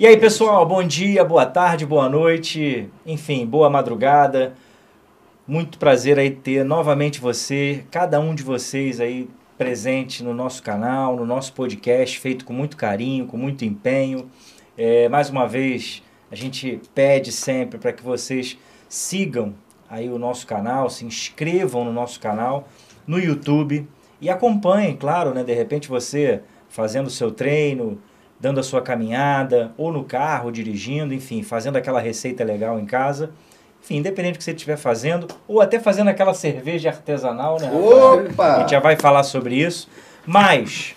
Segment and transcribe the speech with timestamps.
[0.00, 4.54] E aí, pessoal, bom dia, boa tarde, boa noite, enfim, boa madrugada.
[5.44, 11.16] Muito prazer aí ter novamente você, cada um de vocês aí presente no nosso canal,
[11.16, 14.30] no nosso podcast, feito com muito carinho, com muito empenho.
[14.76, 18.56] É, mais uma vez, a gente pede sempre para que vocês
[18.88, 19.52] sigam
[19.90, 22.68] aí o nosso canal, se inscrevam no nosso canal
[23.04, 23.84] no YouTube
[24.20, 25.42] e acompanhem, claro, né?
[25.42, 28.00] De repente você fazendo o seu treino,
[28.40, 33.30] dando a sua caminhada, ou no carro, dirigindo, enfim, fazendo aquela receita legal em casa.
[33.82, 37.70] Enfim, independente do que você estiver fazendo, ou até fazendo aquela cerveja artesanal, né?
[37.70, 38.56] Opa!
[38.56, 39.88] A gente já vai falar sobre isso.
[40.26, 40.94] Mas,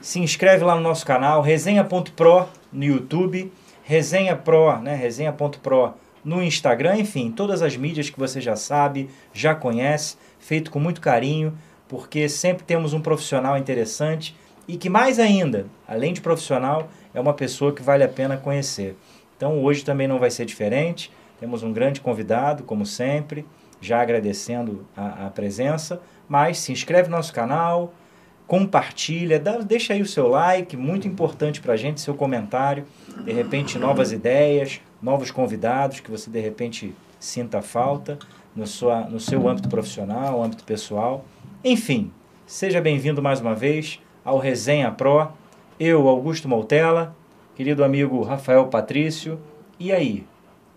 [0.00, 4.94] se inscreve lá no nosso canal, resenha.pro no YouTube, resenha pro, né?
[4.94, 10.78] Resenha.pro no Instagram, enfim, todas as mídias que você já sabe, já conhece, feito com
[10.78, 11.56] muito carinho,
[11.88, 14.36] porque sempre temos um profissional interessante
[14.70, 18.96] e que mais ainda, além de profissional, é uma pessoa que vale a pena conhecer.
[19.36, 21.10] Então hoje também não vai ser diferente.
[21.40, 23.44] Temos um grande convidado, como sempre,
[23.80, 26.00] já agradecendo a, a presença.
[26.28, 27.92] Mas se inscreve no nosso canal,
[28.46, 32.84] compartilha, dá, deixa aí o seu like, muito importante para a gente, seu comentário.
[33.24, 38.20] De repente, novas ideias, novos convidados que você de repente sinta falta
[38.54, 41.24] no, sua, no seu âmbito profissional, âmbito pessoal.
[41.64, 42.12] Enfim,
[42.46, 43.98] seja bem-vindo mais uma vez
[44.30, 45.28] ao Resenha Pro.
[45.78, 47.16] Eu, Augusto Moutella,
[47.56, 49.40] querido amigo Rafael Patrício.
[49.78, 50.24] E aí?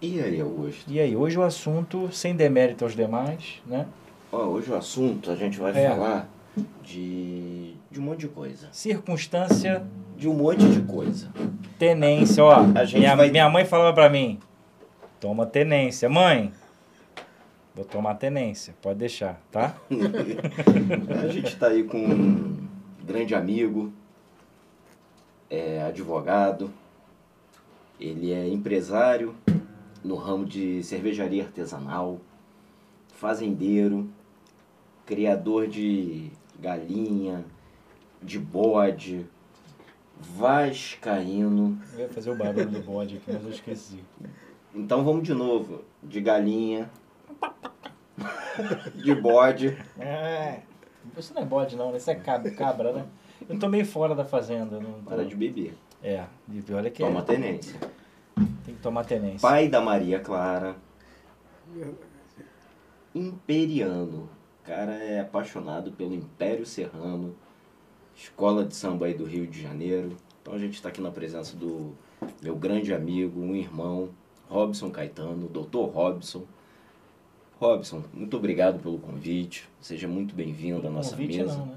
[0.02, 0.92] E aí, Augusto?
[0.92, 1.16] E aí?
[1.16, 3.86] Hoje o assunto, sem demérito aos demais, né?
[4.32, 5.88] Ó, hoje o assunto a gente vai É.
[5.90, 6.28] falar
[6.84, 8.68] de, de um monte de coisa.
[8.72, 9.84] Circunstância,
[10.18, 11.30] De um monte de coisa.
[11.78, 12.44] tenência.
[12.44, 14.40] Ó, A gente minha, vai- minha mãe falava pra mim,
[15.20, 16.10] toma tenência.
[16.10, 16.52] Mãe,
[17.76, 19.76] vou tomar tenência, pode deixar, tá?
[21.24, 22.63] A gente tá aí com
[23.04, 23.92] grande amigo,
[25.50, 26.72] é advogado,
[28.00, 29.36] ele é empresário
[30.04, 32.20] no ramo de cervejaria artesanal,
[33.10, 34.10] fazendeiro,
[35.06, 37.46] criador de galinha,
[38.22, 39.26] de bode,
[40.20, 41.80] vascaíno.
[41.94, 44.00] Eu ia fazer o barulho do bode aqui, mas eu esqueci.
[44.74, 46.90] Então vamos de novo, de galinha,
[48.96, 49.78] de bode.
[50.00, 50.62] É,
[51.20, 51.98] isso não é bode não, né?
[51.98, 52.16] Isso é
[52.52, 53.06] cabra, né?
[53.48, 54.80] Eu tô meio fora da fazenda.
[54.80, 55.10] Não tô...
[55.10, 55.76] Para de beber.
[56.02, 57.80] É, de- olha que Toma é, tenência.
[58.66, 59.40] tem que tomar tenência.
[59.40, 60.76] Pai da Maria Clara.
[63.14, 64.30] Imperiano.
[64.62, 67.36] O cara é apaixonado pelo Império Serrano.
[68.16, 70.16] Escola de samba aí do Rio de Janeiro.
[70.42, 71.94] Então a gente está aqui na presença do
[72.42, 74.10] meu grande amigo, um irmão,
[74.50, 76.44] Robson Caetano, doutor Robson.
[77.64, 79.64] Robson, muito obrigado pelo convite.
[79.80, 81.58] Seja muito bem-vindo à nossa convite mesa.
[81.58, 81.76] não, né?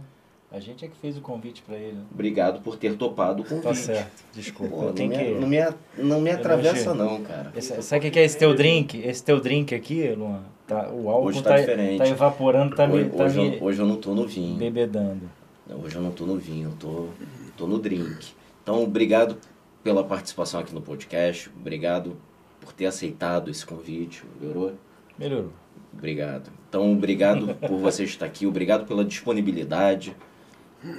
[0.51, 1.99] A gente é que fez o convite pra ele.
[2.11, 3.63] Obrigado por ter topado o convite.
[3.63, 4.75] Tá certo, desculpa.
[4.75, 5.31] Pô, não, me, que...
[5.35, 5.59] não, me,
[5.99, 7.53] não me atravessa não, cara.
[7.55, 8.99] Esse, sabe o que é esse teu drink?
[8.99, 10.43] Esse teu drink aqui, Luan?
[10.67, 11.99] Tá, o álcool Hoje tá tá, diferente.
[11.99, 14.57] tá evaporando, tá hoje, me, tá hoje me eu, hoje eu não tô no vinho.
[14.57, 15.31] bebedando.
[15.69, 17.09] Hoje eu não tô no vinho, eu tô,
[17.57, 18.35] tô no drink.
[18.63, 19.37] Então, obrigado
[19.85, 21.49] pela participação aqui no podcast.
[21.57, 22.17] Obrigado
[22.61, 24.73] por ter aceitado esse convite, melhorou?
[25.19, 25.66] Melhorou.
[25.97, 26.51] Obrigado.
[26.69, 30.17] Então, obrigado por você estar aqui, obrigado pela disponibilidade.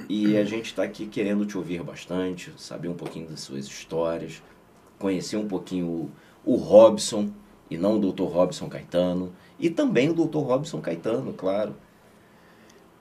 [0.08, 4.42] E a gente está aqui querendo te ouvir bastante, saber um pouquinho das suas histórias,
[4.98, 6.10] conhecer um pouquinho o,
[6.44, 7.30] o Robson,
[7.70, 8.24] e não o Dr.
[8.24, 10.38] Robson Caetano, e também o Dr.
[10.38, 11.74] Robson Caetano, claro.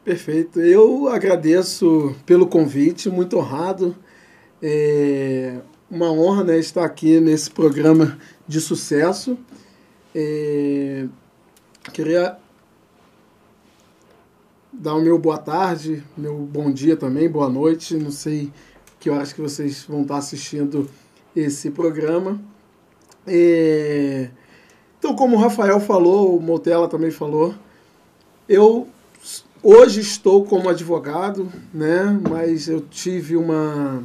[0.03, 0.61] Perfeito.
[0.61, 3.95] Eu agradeço pelo convite, muito honrado.
[4.61, 5.59] É
[5.89, 9.37] uma honra né, estar aqui nesse programa de sucesso.
[10.13, 11.07] É,
[11.91, 12.37] queria
[14.71, 17.95] dar o meu boa tarde, meu bom dia também, boa noite.
[17.95, 18.51] Não sei
[18.99, 20.89] que horas que vocês vão estar assistindo
[21.35, 22.39] esse programa.
[23.25, 24.29] É,
[24.99, 27.53] então, como o Rafael falou, o Motella também falou,
[28.47, 28.87] eu
[29.63, 32.03] Hoje estou como advogado, né?
[32.29, 34.03] Mas eu tive uma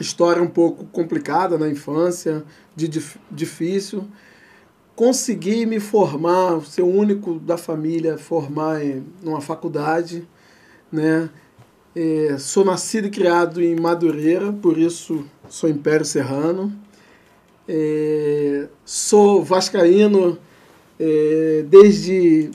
[0.00, 2.42] história um pouco complicada na infância,
[2.74, 4.08] de dif- difícil.
[5.02, 10.24] Consegui me formar, ser o único da família formar em uma faculdade,
[10.92, 11.28] né?
[11.92, 16.72] É, sou nascido e criado em Madureira, por isso sou Império Serrano.
[17.66, 20.38] É, sou vascaíno
[21.00, 22.52] é, desde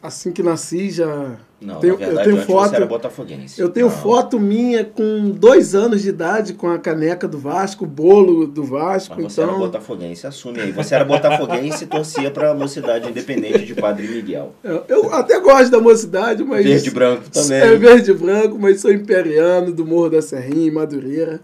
[0.00, 3.60] assim que nasci já Não, Tenho- verdade, eu tenho foto- você era botafoguense.
[3.60, 3.92] eu tenho Não.
[3.94, 8.64] foto minha com dois anos de idade com a caneca do Vasco, o bolo do
[8.64, 9.14] Vasco.
[9.20, 10.72] Mas você era então, botafoguense, assume aí.
[10.72, 14.54] Você era botafoguense e torcia pra Mocidade Independente de Padre Miguel.
[14.64, 16.64] eu, eu até gosto da mocidade, mas.
[16.64, 17.58] Verde e branco também.
[17.60, 21.40] É verde e branco, mas sou imperiano do Morro da Serrinha, em Madureira,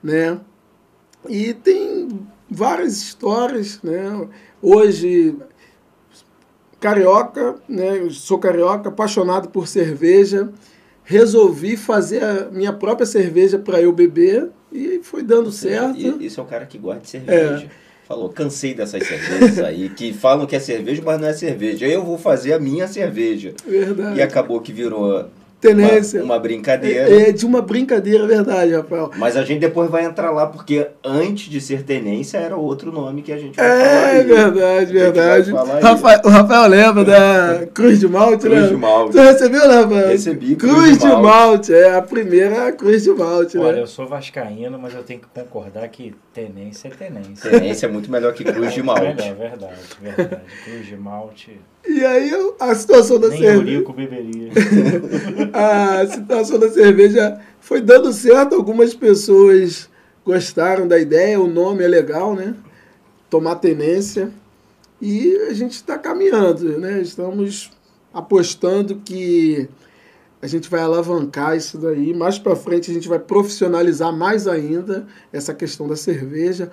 [0.00, 0.38] né?
[1.28, 2.08] E tem
[2.48, 4.28] várias histórias, né?
[4.62, 5.34] Hoje,
[6.80, 7.98] carioca, né?
[7.98, 10.48] Eu sou carioca, apaixonado por cerveja.
[11.04, 16.22] Resolvi fazer a minha própria cerveja para eu beber e foi dando seja, certo.
[16.22, 17.64] Isso é o cara que gosta de cerveja.
[17.64, 17.86] É.
[18.06, 21.86] Falou, cansei dessas cervejas aí, que falam que é cerveja, mas não é cerveja.
[21.86, 23.54] Eu vou fazer a minha cerveja.
[23.66, 24.18] Verdade.
[24.18, 25.28] E acabou que virou
[25.66, 26.22] tenência.
[26.22, 27.10] Uma, uma brincadeira.
[27.10, 29.10] É, é, de uma brincadeira, é verdade, Rafael.
[29.16, 33.22] Mas a gente depois vai entrar lá, porque antes de ser tenência era outro nome
[33.22, 34.14] que a gente vai é, falar.
[34.14, 35.52] É verdade, verdade.
[35.82, 38.68] Rafael, o Rafael lembra da Cruz de Malte, Cruz né?
[38.68, 39.12] de Malte.
[39.12, 40.08] Você recebeu, né, Rafael?
[40.08, 40.56] Recebi.
[40.56, 41.22] Cruz, Cruz de, Malte.
[41.22, 41.74] Malte.
[41.74, 43.64] É a primeira Cruz de Malte, né?
[43.64, 43.82] Olha, né?
[43.82, 47.50] eu sou vascaíno, mas eu tenho que concordar que tenência é tenência.
[47.50, 49.22] Tenência é muito melhor que Cruz de Malte.
[49.22, 50.42] É verdade, verdade.
[50.64, 51.60] Cruz de Malte.
[51.88, 53.84] E aí a situação da Nem cerveja.
[53.86, 54.50] Nem beberia.
[56.02, 58.54] a situação da cerveja foi dando certo.
[58.54, 59.88] Algumas pessoas
[60.24, 62.54] gostaram da ideia, o nome é legal, né?
[63.30, 64.30] Tomar tenência.
[65.00, 67.00] E a gente está caminhando, né?
[67.00, 67.70] Estamos
[68.12, 69.68] apostando que
[70.40, 72.12] a gente vai alavancar isso daí.
[72.12, 76.70] Mais para frente a gente vai profissionalizar mais ainda essa questão da cerveja.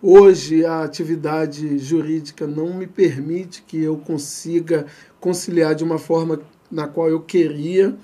[0.00, 4.86] Hoje a atividade jurídica não me permite que eu consiga
[5.20, 6.40] conciliar de uma forma
[6.70, 7.94] na qual eu queria.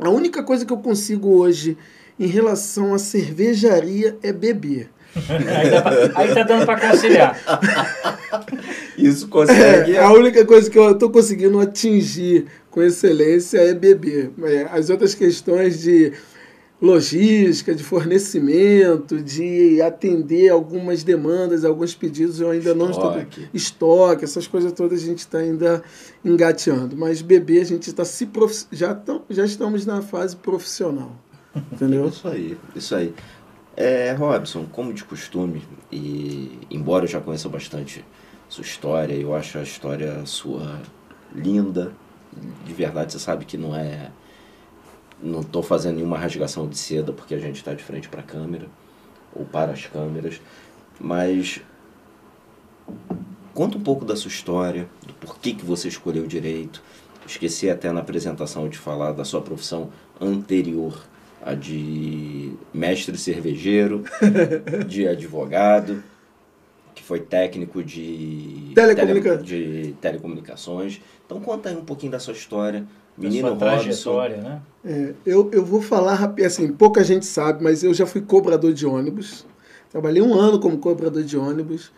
[0.00, 1.76] A única coisa que eu consigo hoje
[2.18, 4.90] em relação à cervejaria é beber.
[6.14, 7.38] aí, tá, dando para conciliar.
[8.98, 9.96] Isso consegue.
[9.96, 14.30] É, a única coisa que eu estou conseguindo atingir com excelência é beber.
[14.42, 16.12] É, as outras questões de
[16.80, 23.14] logística, de fornecimento, de atender algumas demandas, alguns pedidos, eu ainda não estou.
[23.54, 25.82] Estoque, essas coisas todas a gente está ainda
[26.24, 26.96] engateando.
[26.96, 28.66] Mas beber, a gente está se prof...
[28.70, 28.98] já,
[29.30, 31.16] já estamos na fase profissional.
[31.72, 32.08] Entendeu?
[32.08, 33.14] Isso aí, isso aí.
[33.74, 35.62] É, Robson, como de costume,
[35.92, 38.04] e embora eu já conheça bastante
[38.48, 40.80] sua história, eu acho a história sua
[41.34, 41.92] linda,
[42.64, 44.10] de verdade, você sabe que não é
[45.22, 48.24] não estou fazendo nenhuma rasgação de seda porque a gente está de frente para a
[48.24, 48.68] câmera
[49.34, 50.40] ou para as câmeras,
[51.00, 51.60] mas
[53.54, 56.82] conta um pouco da sua história, do porquê que você escolheu direito.
[57.26, 59.90] Esqueci até na apresentação de falar da sua profissão
[60.20, 61.04] anterior,
[61.42, 64.04] a de mestre cervejeiro,
[64.86, 66.02] de advogado,
[66.94, 69.38] que foi técnico de, Telecomunica...
[69.38, 71.00] tele, de telecomunicações.
[71.24, 72.86] Então conta aí um pouquinho da sua história,
[73.16, 74.60] Menino sua trajetória, né?
[74.84, 78.72] É, eu, eu vou falar rapidinho, assim, pouca gente sabe, mas eu já fui cobrador
[78.72, 79.46] de ônibus.
[79.90, 81.90] Trabalhei um ano como cobrador de ônibus.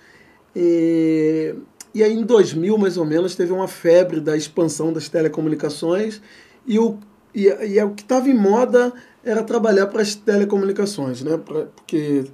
[0.54, 1.54] E,
[1.94, 6.22] e aí, em 2000, mais ou menos, teve uma febre da expansão das telecomunicações
[6.66, 6.98] e o,
[7.34, 8.92] e, e o que estava em moda
[9.24, 11.36] era trabalhar para as telecomunicações, né?
[11.36, 12.24] Pra, porque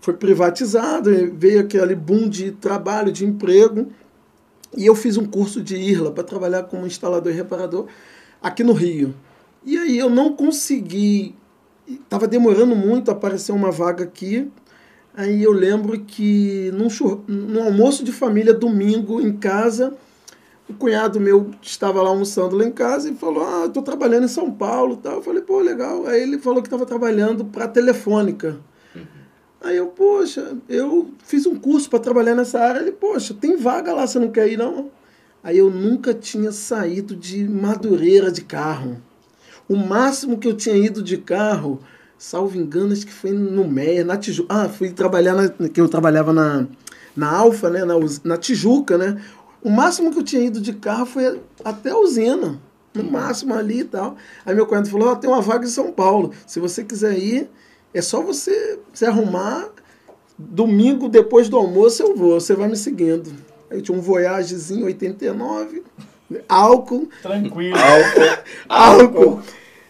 [0.00, 3.88] foi privatizado, veio aquele boom de trabalho, de emprego.
[4.76, 7.86] E eu fiz um curso de IRLA para trabalhar como instalador e reparador
[8.46, 9.12] aqui no Rio.
[9.64, 11.34] E aí eu não consegui,
[11.88, 14.48] estava demorando muito aparecer uma vaga aqui.
[15.16, 16.88] Aí eu lembro que num,
[17.26, 19.94] num almoço de família, domingo, em casa,
[20.68, 24.28] o cunhado meu estava lá almoçando lá em casa e falou: Ah, estou trabalhando em
[24.28, 24.96] São Paulo.
[24.96, 25.14] Tal.
[25.14, 26.06] Eu falei: Pô, legal.
[26.06, 28.60] Aí ele falou que estava trabalhando para a Telefônica.
[28.94, 29.02] Uhum.
[29.62, 32.78] Aí eu, poxa, eu fiz um curso para trabalhar nessa área.
[32.78, 34.90] Ele, poxa, tem vaga lá, você não quer ir, não?
[35.46, 39.00] Aí eu nunca tinha saído de Madureira de carro.
[39.68, 41.78] O máximo que eu tinha ido de carro,
[42.18, 44.52] salvo engano, acho que foi no Meia, na Tijuca.
[44.52, 46.66] Ah, fui trabalhar, na, que eu trabalhava na,
[47.14, 49.22] na Alfa, né, na, na Tijuca, né?
[49.62, 52.60] O máximo que eu tinha ido de carro foi até a usina.
[52.92, 54.16] No máximo ali e tal.
[54.44, 56.32] Aí meu cunhado falou, oh, tem uma vaga em São Paulo.
[56.44, 57.48] Se você quiser ir,
[57.94, 59.68] é só você se arrumar.
[60.36, 62.40] Domingo, depois do almoço, eu vou.
[62.40, 63.55] Você vai me seguindo.
[63.70, 65.82] Eu tinha um Voyagezinho 89,
[66.48, 67.08] álcool.
[67.22, 67.76] Tranquilo.
[67.76, 68.42] álcool.
[68.68, 69.42] álcool.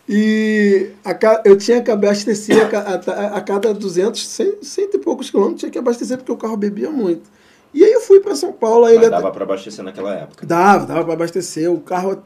[0.09, 5.31] E a, eu tinha que abastecer a, a, a cada 200, 100, 100 e poucos
[5.31, 7.29] quilômetros, tinha que abastecer porque o carro bebia muito.
[7.75, 8.87] E aí eu fui para São Paulo.
[8.87, 10.47] Aí Mas dava para abastecer naquela época?
[10.47, 11.71] Dava, dava para abastecer.
[11.71, 12.23] O carro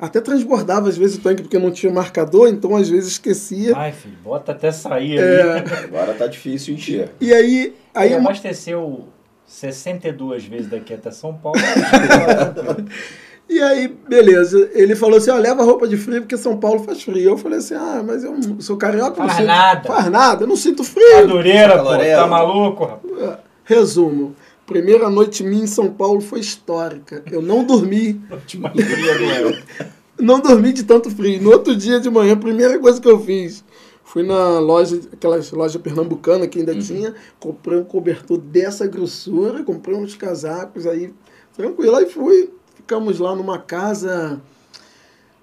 [0.00, 3.76] até transbordava às vezes o tanque porque não tinha marcador, então às vezes esquecia.
[3.76, 5.58] Ai, filho, bota até sair é...
[5.84, 7.10] Agora tá difícil encher.
[7.20, 7.76] E aí...
[7.94, 9.06] aí abasteceu
[9.48, 11.58] 62 vezes daqui até São Paulo.
[13.48, 14.70] e aí, beleza.
[14.74, 17.30] Ele falou assim: ó, leva roupa de frio porque São Paulo faz frio.
[17.30, 19.16] Eu falei assim: ah, mas eu sou carioca.
[19.16, 19.88] Faz sinto, nada.
[19.88, 21.26] Faz nada, eu não sinto frio.
[21.26, 23.00] Madureira, pô, tá maluco?
[23.64, 24.36] Resumo.
[24.66, 27.22] Primeira noite minha em São Paulo foi histórica.
[27.30, 28.20] Eu não dormi.
[30.20, 31.40] não dormi de tanto frio.
[31.40, 33.64] No outro dia de manhã, a primeira coisa que eu fiz
[34.08, 39.94] Fui na loja, aquelas loja pernambucana que ainda tinha, comprei um cobertor dessa grossura, comprei
[39.94, 41.12] uns casacos aí,
[41.54, 42.50] tranquilo, aí fui.
[42.74, 44.40] Ficamos lá numa casa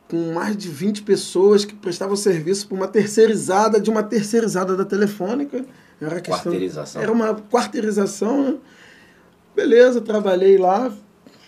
[0.09, 4.83] com mais de 20 pessoas que prestavam serviço para uma terceirizada de uma terceirizada da
[4.83, 5.63] Telefônica.
[6.01, 7.01] Era questão, Quarteirização.
[7.03, 8.57] Era uma quarteirização, né?
[9.55, 10.91] Beleza, trabalhei lá,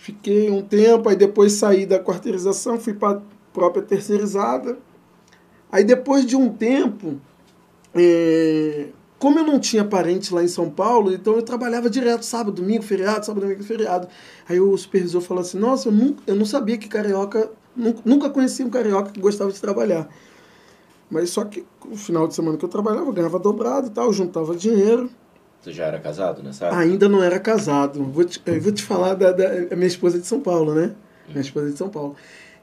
[0.02, 3.22] fiquei um tempo, aí depois saí da quarteirização, fui para a
[3.52, 4.78] própria terceirizada.
[5.70, 7.20] Aí depois de um tempo,
[7.94, 8.86] é,
[9.18, 12.82] como eu não tinha parente lá em São Paulo, então eu trabalhava direto, sábado, domingo,
[12.82, 14.08] feriado, sábado, domingo, feriado.
[14.48, 18.30] Aí o supervisor falou assim, nossa, eu, nunca, eu não sabia que carioca, nunca, nunca
[18.30, 20.08] conhecia um carioca que gostava de trabalhar.
[21.10, 24.12] Mas só que no final de semana que eu trabalhava, eu ganhava dobrado e tal,
[24.12, 25.10] juntava dinheiro.
[25.60, 26.80] Você já era casado nessa época?
[26.80, 28.04] Ainda não era casado.
[28.04, 30.94] Vou te, eu vou te falar da, da minha esposa é de São Paulo, né?
[31.26, 32.14] Minha esposa é de São Paulo.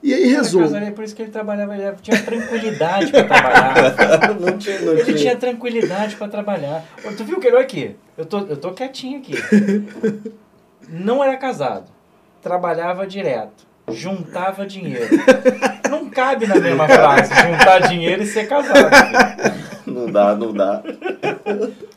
[0.04, 0.64] E aí, resumo.
[0.66, 3.76] Casaria, por isso que ele trabalhava, ele tinha tranquilidade para trabalhar.
[4.40, 5.18] não tinha, não Ele tinha.
[5.18, 6.84] tinha tranquilidade para trabalhar.
[7.18, 7.96] Tu viu que ele aqui?
[8.18, 9.34] Eu tô, eu tô quietinho aqui.
[10.88, 11.86] Não era casado.
[12.42, 13.66] Trabalhava direto.
[13.92, 15.08] Juntava dinheiro.
[15.90, 18.90] Não cabe na mesma frase juntar dinheiro e ser casado.
[18.96, 19.65] filho.
[19.96, 20.84] Não dá, não dá.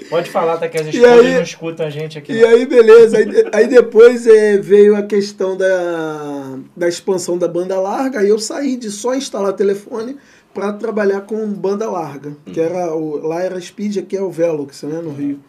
[0.09, 2.33] Pode falar, tá que as esposas aí- não escutam a gente aqui.
[2.33, 2.49] E não.
[2.49, 3.19] aí, beleza.
[3.19, 8.21] Aí, aí depois é, veio a questão da, da expansão da banda larga.
[8.21, 10.17] Aí eu saí de só instalar telefone
[10.55, 12.37] para trabalhar com banda larga.
[12.47, 15.41] Que era o, lá era Speed, aqui é o Velox, né, no Rio.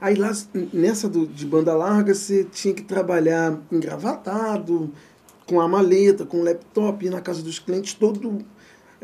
[0.00, 0.32] Aí lá,
[0.72, 4.90] nessa do, de banda larga, você tinha que trabalhar engravatado,
[5.46, 8.38] com a maleta, com o laptop, ir na casa dos clientes, todo.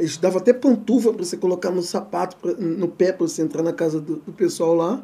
[0.01, 3.63] Eles davam até pantufa para você colocar no sapato, pra- no pé, para você entrar
[3.63, 5.01] na casa do, do pessoal lá.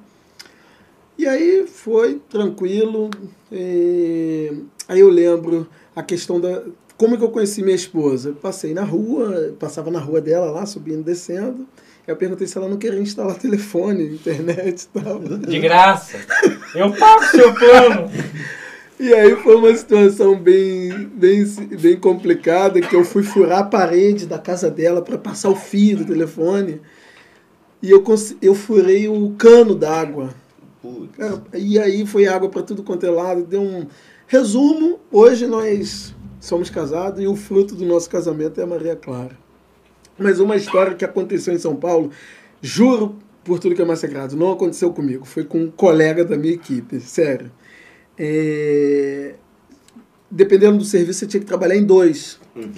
[1.19, 3.09] E aí foi tranquilo.
[3.51, 4.53] eh,
[4.89, 6.63] Aí eu lembro a questão da.
[6.97, 8.31] Como que eu conheci minha esposa?
[8.31, 11.67] Eu passei na rua, passava na rua dela lá, subindo e descendo.
[12.07, 15.19] Aí eu perguntei se ela não queria instalar telefone, internet e tal.
[15.19, 16.17] De graça.
[16.75, 18.11] Eu pago seu plano.
[18.99, 21.45] E aí foi uma situação bem, bem,
[21.79, 25.99] bem complicada, que eu fui furar a parede da casa dela para passar o fio
[25.99, 26.81] do telefone.
[27.83, 28.03] E eu,
[28.41, 30.31] eu furei o cano d'água.
[31.53, 33.45] E aí foi água para tudo quanto é lado.
[33.45, 33.87] Deu um
[34.27, 34.99] resumo.
[35.13, 39.37] Hoje nós somos casados e o fruto do nosso casamento é a Maria Clara.
[40.19, 42.11] Mas uma história que aconteceu em São Paulo,
[42.63, 45.27] juro por tudo que é mais sagrado, não aconteceu comigo.
[45.27, 47.53] Foi com um colega da minha equipe, sério.
[48.19, 49.35] É,
[50.31, 52.39] Dependendo do serviço, você tinha que trabalhar em dois.
[52.55, 52.73] Uhum.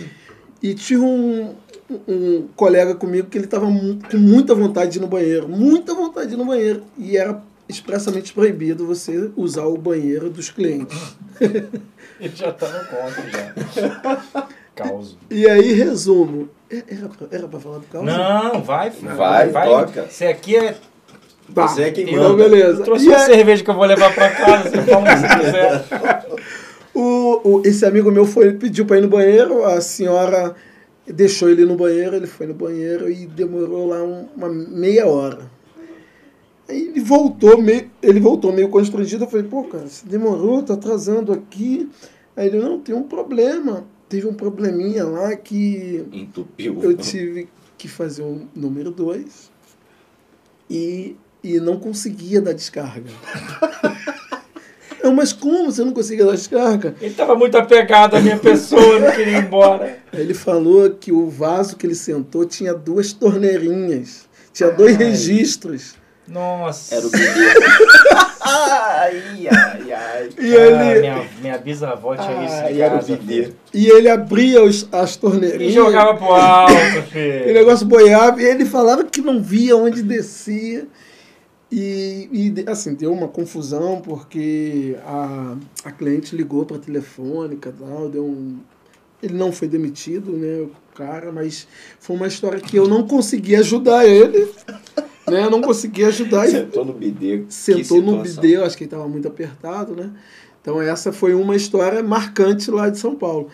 [0.62, 1.54] E tinha um,
[2.06, 6.28] um colega comigo que ele estava com muita vontade de ir no banheiro, muita vontade
[6.28, 6.82] de ir no banheiro.
[6.96, 11.16] E era expressamente proibido você usar o banheiro dos clientes.
[12.20, 14.48] Ele já tá no conto já.
[14.74, 15.18] Causo.
[15.30, 16.48] E aí, resumo.
[16.70, 18.04] É- Era pra, era pra falar do caos?
[18.04, 19.14] Não, vai, filho.
[19.14, 20.08] Vai, toca.
[20.08, 20.76] Você aqui é.
[21.54, 21.66] Tá.
[21.68, 22.42] Você é quem Então, manda.
[22.48, 22.80] beleza.
[22.80, 25.04] Eu trouxe E uma aí- cerveja que eu vou levar pra casa, você fala o
[25.06, 26.26] que você quiser.
[26.94, 30.54] O, o- esse amigo meu foi, pediu para ir no banheiro, a senhora
[31.06, 35.50] deixou ele no banheiro, ele foi no banheiro e demorou lá um- uma meia hora.
[36.68, 40.74] Aí ele voltou meio, ele voltou meio constrangido, eu falei, pô, cara, você demorou, tá
[40.74, 41.88] atrasando aqui.
[42.36, 43.84] Aí ele, não, tem um problema.
[44.08, 46.78] Teve um probleminha lá que Entupiu.
[46.82, 49.50] eu tive que fazer o número 2
[50.70, 53.10] e, e não conseguia dar descarga.
[55.02, 56.94] Não, mas como você não conseguia dar descarga?
[57.00, 59.96] Ele tava muito apegado à minha pessoa, não queria ir embora.
[60.12, 65.04] Ele falou que o vaso que ele sentou tinha duas torneirinhas, tinha dois Ai.
[65.04, 65.94] registros.
[66.26, 66.96] Nossa.
[66.96, 67.24] Era o bebê.
[68.42, 70.28] ai, ai, ai.
[70.38, 70.60] E Ah,
[70.92, 73.54] ele, minha, minha bisavó tinha isso Ai, era o filho.
[73.72, 75.72] e ele abria os- as E torneirinhas.
[75.74, 77.54] jogava pro alto, E o filho.
[77.54, 80.86] negócio boiava e ele falava que não via onde descia.
[81.70, 87.72] E, e, assim, deu uma confusão porque a, a cliente ligou para a telefônica e
[87.84, 88.58] tal, deu um.
[89.22, 91.66] Ele não foi demitido, né, o cara, mas
[91.98, 94.48] foi uma história que eu não consegui ajudar ele,
[95.28, 97.38] né, eu não consegui ajudar Sentou no bidê.
[97.38, 100.12] Que sentou no bidê, eu acho que ele estava muito apertado, né?
[100.62, 103.48] Então essa foi uma história marcante lá de São Paulo.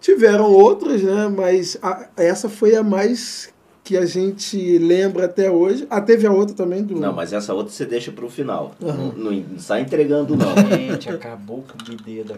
[0.00, 1.28] Tiveram outras, né?
[1.28, 3.52] Mas a- essa foi a mais
[3.90, 5.84] que a gente lembra até hoje.
[5.90, 6.94] Ah, teve a outra também do.
[6.94, 8.72] Não, mas essa outra você deixa pro final.
[8.80, 9.14] Aham.
[9.16, 10.54] Não, não sai entregando, não.
[10.78, 12.36] Gente, acabou com o bidê da.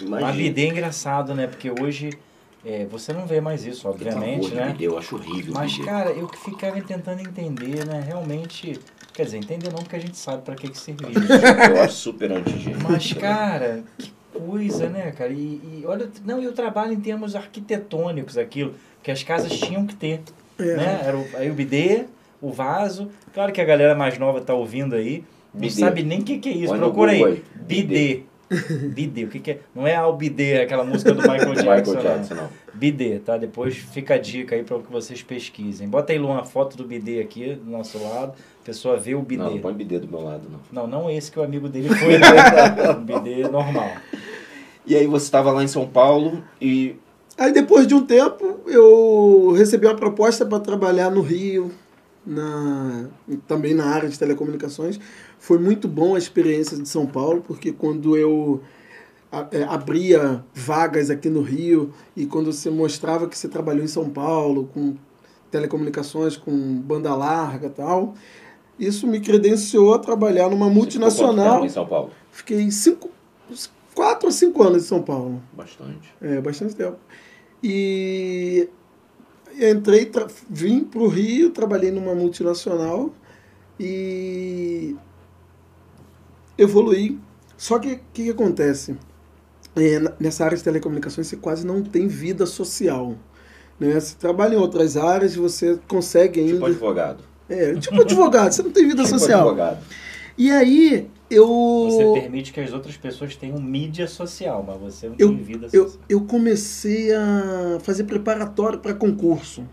[0.00, 0.20] Imagina.
[0.20, 1.48] Mas bidê é engraçado, né?
[1.48, 2.10] Porque hoje
[2.64, 4.72] é, você não vê mais isso, obviamente, porra de né?
[4.74, 5.54] bidê, eu acho horrível.
[5.54, 5.84] Mas, bidê.
[5.84, 8.00] cara, eu que ficava tentando entender, né?
[8.06, 8.78] Realmente.
[9.12, 11.08] Quer dizer, entender não porque a gente sabe pra que que servia.
[11.68, 12.84] Eu acho super antigênico.
[12.88, 14.09] Mas, cara, que
[14.40, 15.32] coisa, né, cara?
[15.32, 19.86] E, e olha, não, e eu trabalho em termos arquitetônicos aquilo, que as casas tinham
[19.86, 20.20] que ter.
[20.58, 20.76] É.
[20.76, 21.00] Né?
[21.04, 22.04] Era o, aí o bidê,
[22.40, 23.08] o vaso.
[23.32, 25.24] Claro que a galera mais nova tá ouvindo aí.
[25.52, 25.72] Não bidê.
[25.72, 26.74] sabe nem o que, que é isso.
[26.74, 27.42] Procura aí.
[27.54, 28.22] Bidê.
[28.94, 29.24] Bidê.
[29.24, 29.58] O que, que é?
[29.72, 31.94] Não é Albidê, aquela música do Michael Jackson.
[31.94, 32.48] Michael Jackson, não.
[32.74, 33.36] Bidê, tá?
[33.36, 35.88] Depois fica a dica aí para que vocês pesquisem.
[35.88, 38.32] Bota aí, Luan, a foto do bidê aqui do nosso lado.
[38.60, 39.44] A pessoa vê o bidê.
[39.44, 40.60] Não, não põe bidê do meu lado, não.
[40.72, 42.28] Não, não esse que o amigo dele foi, né?
[43.04, 43.92] bidê normal.
[44.90, 46.96] E aí você estava lá em São Paulo e...
[47.38, 51.70] Aí depois de um tempo eu recebi uma proposta para trabalhar no Rio,
[52.26, 53.06] na,
[53.46, 54.98] também na área de telecomunicações.
[55.38, 58.62] Foi muito bom a experiência de São Paulo, porque quando eu
[59.52, 64.10] é, abria vagas aqui no Rio e quando você mostrava que você trabalhou em São
[64.10, 64.96] Paulo com
[65.52, 68.14] telecomunicações, com banda larga e tal,
[68.76, 71.64] isso me credenciou a trabalhar numa multinacional.
[71.64, 72.10] em São Paulo?
[72.32, 73.08] Fiquei cinco,
[74.00, 75.42] quatro ou cinco anos em São Paulo.
[75.52, 76.14] Bastante.
[76.22, 76.96] É, bastante tempo.
[77.62, 78.68] E
[79.60, 80.10] entrei,
[80.48, 83.12] vim para o Rio, trabalhei numa multinacional
[83.78, 84.96] e
[86.56, 87.18] evoluí.
[87.58, 88.96] Só que o que, que acontece?
[89.76, 93.14] é, nessa área de telecomunicações você quase não tem vida social.
[93.78, 93.98] Né?
[93.98, 96.54] Você trabalha em outras áreas e você consegue ainda.
[96.54, 97.24] Tipo advogado.
[97.48, 99.48] É, tipo advogado, você não tem vida tipo social.
[99.48, 99.78] Advogado.
[100.36, 101.46] E aí eu.
[101.46, 105.68] Você permite que as outras pessoas tenham mídia social, mas você não eu, tem vida
[105.68, 106.00] social.
[106.08, 109.64] Eu, comecei a fazer preparatório para concurso.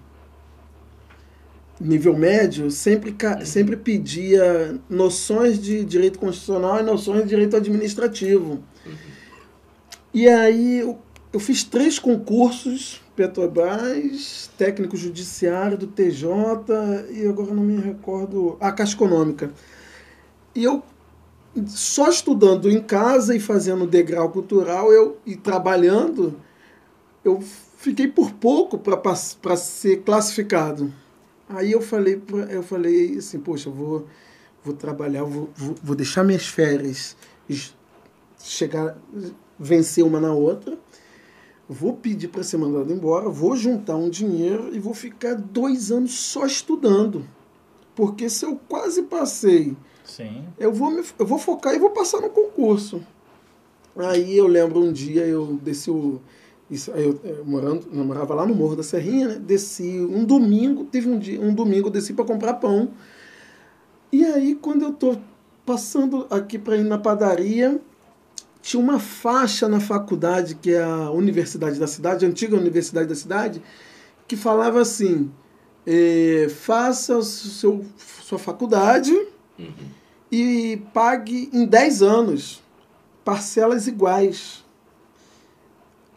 [1.80, 3.46] Nível médio, sempre, uhum.
[3.46, 8.64] sempre pedia noções de direito constitucional e noções de direito administrativo.
[10.14, 10.98] E aí eu,
[11.32, 16.30] eu fiz três concursos, Petrobras, técnico judiciário do TJ
[17.12, 19.52] e agora não me recordo, a Caixa Econômica.
[20.56, 20.84] E eu
[21.66, 26.40] só estudando em casa e fazendo degrau cultural eu e trabalhando,
[27.24, 27.42] eu
[27.78, 30.94] fiquei por pouco para ser classificado.
[31.50, 34.06] Aí eu falei, eu falei assim, poxa, vou,
[34.64, 37.16] vou trabalhar, vou, vou deixar minhas férias
[38.40, 38.98] chegar
[39.58, 40.78] vencer uma na outra,
[41.68, 46.14] vou pedir para ser mandado embora, vou juntar um dinheiro e vou ficar dois anos
[46.14, 47.26] só estudando.
[47.96, 49.76] Porque se eu quase passei,
[50.08, 50.46] Sim.
[50.58, 53.02] Eu, vou me, eu vou focar e vou passar no concurso.
[53.96, 56.22] Aí eu lembro um dia, eu desci o.
[56.70, 59.36] Isso, eu, eu, morando, eu morava lá no Morro da Serrinha, né?
[59.40, 62.90] Desci um domingo, teve um dia, um domingo eu desci para comprar pão.
[64.12, 65.18] E aí, quando eu tô
[65.66, 67.80] passando aqui para ir na padaria,
[68.62, 73.16] tinha uma faixa na faculdade, que é a Universidade da Cidade, a antiga Universidade da
[73.16, 73.62] Cidade,
[74.28, 75.32] que falava assim:
[75.86, 79.14] eh, faça seu, sua faculdade
[79.58, 79.72] uhum.
[80.32, 82.64] e pague em 10 anos,
[83.24, 84.64] parcelas iguais.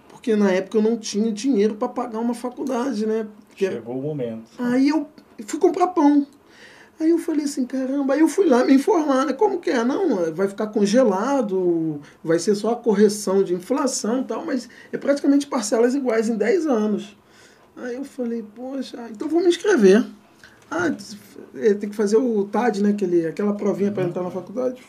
[0.09, 3.26] Porque na época eu não tinha dinheiro para pagar uma faculdade, né?
[3.57, 4.50] Chegou o momento.
[4.59, 5.09] Aí eu
[5.46, 6.26] fui comprar pão.
[7.00, 9.33] Aí eu falei assim, caramba, aí eu fui lá me informar, né?
[9.33, 9.83] Como que é?
[9.83, 14.98] Não, vai ficar congelado, vai ser só a correção de inflação e tal, mas é
[14.98, 17.16] praticamente parcelas iguais em 10 anos.
[17.74, 20.05] Aí eu falei, poxa, então vou me inscrever.
[20.71, 20.95] Ah,
[21.57, 22.91] é, tem que fazer o TAD, né?
[22.91, 24.81] Aquele, aquela provinha para entrar na faculdade.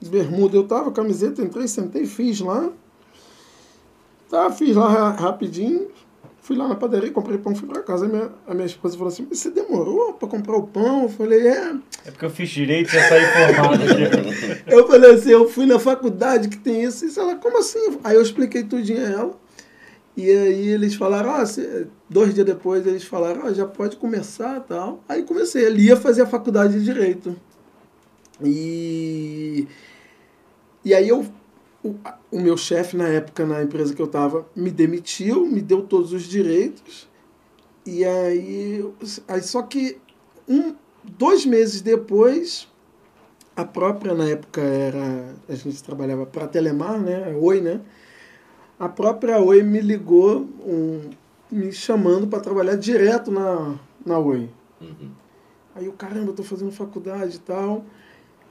[0.00, 2.70] Bermuda eu tava, camiseta, entrei, sentei, fiz lá.
[4.28, 5.88] Tá, fiz lá rapidinho.
[6.42, 8.04] Fui lá na padaria, comprei pão, fui pra casa.
[8.04, 11.04] A minha, a minha esposa falou assim: Mas você demorou pra comprar o pão?
[11.04, 11.74] Eu falei: É.
[12.04, 14.62] É porque eu fiz direito e já saí formado aqui.
[14.66, 17.06] eu falei assim: Eu fui na faculdade que tem isso.
[17.06, 17.98] E ela, como assim?
[18.04, 19.43] Aí eu expliquei tudinho a ela.
[20.16, 21.44] E aí eles falaram: ah,
[22.08, 25.02] dois dias depois eles falaram: ah, já pode começar tal.
[25.08, 25.64] Aí comecei.
[25.64, 27.36] Ele ia fazer a faculdade de direito.
[28.42, 29.66] E.
[30.84, 31.24] E aí eu
[31.84, 31.94] o,
[32.32, 36.12] o meu chefe na época, na empresa que eu estava, me demitiu, me deu todos
[36.14, 37.06] os direitos.
[37.84, 38.82] E aí,
[39.28, 39.98] aí só que
[40.48, 40.74] um,
[41.04, 42.66] dois meses depois,
[43.54, 47.82] a própria, na época era, a gente trabalhava para Telemar, né, Oi, né?
[48.78, 51.10] A própria Oi me ligou, um,
[51.50, 54.50] me chamando para trabalhar direto na, na Oi.
[54.80, 55.10] Uhum.
[55.74, 57.84] Aí eu, caramba, eu tô fazendo faculdade e tal.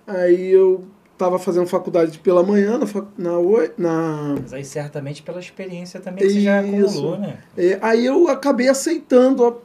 [0.06, 0.84] Aí eu
[1.14, 2.86] estava fazendo faculdade pela manhã na,
[3.18, 3.40] na,
[3.78, 4.36] na...
[4.42, 7.40] Mas aí certamente pela experiência também que você já acumulou, né?
[7.58, 9.62] É, aí eu acabei aceitando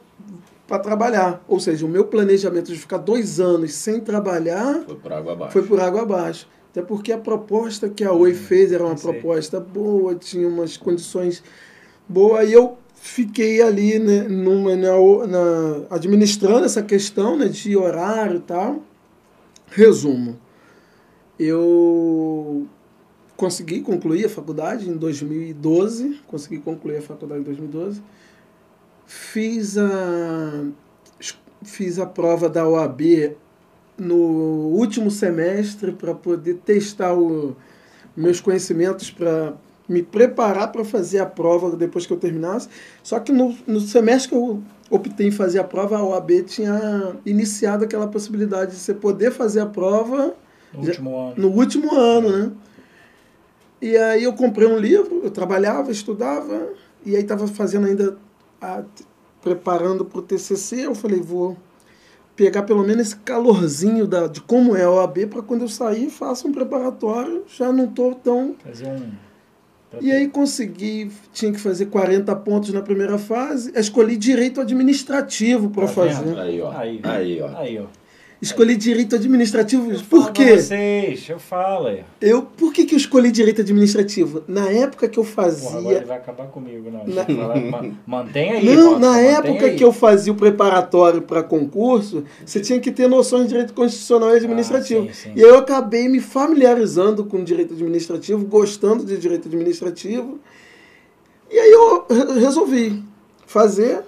[0.67, 1.43] para trabalhar.
[1.47, 4.83] Ou seja, o meu planejamento de ficar dois anos sem trabalhar...
[4.85, 5.53] Foi por água abaixo.
[5.53, 6.47] Foi por água abaixo.
[6.71, 10.77] Até porque a proposta que a Oi hum, fez era uma proposta boa, tinha umas
[10.77, 11.43] condições
[12.07, 12.41] boas.
[12.41, 14.91] Aí eu fiquei ali né, numa, na,
[15.27, 18.83] na, administrando essa questão né, de horário e tal.
[19.67, 20.37] Resumo
[21.39, 22.67] eu
[23.37, 28.01] consegui concluir a faculdade em 2012, consegui concluir a faculdade em 2012.
[29.05, 30.65] fiz a,
[31.63, 33.37] fiz a prova da OAB
[34.01, 37.55] no último semestre para poder testar o,
[38.15, 39.53] meus conhecimentos para
[39.87, 42.69] me preparar para fazer a prova depois que eu terminasse.
[43.01, 47.15] Só que no, no semestre que eu optei em fazer a prova, a OAB tinha
[47.25, 50.35] iniciado aquela possibilidade de você poder fazer a prova
[50.73, 51.33] no já, último ano.
[51.37, 52.51] No último ano, né?
[53.81, 56.67] E aí eu comprei um livro, eu trabalhava, estudava,
[57.05, 58.17] e aí estava fazendo ainda,
[58.61, 58.83] a,
[59.41, 61.57] preparando para o TCC, eu falei, vou
[62.39, 66.09] pegar pelo menos esse calorzinho da, de como é a OAB para quando eu sair,
[66.09, 68.55] faça um preparatório, já não estou tão...
[68.63, 69.11] Fazer um
[69.99, 75.87] e aí consegui, tinha que fazer 40 pontos na primeira fase, escolhi direito administrativo para
[75.87, 76.37] tá fazer.
[76.37, 76.71] Aí, ó.
[76.71, 77.57] Aí, aí, ó.
[77.57, 77.85] Aí, ó.
[78.41, 79.91] Escolhi direito administrativo.
[79.91, 80.55] Eu por quê?
[80.55, 81.89] vocês, eu falo.
[82.21, 84.43] Eu, por que, que eu escolhi direito administrativo?
[84.47, 85.67] Na época que eu fazia.
[85.67, 87.05] Porra, agora ele vai acabar comigo, não.
[87.05, 87.25] Na...
[87.25, 88.75] Falar, mantém aí.
[88.75, 89.75] Não, na época aí.
[89.75, 94.31] que eu fazia o preparatório para concurso, você tinha que ter noções de direito constitucional
[94.33, 95.07] e administrativo.
[95.09, 95.33] Ah, sim, sim.
[95.35, 100.39] E aí eu acabei me familiarizando com direito administrativo, gostando de direito administrativo.
[101.51, 102.05] E aí eu
[102.39, 103.03] resolvi
[103.45, 104.03] fazer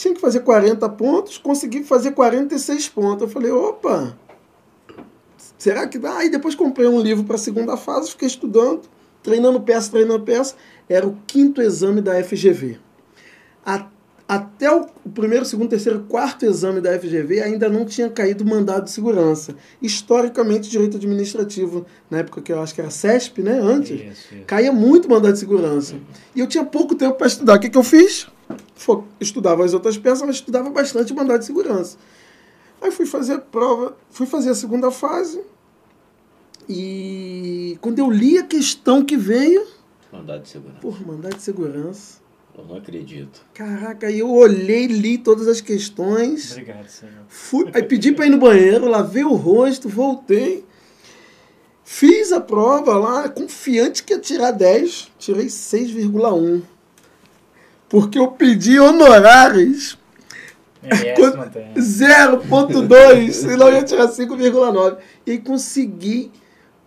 [0.00, 3.22] tinha que fazer 40 pontos, consegui fazer 46 pontos.
[3.22, 4.16] Eu falei, opa,
[5.58, 6.16] será que dá?
[6.16, 8.82] Aí depois comprei um livro para a segunda fase, fiquei estudando,
[9.22, 10.54] treinando peça, treinando peça.
[10.88, 12.78] Era o quinto exame da FGV.
[14.26, 18.90] Até o primeiro, segundo, terceiro, quarto exame da FGV ainda não tinha caído mandado de
[18.92, 19.54] segurança.
[19.82, 23.58] Historicamente, direito administrativo, na época que eu acho que era CESP, né?
[23.60, 24.44] Antes, isso, isso.
[24.46, 25.96] caía muito mandado de segurança.
[26.34, 27.56] E eu tinha pouco tempo para estudar.
[27.56, 28.28] O que, que eu fiz?
[29.20, 31.96] Estudava as outras peças, mas estudava bastante mandado de segurança.
[32.80, 35.40] Aí fui fazer a prova, fui fazer a segunda fase.
[36.68, 39.66] E quando eu li a questão que veio.
[40.12, 40.80] Mandado de segurança.
[40.80, 42.20] Porra, mandado de segurança.
[42.56, 43.42] Eu não acredito.
[43.54, 46.52] Caraca, aí eu olhei, li todas as questões.
[46.52, 47.24] Obrigado, senhor.
[47.28, 50.64] Fui, aí pedi para ir no banheiro, lavei o rosto, voltei.
[51.84, 56.62] Fiz a prova lá, confiante que ia tirar 10, tirei 6,1
[57.90, 59.98] porque eu pedi honorários.
[61.76, 64.96] 0.2, senão eu ia tirar 5,9.
[65.26, 66.30] E consegui,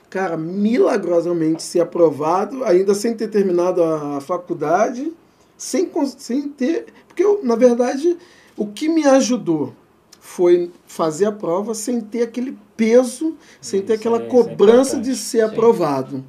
[0.10, 5.13] cara, milagrosamente ser aprovado, ainda sem ter terminado a faculdade,
[5.56, 6.88] sem, sem ter.
[7.08, 8.18] Porque eu, na verdade,
[8.58, 9.76] o que me ajudou
[10.22, 15.15] foi fazer a prova sem ter aquele peso, sem ter aquela é, cobrança é de
[15.15, 16.24] ser aprovado.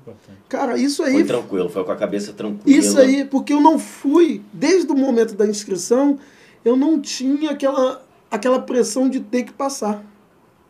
[0.48, 1.14] Cara, isso aí.
[1.14, 2.78] Foi tranquilo, foi com a cabeça tranquila.
[2.78, 6.16] Isso aí, porque eu não fui, desde o momento da inscrição,
[6.64, 10.04] eu não tinha aquela, aquela pressão de ter que passar.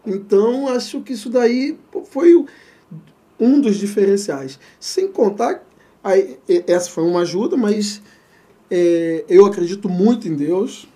[0.07, 1.79] Então, acho que isso daí
[2.11, 2.45] foi
[3.39, 4.59] um dos diferenciais.
[4.81, 5.63] Sem contar,
[6.03, 8.01] aí, essa foi uma ajuda, mas
[8.71, 10.89] é, eu acredito muito em Deus.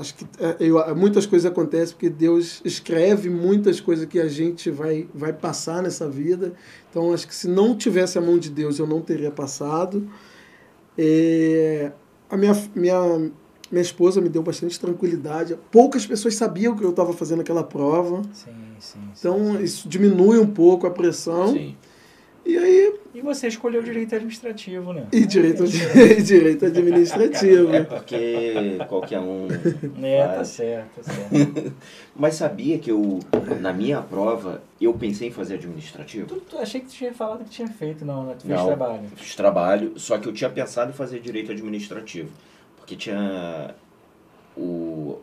[0.00, 4.70] Acho que é, eu, muitas coisas acontecem porque Deus escreve muitas coisas que a gente
[4.70, 6.54] vai, vai passar nessa vida.
[6.88, 10.08] Então, acho que se não tivesse a mão de Deus, eu não teria passado.
[10.96, 11.92] É,
[12.30, 13.30] a minha, minha,
[13.70, 15.58] minha esposa me deu bastante tranquilidade.
[15.70, 18.22] Poucas pessoas sabiam que eu estava fazendo aquela prova.
[18.32, 19.62] Sim, sim, então, sim.
[19.62, 21.52] isso diminui um pouco a pressão.
[21.52, 21.76] Sim.
[22.50, 23.00] E aí.
[23.14, 25.06] E você escolheu direito administrativo, né?
[25.12, 25.62] E direito,
[25.94, 27.72] e direito administrativo.
[27.72, 29.46] É porque qualquer um.
[30.02, 31.72] É, tá certo, tá certo.
[32.16, 33.20] Mas sabia que eu,
[33.60, 36.26] na minha prova, eu pensei em fazer administrativo?
[36.26, 38.34] Tu, tu, achei que tu tinha falado que tinha feito, não, né?
[38.36, 39.02] Tu fez não, trabalho.
[39.14, 42.30] Fiz trabalho, só que eu tinha pensado em fazer direito administrativo.
[42.76, 43.76] Porque tinha
[44.56, 45.20] o.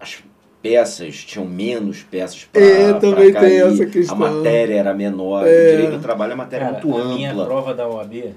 [0.00, 0.20] As
[0.62, 4.16] peças, tinham menos peças para É, também tem essa questão.
[4.16, 5.46] A matéria era menor.
[5.46, 5.50] É.
[5.50, 7.12] O direito do trabalho é uma matéria Cara, muito a ampla.
[7.12, 8.34] A minha prova da OAB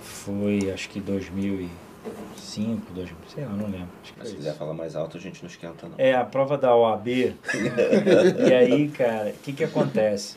[0.00, 3.88] foi, acho que 2005, 2000, sei lá, não lembro.
[4.16, 5.94] Mas se quiser falar mais alto, a gente não esquenta, não.
[5.98, 7.06] É, a prova da OAB.
[8.48, 10.36] e aí, cara, o que que acontece?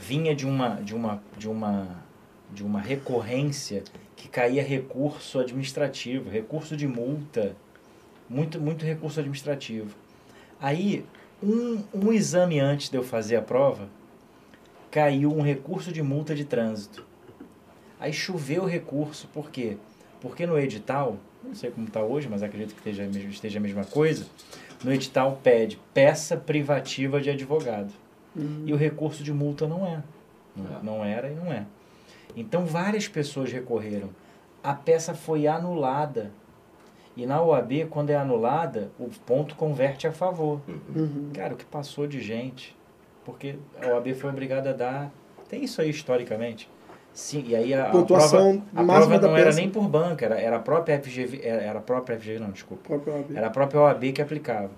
[0.00, 1.88] Vinha de uma, de uma, de uma,
[2.52, 3.82] de uma recorrência
[4.14, 7.56] que caía recurso administrativo, recurso de multa
[8.30, 9.94] muito, muito recurso administrativo.
[10.60, 11.04] Aí,
[11.42, 13.88] um, um exame antes de eu fazer a prova,
[14.90, 17.04] caiu um recurso de multa de trânsito.
[17.98, 19.76] Aí choveu o recurso, por quê?
[20.20, 23.84] Porque no edital, não sei como está hoje, mas acredito que esteja, esteja a mesma
[23.84, 24.26] coisa,
[24.84, 27.92] no edital pede peça privativa de advogado.
[28.36, 28.62] Uhum.
[28.64, 30.02] E o recurso de multa não é.
[30.54, 30.82] Não, é.
[30.82, 31.66] não era e não é.
[32.36, 34.10] Então várias pessoas recorreram.
[34.62, 36.30] A peça foi anulada
[37.16, 40.60] e na OAB, quando é anulada, o ponto converte a favor.
[40.94, 41.30] Uhum.
[41.34, 42.76] Cara, o que passou de gente?
[43.24, 45.12] Porque a OAB foi obrigada a dar.
[45.48, 46.68] Tem isso aí historicamente.
[47.12, 50.40] Sim, e aí a, a Pontuação prova, a prova não era nem por banca, era,
[50.40, 52.84] era a própria FGV, era era a própria FGV, não, desculpa.
[52.86, 53.36] Próprio OAB.
[53.36, 54.70] Era a própria OAB que aplicava.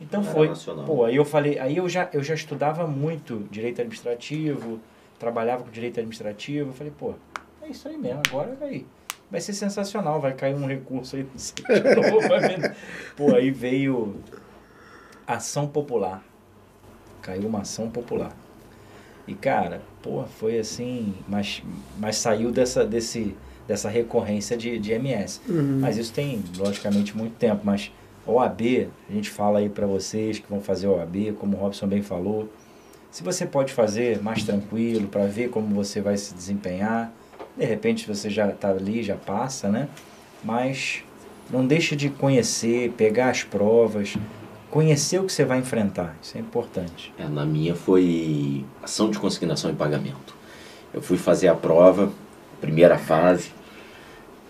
[0.00, 0.48] Então Era foi.
[0.48, 0.84] nacional.
[0.84, 4.78] Pô, aí eu falei, aí eu já, eu já estudava muito direito administrativo,
[5.18, 6.70] trabalhava com direito administrativo.
[6.70, 7.14] Eu falei, pô,
[7.62, 8.84] é isso aí mesmo, agora vai,
[9.30, 12.20] vai ser sensacional, vai cair um recurso aí de novo.
[12.20, 12.76] ver.
[13.16, 14.16] Pô, aí veio
[15.26, 16.24] ação popular.
[17.22, 18.34] Caiu uma ação popular.
[19.26, 21.62] E cara, pô, foi assim, mas,
[21.98, 23.36] mas saiu dessa, desse,
[23.68, 25.40] dessa recorrência de, de MS.
[25.48, 25.78] Uhum.
[25.80, 27.60] Mas isso tem, logicamente, muito tempo.
[27.62, 27.92] Mas
[28.26, 32.02] OAB, a gente fala aí para vocês que vão fazer OAB, como o Robson bem
[32.02, 32.48] falou.
[33.10, 37.12] Se você pode fazer mais tranquilo, para ver como você vai se desempenhar.
[37.60, 39.86] De repente você já está ali, já passa, né?
[40.42, 41.04] Mas
[41.50, 44.16] não deixe de conhecer, pegar as provas,
[44.70, 46.16] conhecer o que você vai enfrentar.
[46.22, 47.12] Isso é importante.
[47.18, 50.34] É, na minha foi ação de consignação e pagamento.
[50.94, 52.10] Eu fui fazer a prova,
[52.62, 53.50] primeira fase.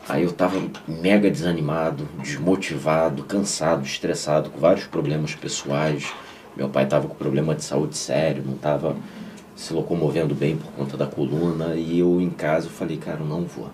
[0.09, 6.15] Aí eu tava mega desanimado, desmotivado, cansado, estressado, com vários problemas pessoais.
[6.57, 8.95] Meu pai tava com problema de saúde sério, não tava
[9.61, 11.75] se locomovendo bem por conta da coluna.
[11.75, 13.69] E eu em casa eu falei, cara, não vou.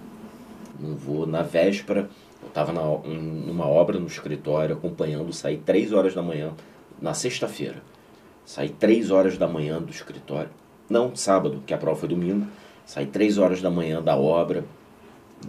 [0.80, 1.26] Não vou.
[1.28, 2.10] Na véspera,
[2.42, 6.50] eu tava na, em- numa obra no escritório, acompanhando, saí três horas da manhã,
[7.00, 7.82] na sexta-feira.
[8.44, 10.50] Saí três horas da manhã do escritório.
[10.90, 12.48] Não, sábado, que a prova foi domingo.
[12.84, 14.64] Saí três horas da manhã da obra.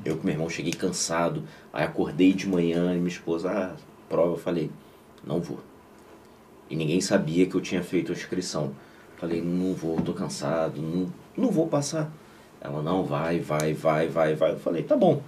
[0.06, 1.44] Eu com meu irmão cheguei cansado.
[1.74, 3.76] Aí acordei de manhã e minha esposa, ah,
[4.08, 4.70] prova, eu falei,
[5.26, 5.60] não vou.
[6.70, 8.72] E ninguém sabia que eu tinha feito a inscrição.
[9.18, 12.12] Falei, não vou, tô cansado, não, não vou passar.
[12.62, 14.52] Ela, não, vai, vai, vai, vai, vai.
[14.52, 15.22] Eu falei, tá bom.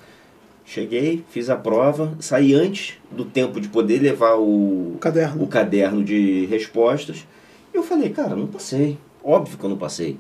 [0.66, 5.44] Cheguei, fiz a prova, saí antes do tempo de poder levar o, caderno.
[5.44, 7.26] o caderno de respostas.
[7.74, 8.98] Eu falei, cara, não passei.
[9.24, 10.18] Óbvio que eu não passei.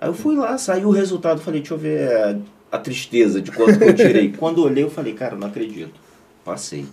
[0.00, 2.38] Aí eu fui lá, saiu o resultado, falei, deixa eu ver a,
[2.76, 4.30] a tristeza de quanto que eu tirei.
[4.38, 5.98] Quando eu olhei, eu falei, cara, não acredito.
[6.44, 6.86] Passei.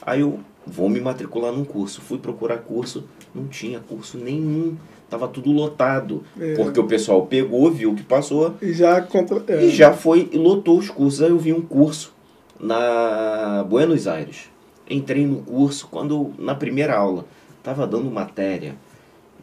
[0.00, 2.00] Aí eu vou me matricular num curso.
[2.00, 4.76] Fui procurar curso, não tinha curso nenhum.
[5.10, 6.22] Tava tudo lotado.
[6.40, 6.54] É.
[6.54, 9.42] Porque o pessoal pegou, viu que passou, E já contra.
[9.46, 9.66] é.
[9.66, 11.20] e já foi e lotou os cursos.
[11.22, 12.14] Aí eu vi um curso
[12.58, 14.50] na Buenos Aires.
[14.88, 17.24] Entrei no curso quando na primeira aula
[17.58, 18.74] estava dando matéria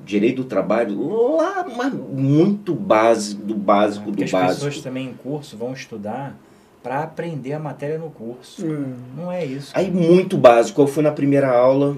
[0.05, 4.55] direito do trabalho lá mas muito básico do básico Porque do as básico.
[4.65, 6.37] pessoas também em curso vão estudar
[6.81, 8.65] para aprender a matéria no curso.
[8.65, 8.95] Hum.
[9.15, 9.71] Não é isso.
[9.75, 10.81] Aí muito básico.
[10.81, 11.97] Eu fui na primeira aula,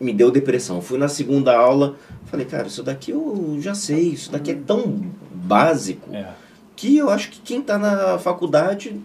[0.00, 0.80] me deu depressão.
[0.82, 5.02] Fui na segunda aula, falei, cara, isso daqui eu já sei, isso daqui é tão
[5.32, 6.14] básico.
[6.14, 6.32] É.
[6.76, 9.00] que eu acho que quem está na faculdade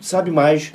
[0.00, 0.72] sabe mais.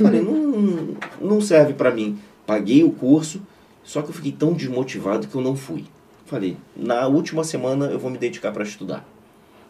[0.00, 2.18] Falei, não, não serve para mim.
[2.46, 3.42] Paguei o curso,
[3.84, 5.84] só que eu fiquei tão desmotivado que eu não fui.
[6.24, 9.06] Falei, na última semana eu vou me dedicar para estudar.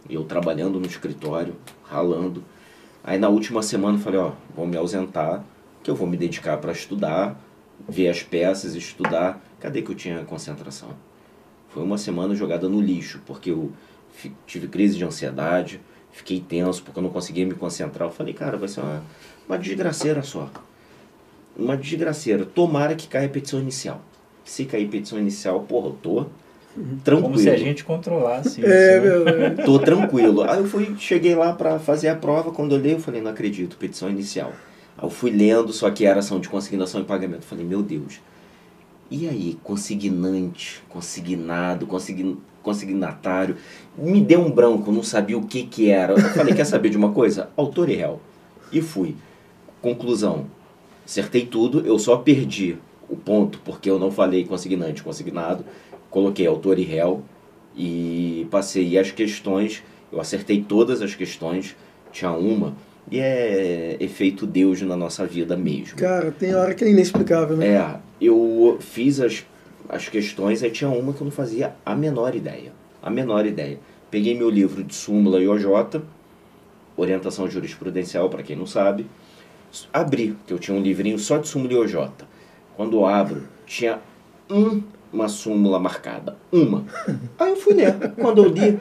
[0.09, 2.43] E eu trabalhando no escritório, ralando.
[3.07, 5.45] Aí na última semana eu falei, ó, vou me ausentar,
[5.81, 7.41] que eu vou me dedicar para estudar,
[7.89, 9.41] ver as peças, estudar.
[9.61, 10.89] Cadê que eu tinha concentração?
[11.69, 13.71] Foi uma semana jogada no lixo, porque eu
[14.45, 18.09] tive crise de ansiedade, fiquei tenso porque eu não conseguia me concentrar.
[18.09, 19.05] Eu falei, cara, vai ser uma,
[19.47, 20.51] uma desgraceira só.
[21.57, 22.45] Uma desgraceira.
[22.45, 24.01] Tomara que caia a petição inicial.
[24.45, 26.27] Se cair petição inicial, porra, eu tô
[27.03, 27.23] tranquilo.
[27.23, 28.69] Como se a gente controlasse isso.
[28.69, 29.51] É, né?
[29.65, 30.43] Tô tranquilo.
[30.43, 33.31] Aí eu fui, cheguei lá pra fazer a prova, quando eu li, eu falei, não
[33.31, 34.53] acredito, petição inicial.
[34.97, 37.43] Aí eu fui lendo, só que era ação de consignação e pagamento.
[37.43, 38.21] Eu falei, meu Deus.
[39.11, 43.57] E aí, consignante, consignado, consign, consignatário.
[43.97, 46.15] Me deu um branco, não sabia o que que era.
[46.15, 47.51] Eu falei, quer saber de uma coisa?
[47.57, 48.21] Autor e réu.
[48.73, 49.15] E fui.
[49.81, 50.47] Conclusão.
[51.05, 52.77] Acertei tudo, eu só perdi
[53.09, 55.65] o ponto porque eu não falei consignante, consignado.
[56.17, 57.23] Coloquei autor e réu
[57.77, 58.89] e passei.
[58.89, 61.77] E as questões, eu acertei todas as questões,
[62.11, 62.75] tinha uma.
[63.11, 65.99] E é efeito Deus na nossa vida mesmo.
[65.99, 67.67] Cara, tem hora que é inexplicável, né?
[67.69, 69.45] É, eu fiz as,
[69.91, 72.73] as questões, aí tinha uma que eu não fazia a menor ideia.
[73.03, 73.79] A menor ideia.
[74.11, 76.01] Peguei meu livro de súmula e OJ,
[76.97, 79.05] orientação jurisprudencial, para quem não sabe,
[79.93, 82.09] abri, que eu tinha um livrinho só de súmula e OJ.
[82.75, 84.01] Quando eu abro, tinha
[84.51, 84.83] um-
[85.17, 86.37] uma súmula marcada.
[86.53, 86.85] Uma.
[87.39, 87.95] Aí eu fui ler.
[88.21, 88.79] Quando eu li,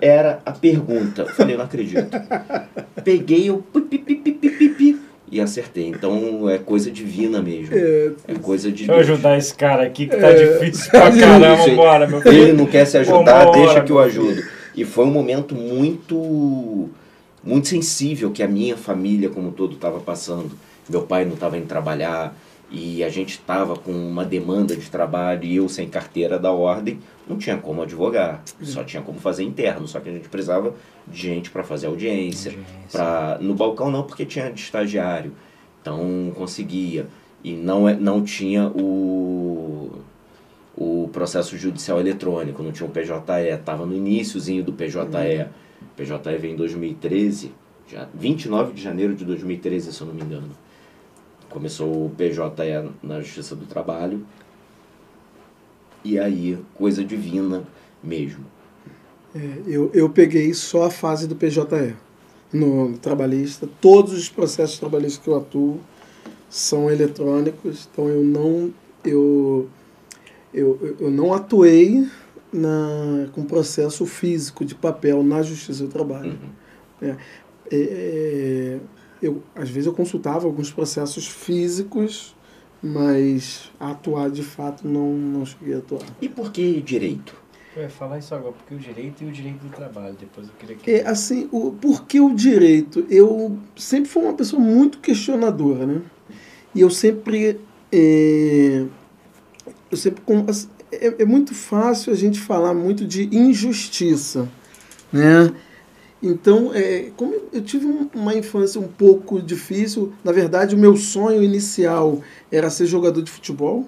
[0.00, 1.22] era a pergunta.
[1.22, 2.08] Eu Falei, eu não acredito.
[3.04, 5.88] Peguei, eu pi, pi, pi, pi, pi, pi, pi, e acertei.
[5.88, 7.74] Então é coisa divina mesmo.
[7.74, 10.34] É, É coisa de Deixa eu ajudar esse cara aqui que tá É.
[10.58, 11.56] difícil pra caramba.
[11.62, 12.56] Gente, Bora, meu Ele filho.
[12.56, 14.42] não quer se ajudar, Vambora, deixa que eu ajudo.
[14.74, 16.88] E foi um momento muito
[17.42, 20.50] muito sensível que a minha família como um todo estava passando.
[20.90, 22.34] Meu pai não estava indo trabalhar,
[22.70, 26.98] e a gente estava com uma demanda de trabalho e eu sem carteira da ordem,
[27.28, 30.74] não tinha como advogar, só tinha como fazer interno, só que a gente precisava
[31.06, 32.66] de gente para fazer audiência, Audiência.
[32.90, 35.32] Pra, no balcão não, porque tinha de estagiário,
[35.80, 37.06] então conseguia.
[37.44, 40.00] E não, é, não tinha o,
[40.76, 43.12] o processo judicial eletrônico, não tinha o PJE,
[43.52, 44.98] estava no iníciozinho do PJE.
[44.98, 47.52] O PJE veio em 2013,
[47.88, 50.50] já 29 de janeiro de 2013, se eu não me engano.
[51.50, 54.26] Começou o PJE na Justiça do Trabalho.
[56.04, 57.64] E aí, coisa divina
[58.02, 58.44] mesmo.
[59.34, 61.94] É, eu, eu peguei só a fase do PJE
[62.52, 63.68] no trabalhista.
[63.80, 65.80] Todos os processos trabalhistas que eu atuo
[66.48, 68.72] são eletrônicos, então eu não
[69.04, 69.68] eu,
[70.52, 72.06] eu, eu não atuei
[72.52, 76.38] na, com processo físico de papel na Justiça do Trabalho.
[77.02, 77.08] Uhum.
[77.08, 77.16] É,
[77.70, 78.78] é,
[79.26, 82.34] eu, às vezes eu consultava alguns processos físicos,
[82.82, 86.02] mas atuar de fato não, não cheguei a atuar.
[86.20, 87.34] E por que direito?
[87.76, 90.16] Eu ia falar isso agora, porque o direito e o direito do trabalho.
[90.18, 90.90] Depois eu queria que.
[90.90, 93.06] É, assim, o, por que o direito?
[93.10, 96.00] Eu sempre fui uma pessoa muito questionadora, né?
[96.74, 97.60] E eu sempre.
[97.92, 98.86] É,
[99.90, 104.48] eu sempre com- assim, é, é muito fácil a gente falar muito de injustiça,
[105.12, 105.52] né?
[106.22, 110.96] Então, é, como eu tive um- uma infância um pouco difícil, na verdade, o meu
[110.96, 113.86] sonho inicial era ser jogador de futebol.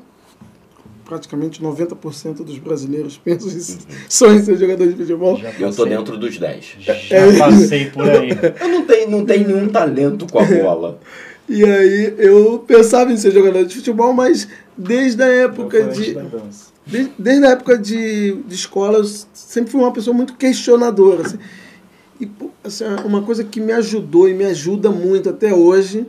[1.04, 3.60] Praticamente 90% dos brasileiros pensam em
[4.10, 5.38] sonham em ser jogador de futebol.
[5.38, 6.76] Já Eu tô passei- dentro dos 10.
[6.80, 6.94] Já
[7.38, 8.28] passei por aí.
[8.60, 11.00] Eu não tenho, não tenho nenhum talento com a bola.
[11.48, 16.14] E aí eu pensava em ser jogador de futebol, mas desde a época de.
[16.86, 21.22] Desde, desde a época de, de escola, eu sempre fui uma pessoa muito questionadora.
[21.22, 21.38] assim.
[22.20, 22.28] E
[22.64, 26.06] assim, uma coisa que me ajudou e me ajuda muito até hoje,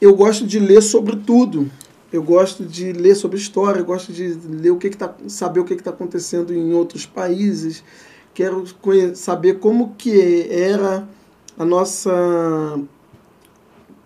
[0.00, 1.70] eu gosto de ler sobre tudo.
[2.12, 5.60] Eu gosto de ler sobre história, eu gosto de ler o que que tá, saber
[5.60, 7.82] o que está acontecendo em outros países.
[8.32, 8.64] Quero
[9.14, 11.08] saber como que era
[11.58, 12.12] a nossa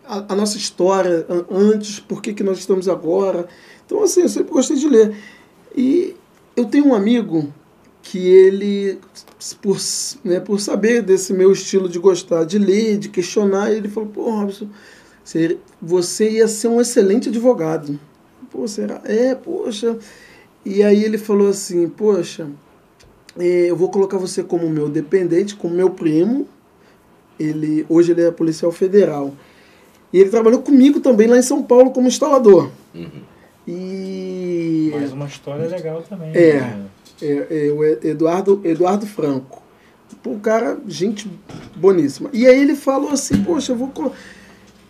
[0.06, 3.46] a, a nossa história an- antes, por que, que nós estamos agora.
[3.84, 5.14] Então, assim, eu sempre gostei de ler.
[5.76, 6.14] E
[6.56, 7.52] eu tenho um amigo
[8.10, 8.98] que ele,
[9.60, 9.76] por,
[10.24, 14.30] né, por saber desse meu estilo de gostar de ler, de questionar, ele falou, pô,
[14.30, 14.66] Robson,
[15.22, 18.00] você, você ia ser um excelente advogado.
[18.50, 19.02] Pô, será?
[19.04, 19.98] É, poxa.
[20.64, 22.48] E aí ele falou assim, poxa,
[23.38, 26.48] é, eu vou colocar você como meu dependente, como meu primo.
[27.38, 29.34] Ele, hoje ele é policial federal.
[30.10, 32.70] E ele trabalhou comigo também lá em São Paulo como instalador.
[32.94, 33.22] Uhum.
[33.66, 36.30] E Mais uma história legal também.
[36.34, 36.54] É.
[36.54, 36.86] né?
[37.20, 39.62] É, é, o Eduardo, Eduardo Franco.
[40.22, 41.30] Pô, o cara, gente
[41.76, 42.30] boníssima.
[42.32, 43.88] E aí ele falou assim, poxa, eu vou...
[43.88, 44.12] colo-"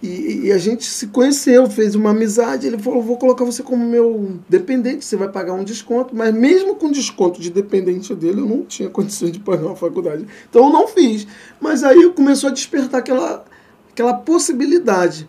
[0.01, 2.67] E, e a gente se conheceu, fez uma amizade.
[2.67, 6.15] Ele falou, vou colocar você como meu dependente, você vai pagar um desconto.
[6.15, 10.27] Mas mesmo com desconto de dependente dele, eu não tinha condições de pagar uma faculdade.
[10.49, 11.27] Então eu não fiz.
[11.61, 13.45] Mas aí começou a despertar aquela,
[13.91, 15.29] aquela possibilidade.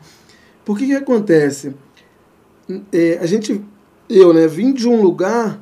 [0.64, 1.74] Por que que acontece?
[2.92, 3.60] É, a gente,
[4.08, 5.60] eu, né, vim de um lugar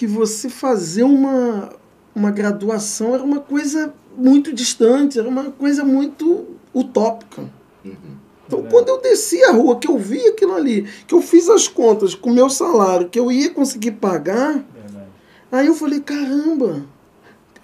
[0.00, 1.68] que você fazer uma,
[2.14, 7.42] uma graduação era uma coisa muito distante, era uma coisa muito utópica.
[7.84, 8.16] Uhum.
[8.46, 11.68] Então, quando eu desci a rua, que eu vi aquilo ali, que eu fiz as
[11.68, 15.10] contas com o meu salário, que eu ia conseguir pagar, Verdade.
[15.52, 16.82] aí eu falei, caramba,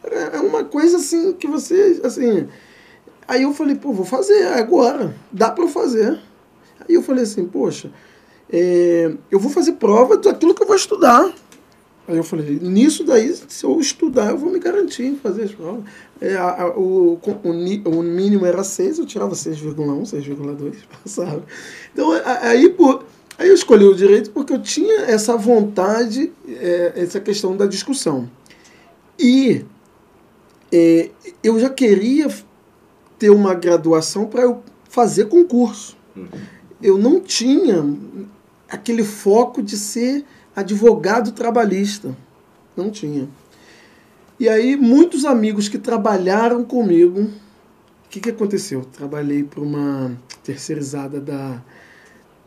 [0.03, 2.47] cara, é uma coisa assim que você, assim...
[3.27, 6.21] Aí eu falei, pô, vou fazer agora, dá para eu fazer.
[6.81, 7.91] Aí eu falei assim, poxa,
[8.53, 11.33] é, eu vou fazer prova daquilo que eu vou estudar.
[12.09, 15.53] Aí eu falei, nisso daí, se eu estudar, eu vou me garantir em fazer as
[15.53, 15.83] provas.
[16.21, 21.43] É, a- a- o, o, o mínimo era 6, eu tirava 6,1, 6,2, passava.
[21.93, 23.01] Então, a- aí, pô,
[23.37, 28.31] aí eu escolhi o direito porque eu tinha essa vontade, é, essa questão da discussão.
[29.19, 29.65] E
[30.73, 31.11] é,
[31.43, 32.29] eu já queria
[33.19, 35.97] ter uma graduação para eu fazer concurso.
[36.15, 36.27] Uhum.
[36.83, 37.85] Eu não tinha
[38.69, 40.25] aquele foco de ser
[40.57, 42.17] advogado trabalhista.
[42.75, 43.29] Não tinha.
[44.41, 48.85] E aí, muitos amigos que trabalharam comigo, o que, que aconteceu?
[48.85, 51.63] Trabalhei para uma terceirizada da,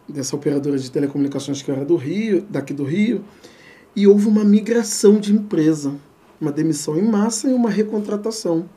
[0.07, 3.24] dessa operadora de telecomunicações que era do Rio, daqui do Rio,
[3.95, 5.93] e houve uma migração de empresa,
[6.39, 8.68] uma demissão em massa e uma recontratação.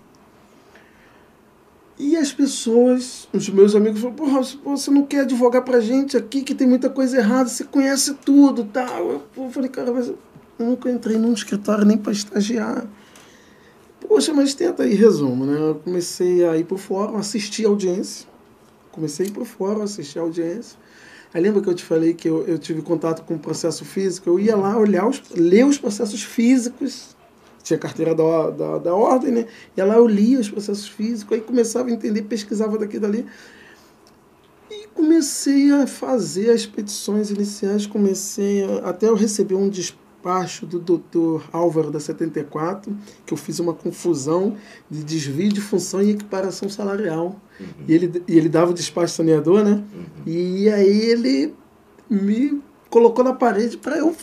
[2.02, 6.42] E as pessoas, os meus amigos falaram, porra, você não quer advogar pra gente aqui,
[6.42, 9.22] que tem muita coisa errada, você conhece tudo tal.
[9.36, 10.18] Eu falei, cara, mas eu
[10.58, 12.84] nunca entrei num escritório nem para estagiar.
[14.00, 15.56] Poxa, mas tenta aí, resumo, né?
[15.56, 18.26] Eu comecei a ir pro fórum, assistir a audiência.
[18.90, 20.76] Comecei a ir pro fórum, assistir a audiência.
[21.32, 24.28] Aí lembra que eu te falei que eu, eu tive contato com o processo físico?
[24.28, 27.16] Eu ia lá olhar, os, ler os processos físicos.
[27.62, 29.46] Tinha carteira da, da, da ordem, né?
[29.76, 33.26] Ia lá, eu lia os processos físicos, aí começava a entender, pesquisava daqui e dali.
[34.70, 40.78] E comecei a fazer as petições iniciais, comecei a, até eu receber um despacho do
[40.78, 42.96] doutor Álvaro da 74,
[43.26, 44.56] que eu fiz uma confusão
[44.90, 47.40] de desvio de função e equiparação salarial.
[47.60, 47.66] Uhum.
[47.86, 49.82] E, ele, e ele dava o despacho saneador, né?
[49.94, 50.04] Uhum.
[50.26, 51.54] E aí ele
[52.08, 54.14] me colocou na parede para eu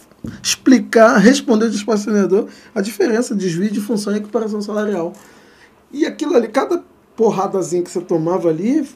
[0.41, 5.13] explicar, responder o despacho saneador a diferença de desvio de função e equiparação salarial.
[5.91, 6.83] E aquilo ali, cada
[7.15, 8.87] porradazinha que você tomava ali,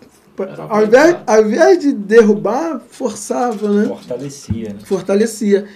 [0.70, 3.88] ao invés, ao invés de derrubar, forçava, né?
[3.88, 4.70] Fortalecia.
[4.70, 4.80] Né?
[4.84, 5.68] Fortalecia.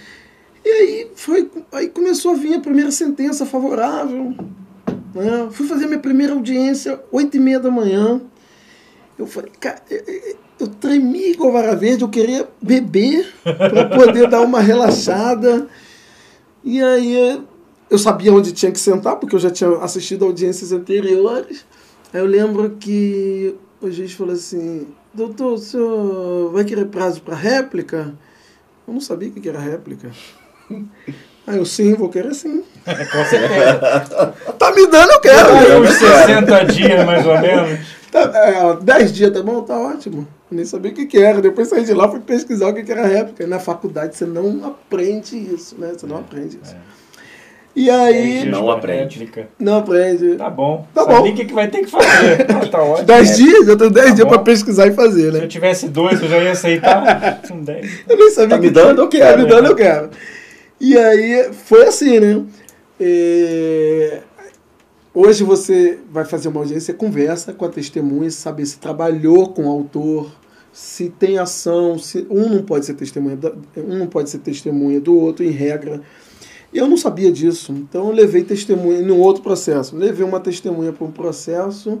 [0.64, 4.34] E aí, foi, aí começou a vir a primeira sentença favorável.
[5.14, 5.48] Né?
[5.50, 8.20] Fui fazer minha primeira audiência, oito e meia da manhã.
[9.18, 9.80] Eu falei, cara,
[10.58, 15.66] eu tremi igual vara verde, eu queria beber para poder dar uma relaxada.
[16.64, 17.40] E aí
[17.90, 21.64] eu sabia onde tinha que sentar, porque eu já tinha assistido audiências anteriores.
[22.12, 27.36] Aí eu lembro que o juiz falou assim: Doutor, o senhor vai querer prazo para
[27.36, 28.14] réplica?
[28.86, 30.10] Eu não sabia o que era réplica.
[31.46, 32.62] Aí eu, sim, vou querer sim.
[32.84, 34.34] Com certeza.
[34.58, 35.48] tá me dando, eu quero.
[35.48, 37.80] Tá uns 60 dias, mais ou menos.
[38.10, 39.62] Tá, é, 10 dias, tá bom?
[39.62, 40.26] Tá ótimo.
[40.50, 41.40] Eu nem sabia o que, que era.
[41.40, 43.44] Depois saí de lá, fui pesquisar o que, que era réplica.
[43.44, 45.92] E na faculdade você não aprende isso, né?
[45.96, 46.74] Você não é, aprende isso.
[46.74, 46.98] É.
[47.76, 48.44] E aí.
[48.46, 49.30] Não aprende.
[49.58, 50.36] Não aprende.
[50.36, 50.86] Tá bom.
[50.92, 51.28] Tá Sabia bom.
[51.28, 52.46] o que, que vai ter que fazer.
[52.50, 53.06] ah, tá ótimo.
[53.06, 53.68] 10 dias?
[53.68, 55.38] Eu tenho 10 tá dias para pesquisar e fazer, né?
[55.38, 57.40] Se eu tivesse dois, eu já ia aceitar.
[57.46, 58.04] São 10.
[58.08, 58.56] Eu nem sabia.
[58.56, 59.36] Tá me dando, eu quero.
[59.36, 60.10] Tá me dando, eu quero.
[60.80, 62.42] E aí foi assim, né?
[62.98, 64.12] E...
[65.20, 69.68] Hoje você vai fazer uma audiência, conversa com a testemunha, saber se trabalhou com o
[69.68, 70.30] autor,
[70.72, 73.36] se tem ação, se um não pode ser testemunha,
[73.78, 76.00] um não pode ser testemunha do outro em regra.
[76.72, 79.96] Eu não sabia disso, então eu levei testemunha em um outro processo.
[79.96, 82.00] Levei uma testemunha para um processo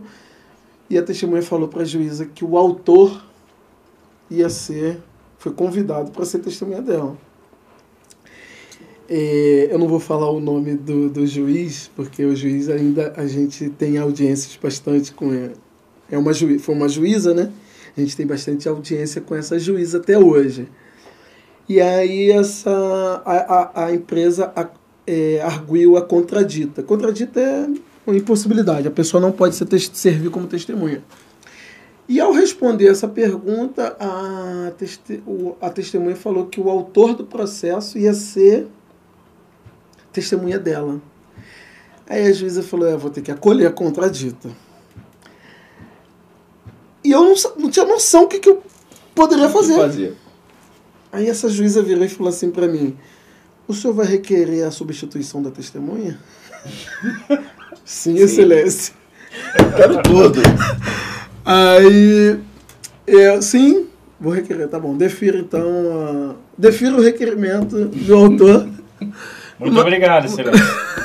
[0.88, 3.20] e a testemunha falou para a juíza que o autor
[4.30, 5.02] ia ser,
[5.38, 7.18] foi convidado para ser testemunha dela.
[9.08, 13.26] É, eu não vou falar o nome do, do juiz, porque o juiz ainda a
[13.26, 15.54] gente tem audiências bastante com ele.
[16.10, 17.50] É uma juíza, foi uma juíza, né?
[17.96, 20.68] A gente tem bastante audiência com essa juíza até hoje.
[21.66, 22.70] E aí essa,
[23.24, 24.68] a, a, a empresa a,
[25.06, 26.82] é, arguiu a contradita.
[26.82, 27.66] Contradita é
[28.06, 31.02] uma impossibilidade, a pessoa não pode ser, servir como testemunha.
[32.08, 34.72] E ao responder essa pergunta, a,
[35.60, 38.66] a testemunha falou que o autor do processo ia ser
[40.12, 41.00] testemunha dela.
[42.08, 44.48] Aí a juíza falou: é, vou ter que acolher a contradita.
[47.04, 48.62] E eu não, não tinha noção do que, que eu
[49.14, 50.14] poderia fazer.
[51.12, 52.96] Aí essa juíza virou e falou assim para mim:
[53.66, 56.18] O senhor vai requerer a substituição da testemunha?
[57.84, 58.94] Sim, Sim, excelência.
[59.58, 60.40] Eu quero tudo.
[61.44, 62.38] Aí,
[63.06, 63.86] eu, sim,
[64.20, 64.94] vou requerer, tá bom.
[64.94, 68.68] Defiro então, defiro o requerimento do autor.
[69.58, 70.28] Muito obrigado.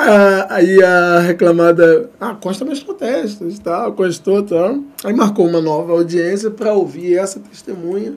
[0.00, 3.90] Ah, aí a reclamada, ah, consta meus protestos, tá?
[3.90, 4.78] Constou, tá?
[5.02, 8.16] Aí marcou uma nova audiência para ouvir essa testemunha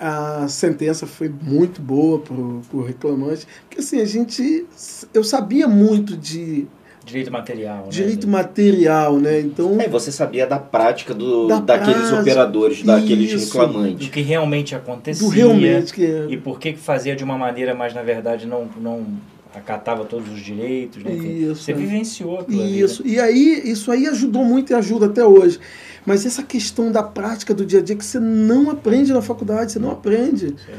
[0.00, 4.66] a sentença foi muito boa pro, pro reclamante, porque assim, a gente,
[5.12, 6.66] eu sabia muito de
[7.08, 7.90] direito material, né?
[7.90, 9.40] Direito material, né?
[9.40, 14.12] Então, é, você sabia da prática do da daqueles prática, operadores, daqueles isso, reclamantes, do
[14.12, 16.26] que realmente acontecia, do realmente que é.
[16.28, 19.06] e por que fazia de uma maneira, mas na verdade não não
[19.54, 21.12] acatava todos os direitos, né?
[21.12, 21.74] Isso, você é.
[21.74, 23.02] vivenciou aquilo Isso.
[23.02, 23.16] Ali, né?
[23.16, 25.58] E aí isso aí ajudou muito e ajuda até hoje.
[26.04, 29.72] Mas essa questão da prática do dia a dia que você não aprende na faculdade,
[29.72, 30.48] você não aprende.
[30.48, 30.72] Sim.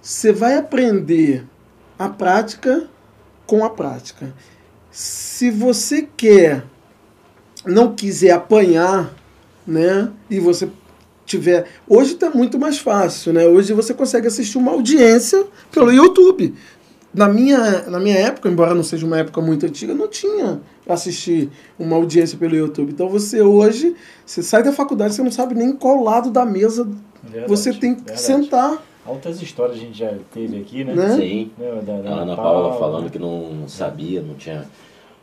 [0.00, 1.44] Você vai aprender
[1.98, 2.88] a prática
[3.46, 4.32] com a prática.
[4.98, 6.64] Se você quer,
[7.64, 9.14] não quiser apanhar,
[9.64, 10.10] né?
[10.28, 10.68] E você
[11.24, 11.68] tiver.
[11.86, 13.46] Hoje está muito mais fácil, né?
[13.46, 16.52] Hoje você consegue assistir uma audiência pelo YouTube
[17.14, 21.48] na minha, na minha época, embora não seja uma época muito antiga, não tinha assistir
[21.78, 22.90] uma audiência pelo YouTube.
[22.90, 23.94] Então você hoje,
[24.26, 26.82] você sai da faculdade, você não sabe nem qual lado da mesa
[27.22, 28.20] verdade, você tem que verdade.
[28.20, 28.82] sentar.
[29.06, 30.92] Altas histórias a gente já teve aqui, né?
[30.92, 31.16] né?
[31.16, 31.52] Sim.
[31.56, 34.66] Da, da a Ana Paula, Paula falando que não sabia, não tinha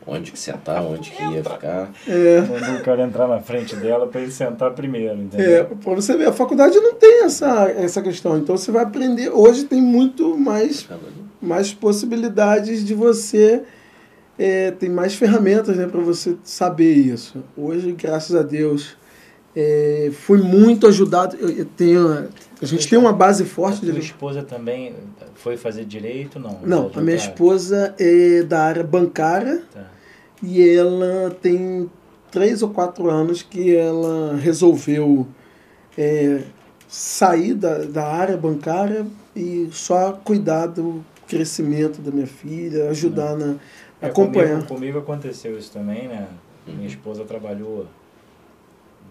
[0.08, 1.92] onde que sentar, onde que ia ficar.
[2.08, 2.42] É.
[2.42, 5.52] Mandou o cara entrar na frente dela para ele sentar primeiro, entendeu?
[5.52, 8.38] É, para você ver, a faculdade não tem essa, essa questão.
[8.38, 9.30] Então você vai aprender.
[9.30, 10.88] Hoje tem muito mais
[11.42, 13.64] mais possibilidades de você
[14.38, 17.44] é, tem mais ferramentas né, para você saber isso.
[17.56, 18.98] Hoje, graças a Deus,
[19.58, 21.38] É, fui muito ajudado.
[21.38, 22.28] Eu, eu tenho,
[22.62, 23.88] a gente tem uma base forte.
[23.88, 24.94] A tua esposa também
[25.36, 26.38] foi fazer direito?
[26.38, 29.95] Não, não a minha esposa é da área bancária tá.
[30.46, 31.90] E ela tem
[32.32, 35.28] três ou quatro anos que ela resolveu
[35.98, 36.44] é,
[36.88, 43.56] sair da, da área bancária e só cuidar do crescimento da minha filha, ajudar na
[44.02, 44.58] é, acompanhar.
[44.58, 46.28] Comigo, comigo aconteceu isso também, né?
[46.68, 46.86] Minha uhum.
[46.86, 47.88] esposa trabalhou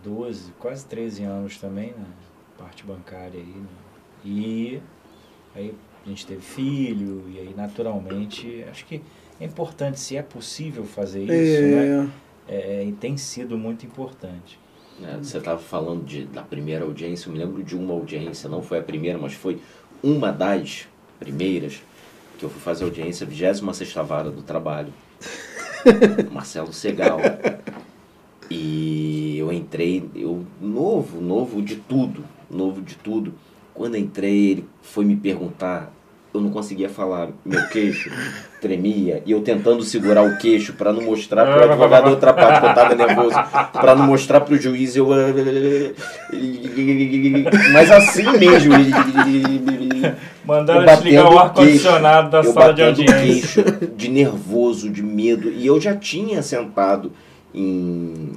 [0.05, 3.69] 12, quase 13 anos também na parte bancária aí, né?
[4.25, 4.81] E
[5.55, 5.75] aí
[6.05, 9.03] a gente teve filho, e aí naturalmente, acho que
[9.45, 12.01] é importante, se é possível fazer isso, é...
[12.03, 12.11] né?
[12.49, 14.59] É, e tem sido muito importante.
[15.03, 18.63] É, você estava falando de, da primeira audiência, eu me lembro de uma audiência, não
[18.63, 19.61] foi a primeira, mas foi
[20.03, 20.89] uma das
[21.19, 21.83] primeiras
[22.39, 24.93] que eu fui fazer audiência, 26 vara do trabalho.
[26.33, 27.21] Marcelo Segal.
[28.51, 33.35] E eu entrei, eu novo, novo de tudo, novo de tudo.
[33.73, 35.93] Quando entrei, ele foi me perguntar,
[36.35, 38.11] eu não conseguia falar, meu queixo
[38.61, 42.59] tremia, e eu tentando segurar o queixo para não mostrar para o advogado outra parte
[42.59, 43.37] que eu estava nervoso,
[43.73, 45.07] para não mostrar para o juiz, eu.
[47.73, 48.73] Mas assim mesmo.
[50.45, 53.63] Mandaram desligar o ar-condicionado da sala de audiência.
[53.63, 55.51] Queixo, de nervoso, de medo.
[55.51, 57.13] E eu já tinha sentado
[57.55, 58.33] em,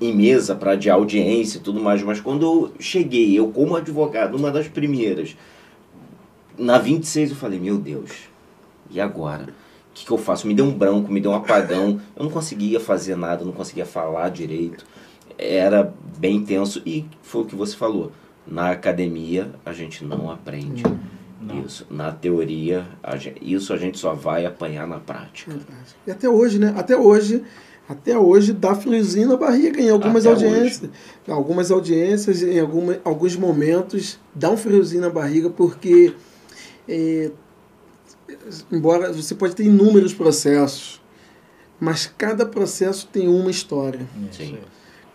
[0.00, 4.36] em mesa para de audiência e tudo mais, mas quando eu cheguei, eu como advogado,
[4.36, 5.36] uma das primeiras,
[6.58, 8.10] na 26 eu falei, meu Deus,
[8.90, 9.44] e agora?
[9.44, 10.46] O que, que eu faço?
[10.46, 13.84] Me deu um branco, me deu um apagão, eu não conseguia fazer nada, não conseguia
[13.84, 14.86] falar direito,
[15.36, 18.12] era bem tenso e foi o que você falou.
[18.46, 20.82] Na academia a gente não aprende.
[21.40, 21.64] Não.
[21.64, 21.86] Isso.
[21.90, 25.58] Na teoria, a gente, isso a gente só vai apanhar na prática.
[26.06, 26.72] E até hoje, né?
[26.76, 27.42] Até hoje,
[27.88, 30.82] até hoje dá friozinho na barriga em algumas até audiências.
[30.82, 30.92] Hoje.
[31.28, 36.14] Algumas audiências, em alguma, alguns momentos, dá um friozinho na barriga porque
[36.88, 37.30] é,
[38.70, 41.00] embora você pode ter inúmeros processos,
[41.80, 44.06] mas cada processo tem uma história.
[44.30, 44.58] Sim.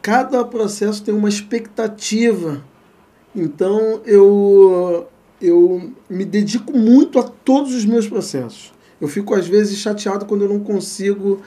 [0.01, 2.63] Cada processo tem uma expectativa.
[3.35, 5.07] Então eu
[5.39, 8.73] eu me dedico muito a todos os meus processos.
[8.99, 11.41] Eu fico às vezes chateado quando eu não consigo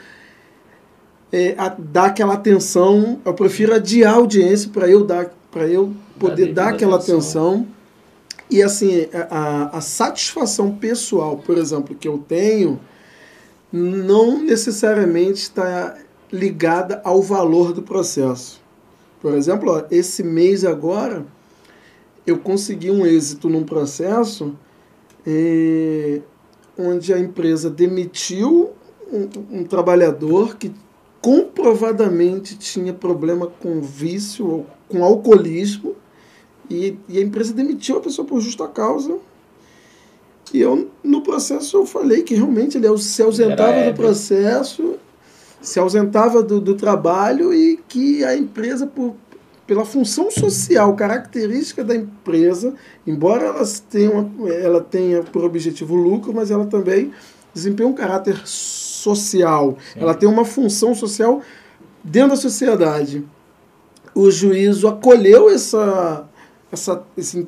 [1.33, 3.21] é, dar aquela atenção.
[3.25, 7.16] Eu prefiro adiar a audiência para eu dar para eu poder dar aquela atenção.
[7.55, 7.80] atenção.
[8.51, 12.80] E assim, a, a satisfação pessoal, por exemplo, que eu tenho,
[13.72, 15.96] não necessariamente está
[16.32, 18.61] ligada ao valor do processo.
[19.20, 21.24] Por exemplo, ó, esse mês agora,
[22.26, 24.55] eu consegui um êxito num processo
[25.26, 26.20] é,
[26.76, 28.70] onde a empresa demitiu
[29.12, 30.72] um, um, trabalhador que
[31.20, 35.94] comprovadamente tinha problema com vício ou com alcoolismo
[36.71, 39.18] e, e a empresa demitiu a pessoa por justa causa.
[40.53, 44.95] E eu, no processo, eu falei que realmente ele se ausentava do processo,
[45.61, 49.14] se ausentava do, do trabalho e que a empresa, por,
[49.66, 52.75] pela função social, característica da empresa,
[53.07, 57.12] embora ela tenha, ela tenha por objetivo lucro, mas ela também
[57.55, 59.77] desempenha um caráter social.
[59.93, 60.01] Sim.
[60.01, 61.41] Ela tem uma função social
[62.03, 63.25] dentro da sociedade.
[64.14, 66.29] O juízo acolheu essa,
[66.73, 67.47] essa, esse,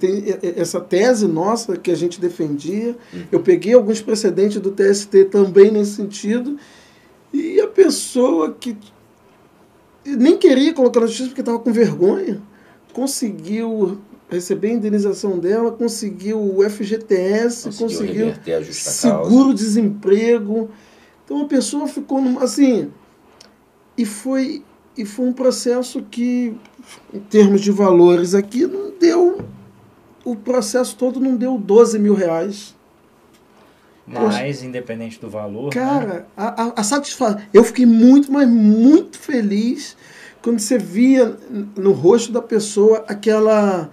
[0.56, 2.96] essa tese nossa que a gente defendia.
[3.12, 3.24] Uhum.
[3.30, 6.58] Eu peguei alguns precedentes do TST também nesse sentido.
[7.32, 8.76] E a pessoa que
[10.04, 12.42] nem queria colocar na justiça porque estava com vergonha,
[12.92, 13.98] conseguiu
[14.28, 20.70] receber a indenização dela, conseguiu o FGTS, conseguiu, conseguiu seguro-desemprego.
[21.24, 22.90] Então a pessoa ficou numa, assim.
[23.96, 24.64] E foi,
[24.96, 26.56] e foi um processo que,
[27.12, 29.40] em termos de valores aqui, não deu.
[30.24, 32.74] O processo todo não deu 12 mil reais.
[34.06, 35.64] Mas, independente do valor.
[35.64, 35.70] Né?
[35.70, 36.24] Cara, né?
[36.36, 37.40] a, a, a satisfação.
[37.52, 39.96] Eu fiquei muito, mas muito feliz
[40.42, 41.36] quando você via
[41.76, 43.90] no rosto da pessoa aquela.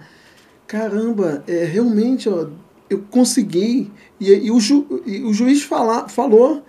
[0.66, 2.46] Caramba, é, realmente, ó,
[2.88, 3.90] eu consegui.
[4.20, 6.62] E, e, o, ju, e o juiz fala, falou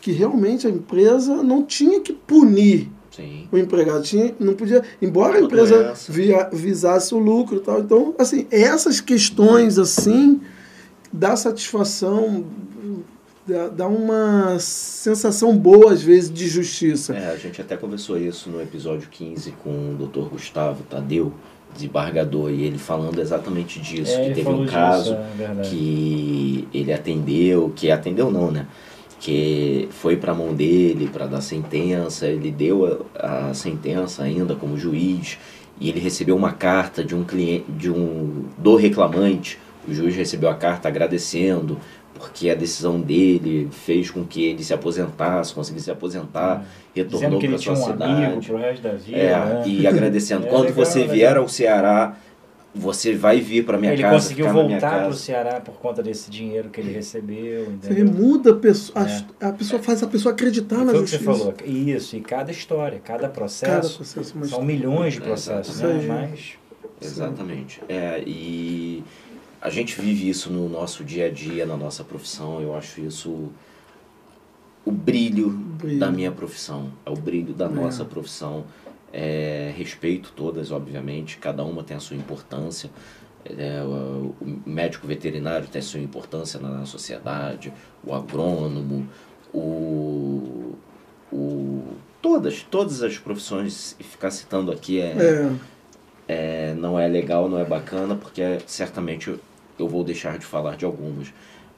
[0.00, 3.46] que realmente a empresa não tinha que punir Sim.
[3.52, 4.02] o empregado.
[4.02, 7.80] Tinha, não podia, embora a empresa via, visasse o lucro e tal.
[7.80, 10.40] Então, assim, essas questões assim
[11.12, 12.46] dá satisfação,
[13.46, 17.14] dá, dá uma sensação boa, às vezes, de justiça.
[17.14, 20.30] É, a gente até conversou isso no episódio 15 com o Dr.
[20.30, 21.32] Gustavo Tadeu,
[21.74, 27.72] desembargador, e ele falando exatamente disso, é, que teve um caso é que ele atendeu,
[27.74, 28.66] que atendeu não, né?
[29.22, 34.56] Que foi para a mão dele para dar sentença, ele deu a, a, sentença ainda
[34.56, 35.38] como juiz
[35.80, 39.60] e ele recebeu uma carta de um cliente, de um do reclamante.
[39.86, 41.78] O juiz recebeu a carta agradecendo
[42.14, 47.58] porque a decisão dele fez com que ele se aposentasse, conseguisse se aposentar, retornou para
[47.58, 48.24] sua um cidade.
[48.24, 49.62] Amigo pro resto da vida, é, né?
[49.68, 50.46] E agradecendo.
[50.46, 51.14] É, Quando legal, você legal.
[51.14, 52.16] vier ao Ceará,
[52.74, 54.14] você vai vir para minha ele casa.
[54.14, 57.70] Ele conseguiu voltar para o Ceará por conta desse dinheiro que ele recebeu.
[57.70, 58.06] Entendeu?
[58.06, 59.46] Você muda a pessoa, é.
[59.46, 61.18] a, pessoa faz a pessoa acreditar na justiça.
[61.18, 61.54] que você falou.
[61.64, 63.72] Isso, e cada história, cada processo.
[63.72, 64.64] Cada processo são história.
[64.64, 66.06] milhões de processos, é, né?
[66.30, 66.52] Mas...
[67.00, 67.82] Exatamente.
[67.88, 69.02] É, e
[69.60, 72.60] a gente vive isso no nosso dia a dia, na nossa profissão.
[72.60, 73.50] Eu acho isso
[74.84, 75.98] o brilho, brilho.
[75.98, 77.68] da minha profissão, é o brilho da é.
[77.68, 78.64] nossa profissão.
[79.12, 82.90] É, respeito todas, obviamente, cada uma tem a sua importância.
[83.44, 84.34] É, o
[84.64, 87.72] médico veterinário tem a sua importância na sociedade,
[88.04, 89.06] o agrônomo,
[89.52, 90.74] o,
[91.30, 91.82] o
[92.22, 95.52] todas, todas as profissões, e ficar citando aqui é, é.
[96.28, 99.34] é não é legal, não é bacana, porque certamente
[99.78, 101.32] eu vou deixar de falar de algumas.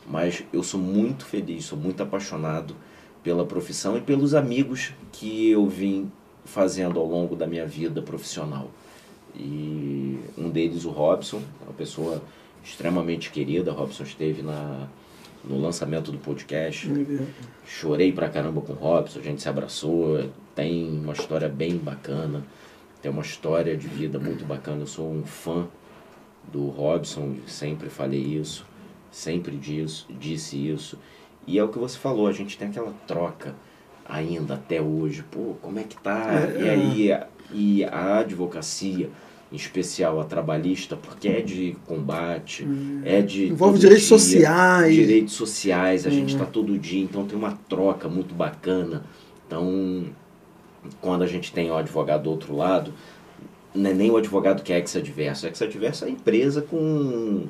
[0.07, 2.76] Mas eu sou muito feliz, sou muito apaixonado
[3.22, 6.12] pela profissão e pelos amigos que eu vim
[6.45, 8.70] fazendo ao longo da minha vida profissional.
[9.34, 12.22] E um deles, o Robson, uma pessoa
[12.62, 13.72] extremamente querida.
[13.72, 14.88] O Robson esteve na,
[15.45, 16.88] no lançamento do podcast.
[17.66, 20.30] Chorei pra caramba com o Robson, a gente se abraçou.
[20.55, 22.45] Tem uma história bem bacana,
[23.03, 24.82] tem uma história de vida muito bacana.
[24.82, 25.66] Eu sou um fã
[26.53, 28.64] do Robson, sempre falei isso,
[29.11, 30.99] sempre disso, disse isso.
[31.47, 33.55] E é o que você falou, a gente tem aquela troca
[34.09, 35.24] ainda até hoje.
[35.30, 36.30] Pô, como é que tá?
[36.32, 37.26] É, e aí, é.
[37.52, 39.11] e a advocacia,
[39.50, 43.00] em especial a trabalhista, porque é de combate, hum.
[43.05, 43.48] é de.
[43.48, 44.94] Envolve direitos dia, sociais.
[44.94, 46.12] Direitos sociais, a hum.
[46.12, 49.05] gente está todo dia, então tem uma troca muito bacana.
[49.46, 50.05] Então,
[51.00, 52.92] quando a gente tem o advogado do outro lado,
[53.74, 55.46] não é nem o advogado que é ex-adverso.
[55.46, 57.46] Ex-adverso é a empresa com,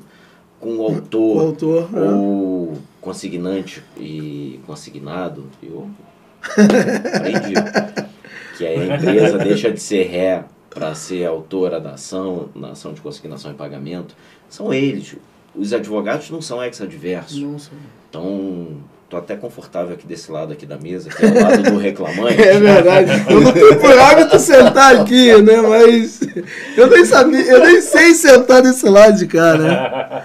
[0.58, 2.00] com o autor, o autor é.
[2.00, 2.76] ou é.
[3.00, 5.44] consignante e consignado.
[5.62, 5.88] Eu
[6.52, 7.54] aprendi.
[8.56, 13.00] que a empresa deixa de ser ré para ser autora da ação, na ação de
[13.00, 14.14] consignação e pagamento.
[14.48, 15.16] São eles.
[15.54, 17.38] Os advogados não são ex-adversos.
[17.38, 17.74] Não são.
[18.08, 18.80] Então,
[19.14, 22.34] Tô até confortável aqui desse lado aqui da mesa, que é o lado do reclamante.
[22.42, 23.12] É verdade.
[23.30, 25.60] Eu não tenho por hábito sentar aqui, né?
[25.60, 26.20] Mas
[26.76, 30.22] eu nem sabia, eu nem sei sentar desse lado de cá, né?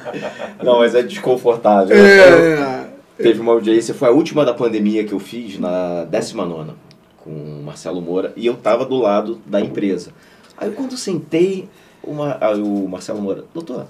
[0.64, 1.96] Não, mas é desconfortável.
[1.96, 2.88] É.
[3.22, 6.72] teve uma audiência, foi a última da pandemia que eu fiz na 19
[7.18, 10.12] com o Marcelo Moura, e eu tava do lado da empresa.
[10.58, 11.68] Aí quando sentei,
[12.04, 13.86] uma, aí o Marcelo Moura, doutor,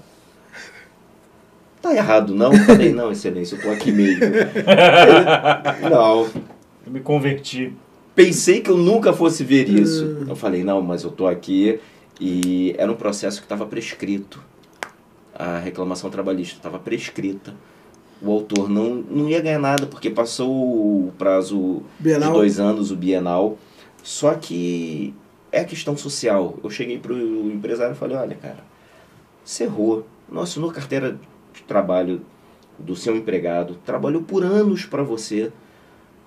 [1.80, 2.52] Tá errado, não?
[2.66, 4.20] Falei, não, excelência, eu tô aqui mesmo.
[5.90, 6.28] não.
[6.86, 7.72] Eu me converti.
[8.14, 10.26] Pensei que eu nunca fosse ver isso.
[10.28, 11.80] Eu falei, não, mas eu tô aqui.
[12.20, 14.42] E era um processo que estava prescrito.
[15.34, 17.54] A reclamação trabalhista estava prescrita.
[18.22, 22.32] O autor não, não ia ganhar nada, porque passou o prazo Bienal.
[22.32, 23.56] de dois anos, o Bienal.
[24.02, 25.14] Só que
[25.50, 26.58] é questão social.
[26.62, 28.64] Eu cheguei pro empresário e falei, olha, cara,
[29.44, 30.06] você errou.
[30.30, 31.18] Não assinou carteira
[31.70, 32.20] trabalho
[32.76, 35.52] do seu empregado, trabalhou por anos para você,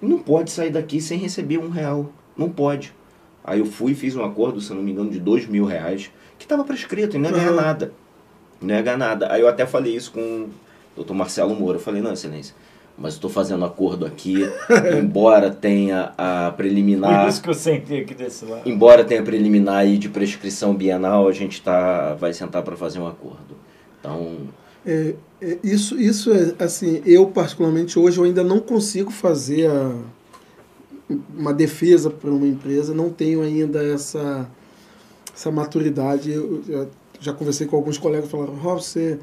[0.02, 2.10] e não pode sair daqui sem receber um real.
[2.38, 2.94] Não pode.
[3.44, 6.10] Aí eu fui e fiz um acordo, se não me engano, de dois mil reais,
[6.38, 7.94] que estava prescrito, e não ia ganhar nada.
[8.62, 9.34] Não ia ganhar nada.
[9.34, 10.50] Aí eu até falei isso com o
[10.96, 11.78] doutor Marcelo Moura.
[11.78, 12.56] Eu falei, não, excelência,
[12.98, 14.36] mas estou fazendo acordo aqui,
[15.00, 17.22] embora tenha a preliminar.
[17.22, 18.68] Por isso que eu sentei aqui desse lado.
[18.70, 23.00] Embora tenha a preliminar aí de prescrição bienal, a gente tá, vai sentar para fazer
[23.00, 23.56] um acordo.
[24.00, 24.50] Então,
[24.86, 29.96] é, é, isso, isso é assim, eu particularmente hoje eu ainda não consigo fazer a,
[31.36, 34.48] uma defesa para uma empresa, não tenho ainda essa,
[35.34, 36.32] essa maturidade.
[36.32, 36.86] Eu já,
[37.20, 39.20] já conversei com alguns colegas e falaram, Rob, você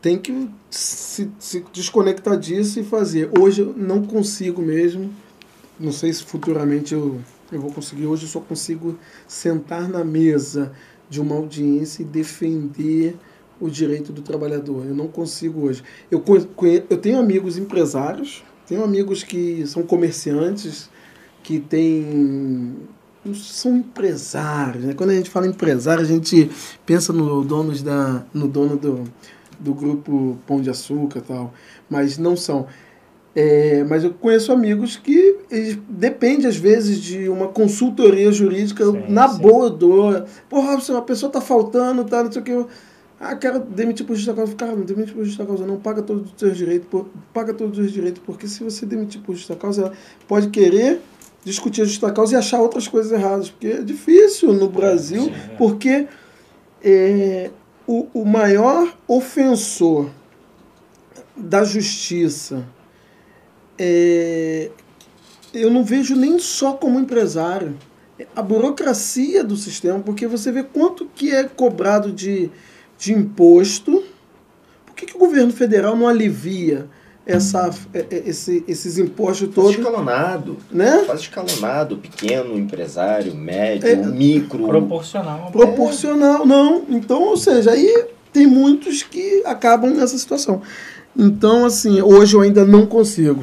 [0.00, 3.30] tem que se, se desconectar disso e fazer.
[3.38, 5.10] Hoje eu não consigo mesmo,
[5.78, 7.20] não sei se futuramente eu,
[7.52, 10.72] eu vou conseguir, hoje eu só consigo sentar na mesa
[11.08, 13.16] de uma audiência e defender
[13.60, 14.86] o direito do trabalhador.
[14.86, 15.82] Eu não consigo hoje.
[16.10, 16.24] Eu,
[16.88, 20.88] eu tenho amigos empresários, tenho amigos que são comerciantes,
[21.42, 22.76] que têm
[23.34, 24.84] são empresários.
[24.84, 24.94] Né?
[24.94, 26.50] Quando a gente fala empresário, a gente
[26.86, 29.04] pensa no dono, da, no dono do,
[29.60, 31.52] do grupo Pão de Açúcar tal,
[31.88, 32.66] mas não são.
[33.34, 35.36] É, mas eu conheço amigos que
[35.88, 39.38] depende às vezes de uma consultoria jurídica sim, na sim.
[39.38, 40.26] boa dor.
[40.48, 42.66] Pô, Robson, a pessoa tá faltando, tá, não sei o que.
[43.20, 44.54] Ah, quero demitir por justa causa.
[44.56, 45.76] Cara, não demite por justa causa, não.
[45.76, 49.36] Paga todos os seus direitos, por, paga todos os direitos, porque se você demitir por
[49.36, 49.92] justa causa, ela
[50.26, 51.00] pode querer
[51.44, 53.50] discutir a justa causa e achar outras coisas erradas.
[53.50, 55.56] Porque é difícil no Brasil, Sim, é.
[55.56, 56.08] porque
[56.82, 57.50] é,
[57.90, 60.10] o, o maior ofensor
[61.36, 62.64] da justiça
[63.76, 64.70] é,
[65.52, 67.76] eu não vejo nem só como empresário.
[68.36, 72.48] A burocracia do sistema, porque você vê quanto que é cobrado de,
[72.96, 74.04] de imposto.
[74.86, 76.88] Por que, que o governo federal não alivia
[77.26, 79.76] essa, é, é, esse, esses impostos Faz todos?
[79.76, 80.56] escalonado.
[80.70, 81.04] Né?
[81.06, 83.96] Faz escalonado, pequeno, empresário, médio, É.
[83.96, 84.66] micro.
[84.66, 85.50] Proporcional.
[85.52, 86.84] Proporcional, não.
[86.88, 90.62] Então, ou seja, aí tem muitos que acabam nessa situação.
[91.16, 93.42] Então, assim, hoje eu ainda não consigo.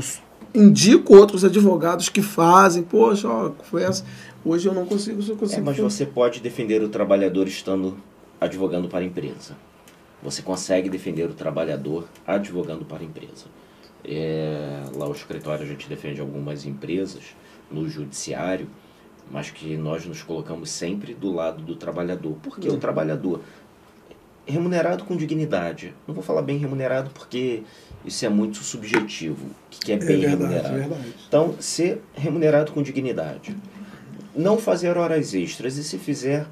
[0.55, 4.03] Indico outros advogados que fazem, poxa, ó, foi essa.
[4.43, 5.65] Hoje eu não consigo, só É, consigo.
[5.65, 7.97] mas você pode defender o trabalhador estando
[8.39, 9.55] advogando para a empresa.
[10.23, 13.45] Você consegue defender o trabalhador advogando para a empresa.
[14.07, 17.23] É, lá o escritório a gente defende algumas empresas
[17.69, 18.67] no judiciário,
[19.29, 22.37] mas que nós nos colocamos sempre do lado do trabalhador.
[22.41, 23.41] Porque o trabalhador
[24.45, 25.93] remunerado com dignidade.
[26.07, 27.63] Não vou falar bem remunerado porque
[28.05, 29.45] isso é muito subjetivo.
[29.45, 30.75] O que é É bem verdade, remunerado?
[30.75, 31.13] verdade.
[31.27, 33.55] Então, ser remunerado com dignidade.
[34.33, 36.47] Não fazer horas extras e, se fizer,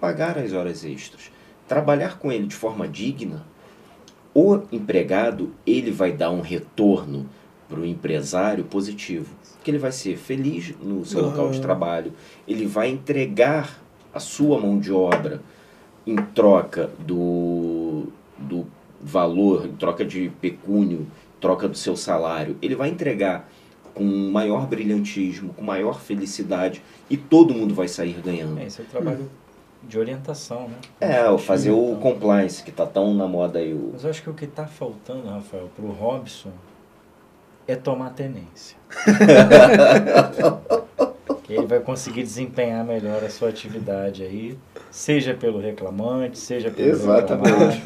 [0.00, 1.30] pagar as horas extras.
[1.68, 3.44] Trabalhar com ele de forma digna.
[4.38, 7.24] O empregado, ele vai dar um retorno
[7.66, 9.34] para o empresário positivo.
[9.64, 12.12] Que ele vai ser feliz no seu local de trabalho.
[12.46, 13.82] Ele vai entregar
[14.12, 15.40] a sua mão de obra
[16.06, 18.66] em troca do, do
[19.00, 22.58] valor, em troca de pecúnio, em troca do seu salário.
[22.60, 23.48] Ele vai entregar
[23.94, 28.60] com maior brilhantismo, com maior felicidade e todo mundo vai sair ganhando.
[28.60, 29.30] É, esse é o trabalho
[29.86, 30.76] de orientação, né?
[31.00, 33.72] É, o fazer o Então, compliance, que tá tão na moda aí.
[33.72, 33.90] O...
[33.92, 36.50] Mas eu acho que o que está faltando, Rafael, para o Robson
[37.66, 38.76] é tomar tenência.
[41.44, 44.58] que ele vai conseguir desempenhar melhor a sua atividade aí,
[44.90, 47.82] seja pelo reclamante, seja pelo Exatamente.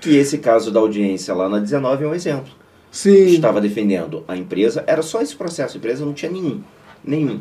[0.00, 2.52] Que esse caso da audiência lá na 19 é um exemplo.
[2.90, 3.26] Sim.
[3.26, 6.62] Estava defendendo a empresa, era só esse processo, a empresa não tinha nenhum.
[7.04, 7.40] Nenhum.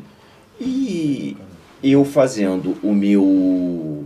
[0.60, 1.38] E
[1.84, 4.06] eu fazendo o meu.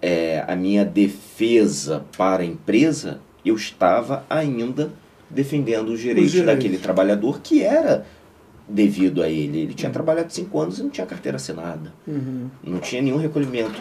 [0.00, 4.92] é, a minha defesa para a empresa, eu estava ainda
[5.28, 6.54] defendendo os direitos, direitos.
[6.54, 8.06] daquele trabalhador que era
[8.68, 9.58] devido a ele.
[9.58, 11.92] Ele tinha trabalhado cinco anos e não tinha carteira assinada.
[12.06, 12.48] Uhum.
[12.62, 13.80] Não tinha nenhum recolhimento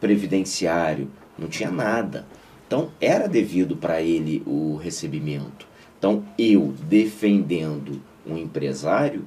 [0.00, 2.26] previdenciário, não tinha nada.
[2.66, 5.66] Então era devido para ele o recebimento.
[5.98, 9.24] Então eu defendendo um empresário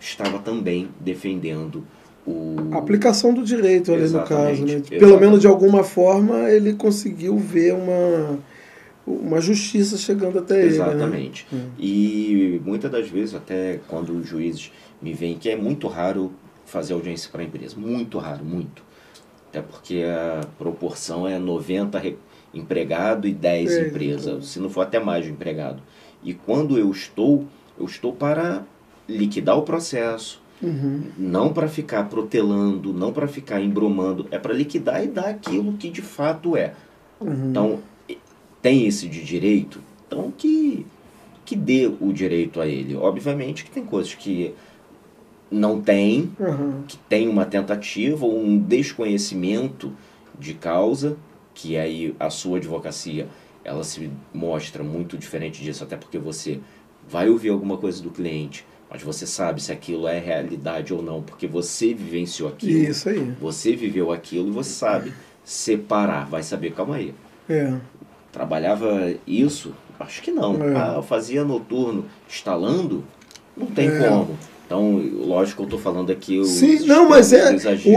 [0.00, 1.84] estava também defendendo
[2.26, 4.72] o A aplicação do direito ali no caso, Exatamente, né?
[4.72, 4.98] exatamente.
[4.98, 8.38] Pelo menos de alguma forma ele conseguiu ver uma,
[9.06, 10.64] uma justiça chegando até ele.
[10.64, 10.74] Né?
[10.74, 11.46] Exatamente.
[11.52, 11.68] Hum.
[11.78, 16.32] E muitas das vezes, até quando os juízes me veem, que é muito raro
[16.64, 17.76] fazer audiência para a empresa.
[17.76, 18.82] Muito raro, muito.
[19.48, 22.16] Até porque a proporção é 90 re-
[22.52, 24.42] empregado e 10 É, empresa, então.
[24.42, 25.80] se não for até mais de empregado.
[26.24, 27.44] E quando eu estou,
[27.78, 28.64] eu estou para
[29.08, 31.02] liquidar o processo, Uhum.
[31.18, 35.90] não para ficar protelando, não para ficar embromando, é para liquidar e dar aquilo que
[35.90, 36.72] de fato é.
[37.20, 37.50] Uhum.
[37.50, 37.78] Então,
[38.62, 40.86] tem esse de direito, então que,
[41.44, 42.96] que dê o direito a ele.
[42.96, 44.54] Obviamente que tem coisas que
[45.50, 46.82] não tem, Uhum.
[46.88, 49.92] que tem uma tentativa ou um desconhecimento
[50.38, 51.16] de causa,
[51.54, 53.28] que aí a sua advocacia
[53.64, 56.60] ela se mostra muito diferente disso, até porque você
[57.08, 61.22] vai ouvir alguma coisa do cliente, mas você sabe se aquilo é realidade ou não,
[61.22, 62.90] porque você vivenciou aquilo.
[62.90, 63.32] Isso aí.
[63.40, 65.12] Você viveu aquilo e você sabe
[65.44, 67.14] separar, vai saber, calma aí.
[67.48, 67.74] É.
[68.32, 69.72] Trabalhava isso?
[69.98, 70.54] Acho que não.
[70.62, 70.76] É.
[70.76, 73.04] Ah, eu fazia noturno instalando?
[73.56, 74.08] Não tem É.
[74.08, 74.36] como.
[74.66, 76.44] Então, lógico que eu estou falando aqui.
[76.44, 77.56] Sim, não, mas é.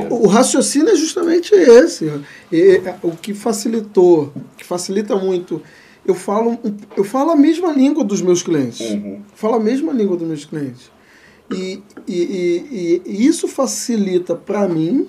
[0.10, 2.06] O, o raciocínio é justamente esse.
[2.52, 5.62] E, é, o que facilitou, que facilita muito.
[6.10, 6.58] Eu falo,
[6.98, 8.80] eu falo a mesma língua dos meus clientes.
[8.80, 9.22] Uhum.
[9.36, 10.90] Falo a mesma língua dos meus clientes.
[11.54, 15.08] E, e, e- e isso facilita para mim,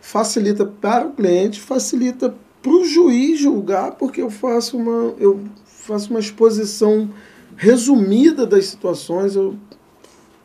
[0.00, 6.10] facilita para o cliente, facilita para o juiz julgar, porque eu faço uma, eu faço
[6.10, 7.10] uma exposição
[7.56, 9.54] resumida das situações, eu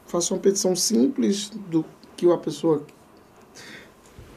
[0.05, 1.83] faço uma petição simples do
[2.17, 2.85] que a pessoa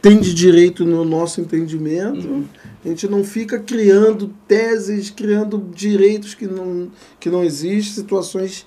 [0.01, 2.26] tem de direito no nosso entendimento.
[2.26, 2.44] Uhum.
[2.84, 8.66] A gente não fica criando teses, criando direitos que não, que não existem, situações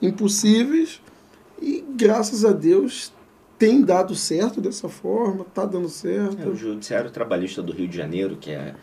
[0.00, 1.00] impossíveis.
[1.60, 3.12] E graças a Deus
[3.58, 6.42] tem dado certo dessa forma, está dando certo.
[6.42, 8.74] É, o Judiciário Trabalhista do Rio de Janeiro, que é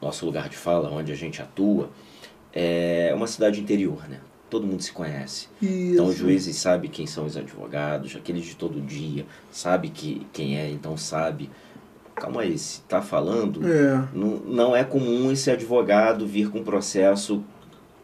[0.00, 1.90] nosso lugar de fala, onde a gente atua,
[2.52, 4.20] é uma cidade interior, né?
[4.50, 5.48] Todo mundo se conhece.
[5.60, 5.92] Isso.
[5.94, 10.58] Então os juízes sabem quem são os advogados, aqueles de todo dia, sabe que, quem
[10.58, 11.50] é, então sabe.
[12.14, 14.08] Calma aí, se tá falando, É.
[14.12, 17.44] não, não é comum esse advogado vir com um processo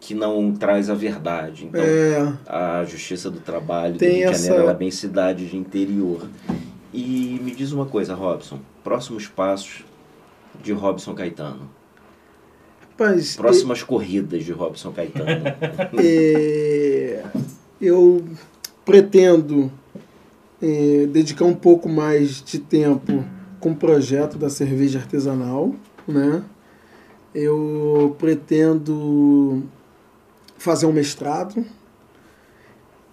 [0.00, 1.64] que não traz a verdade.
[1.64, 2.32] Então, É.
[2.46, 5.56] a Justiça do Trabalho Tem do Rio de essa- Janeiro ela é bem cidade de
[5.56, 6.28] interior.
[6.92, 9.84] E me diz uma coisa, Robson, próximos passos
[10.62, 11.68] de Robson Caetano.
[13.36, 15.26] Próximas corridas de Robson Caetano.
[15.98, 17.24] é,
[17.80, 18.24] eu
[18.84, 19.70] pretendo
[20.62, 23.24] é, dedicar um pouco mais de tempo
[23.60, 25.74] com o projeto da cerveja artesanal,
[26.06, 26.42] né?
[27.34, 29.64] Eu pretendo
[30.56, 31.64] fazer um mestrado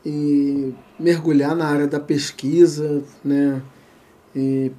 [0.06, 3.62] e mergulhar na área da pesquisa, né?
[4.36, 4.72] E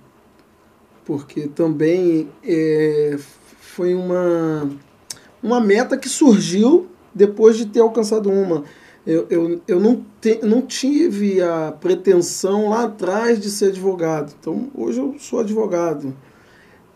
[1.04, 3.16] porque também é,
[3.60, 4.70] foi uma,
[5.42, 8.64] uma meta que surgiu depois de ter alcançado uma.
[9.04, 14.32] Eu, eu, eu não, te, não tive a pretensão lá atrás de ser advogado.
[14.38, 16.14] Então, hoje eu sou advogado.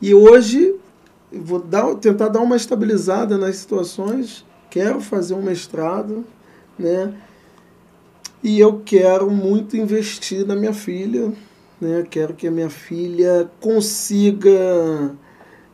[0.00, 0.76] E hoje
[1.32, 4.44] vou dar, tentar dar uma estabilizada nas situações.
[4.70, 6.24] Quero fazer um mestrado,
[6.78, 7.12] né?
[8.42, 11.32] E eu quero muito investir na minha filha,
[11.80, 12.06] né?
[12.08, 15.16] Quero que a minha filha consiga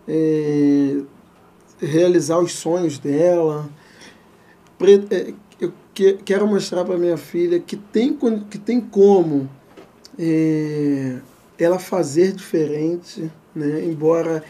[0.09, 0.97] é,
[1.87, 3.69] realizar os sonhos dela.
[5.11, 8.17] É, Eu que- quero mostrar para minha filha que tem,
[8.51, 9.49] que tem como
[10.19, 11.19] é,
[11.59, 13.85] ela fazer diferente, né?
[13.85, 14.43] Embora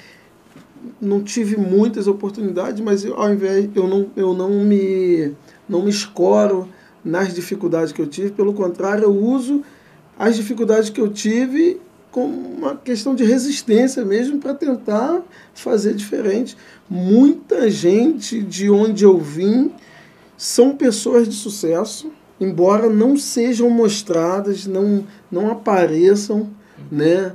[1.00, 5.32] não tive muitas oportunidades, mas eu, ao invés eu não, eu não me
[5.68, 6.68] não me escoro
[7.04, 9.62] nas dificuldades que eu tive, pelo contrário, eu uso
[10.18, 11.80] as dificuldades que eu tive
[12.12, 15.22] como uma questão de resistência mesmo para tentar
[15.54, 16.56] fazer diferente.
[16.88, 19.72] Muita gente de onde eu vim
[20.36, 26.50] são pessoas de sucesso, embora não sejam mostradas, não, não apareçam,
[26.90, 27.32] né?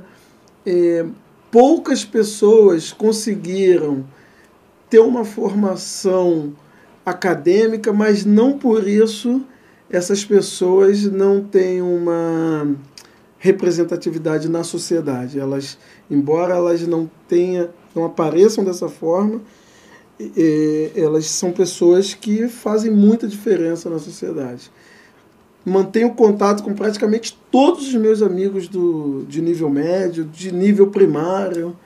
[0.64, 1.04] É,
[1.50, 4.04] poucas pessoas conseguiram
[4.88, 6.52] ter uma formação
[7.04, 9.42] acadêmica, mas não por isso
[9.90, 12.76] essas pessoas não têm uma
[13.38, 15.38] representatividade na sociedade.
[15.38, 15.78] Elas,
[16.10, 19.40] embora elas não tenham, não apareçam dessa forma,
[20.96, 24.70] elas são pessoas que fazem muita diferença na sociedade.
[25.64, 31.76] Mantenho contato com praticamente todos os meus amigos do, de nível médio, de nível primário,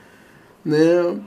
[0.65, 1.21] né?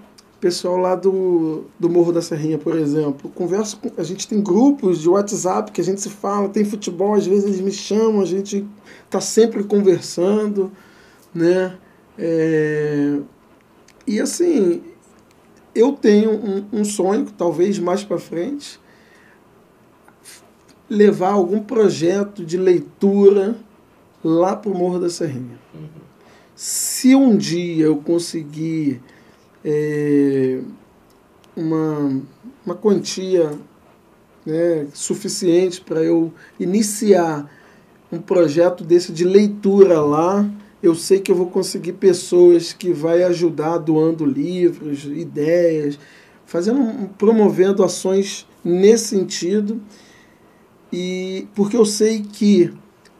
[0.45, 3.31] Pessoal lá do, do Morro da Serrinha, por exemplo.
[3.31, 7.15] Converso com, a gente tem grupos de WhatsApp que a gente se fala, tem futebol,
[7.15, 8.63] às vezes eles me chamam, a gente
[9.09, 10.71] tá sempre conversando,
[11.33, 11.75] né?
[12.15, 13.17] É,
[14.05, 14.83] e assim,
[15.73, 18.79] eu tenho um, um sonho, talvez mais para frente,
[20.87, 23.57] levar algum projeto de leitura
[24.23, 25.57] lá para o Morro da Serrinha.
[26.53, 29.01] Se um dia eu conseguir
[29.65, 30.59] é,
[31.55, 32.21] uma,
[32.63, 33.51] uma quantia
[34.45, 37.49] né, suficiente para eu iniciar
[38.11, 40.47] um projeto desse de leitura lá,
[40.83, 45.97] eu sei que eu vou conseguir pessoas que vai ajudar doando livros, ideias,
[46.45, 49.81] fazendo, promovendo ações nesse sentido.
[50.93, 52.71] E porque eu sei que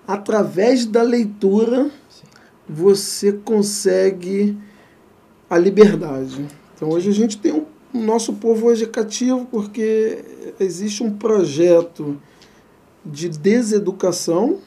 [0.08, 1.90] através da leitura
[2.70, 4.56] você consegue
[5.50, 6.46] a liberdade.
[6.76, 10.20] Então hoje a gente tem um, o nosso povo hoje é cativo porque
[10.60, 12.20] existe um projeto
[13.06, 14.60] de deseducação,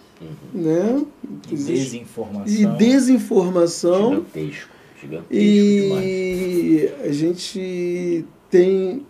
[0.52, 1.04] né?
[1.50, 2.46] E desinformação.
[2.46, 4.10] e desinformação.
[4.10, 4.70] Gigantesco,
[5.00, 6.04] gigantesco demais.
[6.06, 9.06] E a gente tem.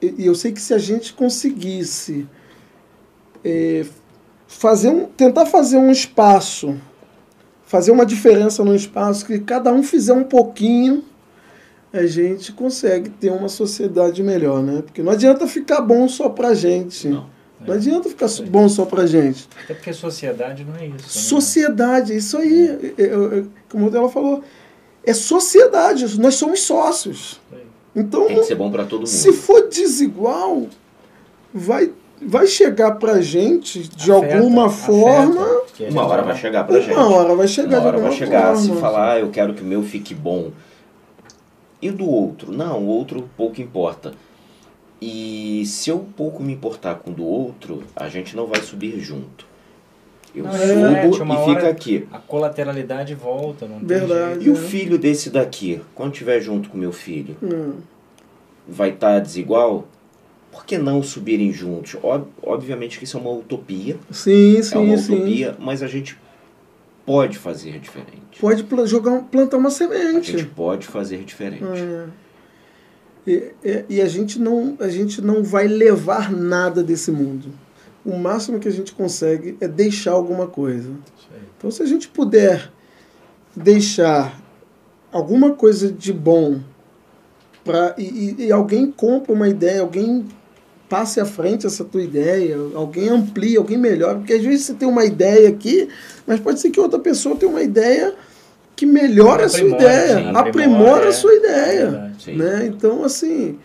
[0.00, 2.26] E eu sei que se a gente conseguisse
[3.44, 3.84] é,
[4.46, 6.76] fazer um, tentar fazer um espaço,
[7.68, 11.04] fazer uma diferença no espaço, que cada um fizer um pouquinho,
[11.92, 14.80] a gente consegue ter uma sociedade melhor, né?
[14.82, 17.08] Porque não adianta ficar bom só pra gente.
[17.08, 17.26] Não.
[17.60, 19.46] Não adianta ficar bom só pra gente.
[19.64, 20.94] Até porque sociedade não é isso.
[20.94, 20.98] né?
[21.06, 23.04] Sociedade, isso aí, é, é,
[23.40, 24.42] é, como ela falou,
[25.04, 27.38] é sociedade, nós somos sócios.
[27.52, 27.58] Aí.
[27.94, 29.08] Então, Tem que ser bom para todo mundo.
[29.08, 30.68] se for desigual,
[31.52, 31.92] vai,
[32.22, 35.62] vai chegar pra gente de Afeta, alguma afeta, forma.
[35.90, 36.92] Uma hora vai chegar pra gente.
[36.94, 38.80] Uma hora vai chegar Uma hora vai chegar, se forma.
[38.80, 40.50] falar, ah, eu quero que o meu fique bom.
[41.80, 42.52] E do outro?
[42.52, 44.12] Não, o outro pouco importa.
[45.00, 48.98] E se eu pouco me importar com o do outro, a gente não vai subir
[48.98, 49.46] junto.
[50.34, 52.08] Eu Não, subo reflete, uma e fica aqui.
[52.12, 54.34] A colateralidade volta, não tem Verdade.
[54.34, 54.44] jeito.
[54.46, 54.56] E o É.
[54.56, 57.74] filho desse daqui, quando estiver junto com meu filho, Não.
[58.68, 59.86] vai estar desigual?
[60.50, 61.96] Por que não subirem juntos?
[62.02, 63.96] Ob obviamente que isso é uma utopia.
[64.10, 65.14] Sim, sim, é uma sim.
[65.14, 66.18] utopia, mas a gente
[67.06, 68.38] pode fazer diferente.
[68.40, 70.32] Pode jogar, plantar uma A semente.
[70.32, 71.64] gente pode fazer diferente.
[71.64, 72.06] É.
[73.26, 77.48] E, e- e a gente não a gente não vai levar nada desse mundo.
[78.04, 80.90] O máximo que a gente consegue é deixar alguma coisa.
[81.58, 82.70] Então, se a gente puder
[83.54, 84.40] deixar
[85.12, 86.60] alguma coisa de bom
[87.98, 90.26] e, e- alguém compra uma ideia, alguém
[90.88, 94.88] passe à frente essa tua ideia, alguém amplie, alguém melhora, porque às vezes você tem
[94.88, 95.88] uma ideia aqui,
[96.26, 98.14] mas pode ser que outra pessoa tenha uma ideia
[98.74, 101.36] que melhora a sua ideia, sim, aprimora aprimora, a sua é.
[101.36, 102.22] ideia, Verdade.
[102.22, 102.36] Sim.
[102.36, 102.66] né?
[102.66, 103.58] Então, assim,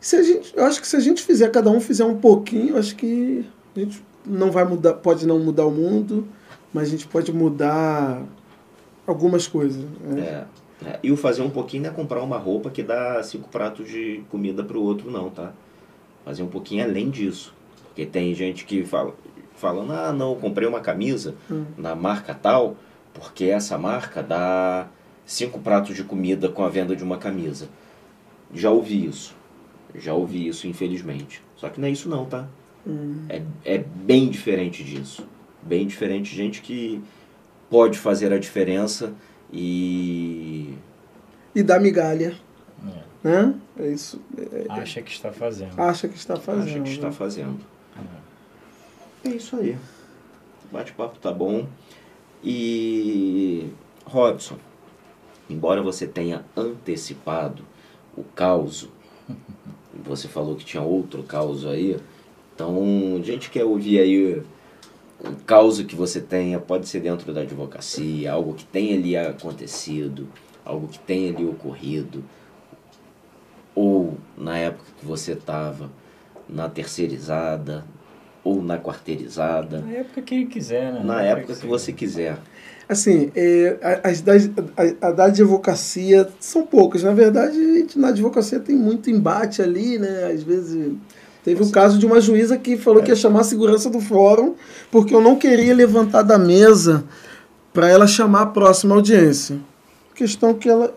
[0.00, 2.76] se a gente, eu acho que se a gente fizer, cada um fizer um pouquinho,
[2.76, 3.44] acho que
[3.76, 6.26] a gente não vai mudar, pode não mudar o mundo,
[6.72, 8.22] mas a gente pode mudar
[9.06, 9.82] algumas coisas.
[10.02, 10.20] Né?
[10.20, 10.44] É,
[10.84, 10.98] é.
[11.02, 14.22] E o fazer um pouquinho não é comprar uma roupa que dá cinco pratos de
[14.30, 15.52] comida pro outro, não, tá?
[16.24, 17.54] Fazer um pouquinho além disso.
[17.88, 19.14] Porque tem gente que fala,
[19.56, 21.64] falando, ah, não, comprei uma camisa Hum.
[21.76, 22.76] na marca tal,
[23.12, 24.86] porque essa marca dá
[25.26, 27.68] cinco pratos de comida com a venda de uma camisa.
[28.54, 29.34] Já ouvi isso.
[29.94, 31.42] Já ouvi isso, infelizmente.
[31.56, 32.46] Só que não é isso não, tá?
[32.86, 33.24] Hum.
[33.28, 35.26] É, é bem diferente disso.
[35.62, 36.34] Bem diferente.
[36.34, 37.02] Gente que
[37.68, 39.12] pode fazer a diferença
[39.52, 40.74] e.
[41.54, 42.36] E dar migalha,
[43.24, 43.28] É.
[43.28, 43.54] né?
[43.78, 44.20] É isso.
[44.68, 45.78] Acha que está fazendo.
[45.80, 46.64] Acha que está fazendo.
[46.70, 47.58] acha que está fazendo.
[49.24, 49.28] É.
[49.28, 49.76] É isso aí.
[50.70, 51.66] O bate-papo tá bom.
[52.44, 53.70] E.
[54.04, 54.56] Robson,
[55.50, 57.62] embora você tenha antecipado
[58.16, 58.88] o caos,
[60.04, 61.98] você falou que tinha outro caos aí,
[62.54, 64.42] então a gente quer ouvir aí
[65.20, 70.28] o caos que você tenha, pode ser dentro da advocacia, algo que tenha ali acontecido,
[70.64, 72.22] algo que tenha ali ocorrido,
[73.74, 75.90] ou na época que você estava
[76.48, 77.84] na terceirizada,
[78.44, 81.02] ou na quarteirizada, Na época que ele quiser, né?
[81.04, 82.38] na época que você quiser.
[82.88, 84.48] Assim, é, a- as das,
[85.02, 87.02] a, a da advocacia são poucas.
[87.02, 90.30] Na verdade, a gente, na advocacia tem muito embate ali, né?
[90.32, 90.92] Às vezes.
[91.48, 94.54] Teve um caso de uma juíza que falou que ia chamar a segurança do fórum
[94.90, 97.06] porque eu não queria levantar da mesa
[97.72, 99.58] para ela chamar a próxima audiência.
[100.14, 100.94] Questão que ela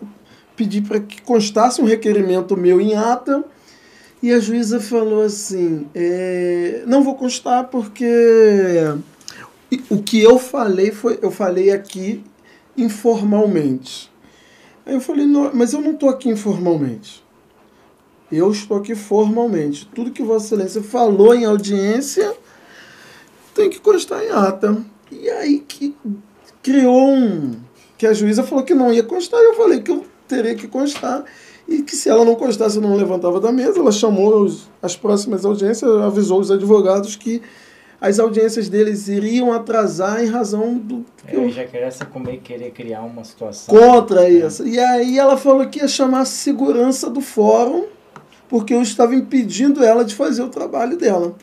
[0.53, 3.41] pedi para que constasse um requerimento meu em ata
[4.21, 8.83] e a juíza falou assim: é, não vou constar porque
[9.89, 12.21] o que eu falei foi, eu falei aqui
[12.75, 14.11] informalmente.
[14.85, 17.20] Aí eu falei, "Não, mas eu não estou aqui informalmente.
[18.31, 19.87] Eu estou aqui formalmente.
[19.93, 22.33] Tudo que Vossa Excelência falou em audiência
[23.53, 24.77] tem que constar em ata.
[25.11, 25.95] E aí que
[26.63, 27.55] criou um.
[27.97, 31.23] que a juíza falou que não ia constar, eu falei que eu teria que constar.
[31.67, 33.79] E que se ela não constasse, eu não levantava da mesa.
[33.79, 37.41] Ela chamou os, as próximas audiências, avisou os advogados que
[37.99, 42.71] as audiências deles iriam atrasar em razão do que eu- ele já queria como querer
[42.71, 43.73] criar uma situação.
[43.75, 44.65] contra isso.
[44.67, 47.83] E aí ela falou que ia chamar a segurança do fórum,
[48.51, 51.33] porque eu estava impedindo ela de fazer o trabalho dela.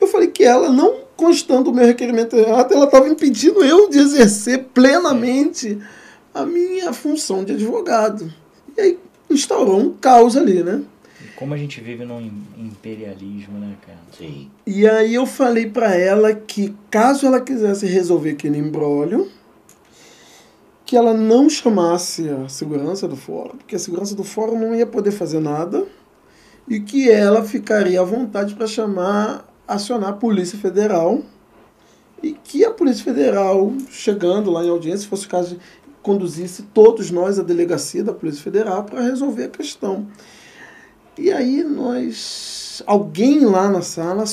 [0.00, 3.98] Eu falei que ela, não constando o meu requerimento errado, ela estava impedindo eu de
[3.98, 5.78] exercer plenamente
[6.34, 8.32] a minha função de advogado.
[8.74, 10.80] E aí instaurou um caos ali, né?
[11.36, 13.98] Como a gente vive num im- imperialismo, né, cara?
[14.16, 14.50] Sim.
[14.66, 19.28] E aí eu falei pra ela que caso ela quisesse resolver aquele embrólio,
[20.92, 24.84] que ela não chamasse a segurança do fórum, porque a segurança do fórum não ia
[24.84, 25.86] poder fazer nada,
[26.68, 31.22] e que ela ficaria à vontade para chamar, acionar a Polícia Federal,
[32.22, 35.56] e que a Polícia Federal, chegando lá em audiência, se fosse o caso,
[36.02, 40.06] conduzisse todos nós à delegacia da Polícia Federal para resolver a questão.
[41.16, 42.82] E aí nós.
[42.86, 44.24] Alguém lá na sala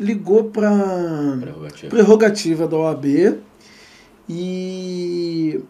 [0.00, 1.90] ligou para Prerrogativa.
[1.90, 3.38] prerrogativa da OAB
[4.28, 5.60] e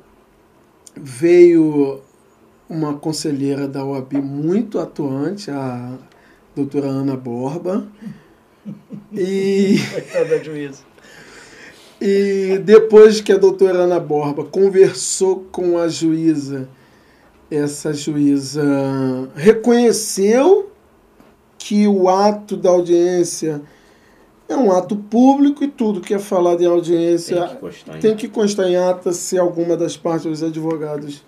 [1.02, 2.00] veio
[2.68, 5.96] uma conselheira da OAB muito atuante, a
[6.54, 7.86] doutora Ana Borba.
[9.12, 10.82] E, Coitada juíza.
[12.00, 16.68] e depois que a doutora Ana Borba conversou com a juíza,
[17.50, 18.62] essa juíza
[19.34, 20.70] reconheceu
[21.56, 23.62] que o ato da audiência
[24.48, 28.00] é um ato público e tudo que é falado em audiência Tem que constar em
[28.00, 31.22] tem que constar em ata se alguma das partes dos advogados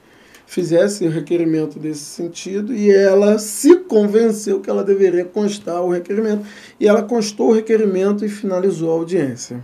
[0.46, 6.44] fizesse o requerimento desse sentido e ela se convenceu que ela deveria constar o requerimento
[6.80, 9.62] e ela constou o requerimento e finalizou a audiência.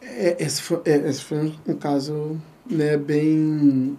[0.00, 2.40] É, Esse foi, é, esse foi um caso
[2.70, 3.98] né, bem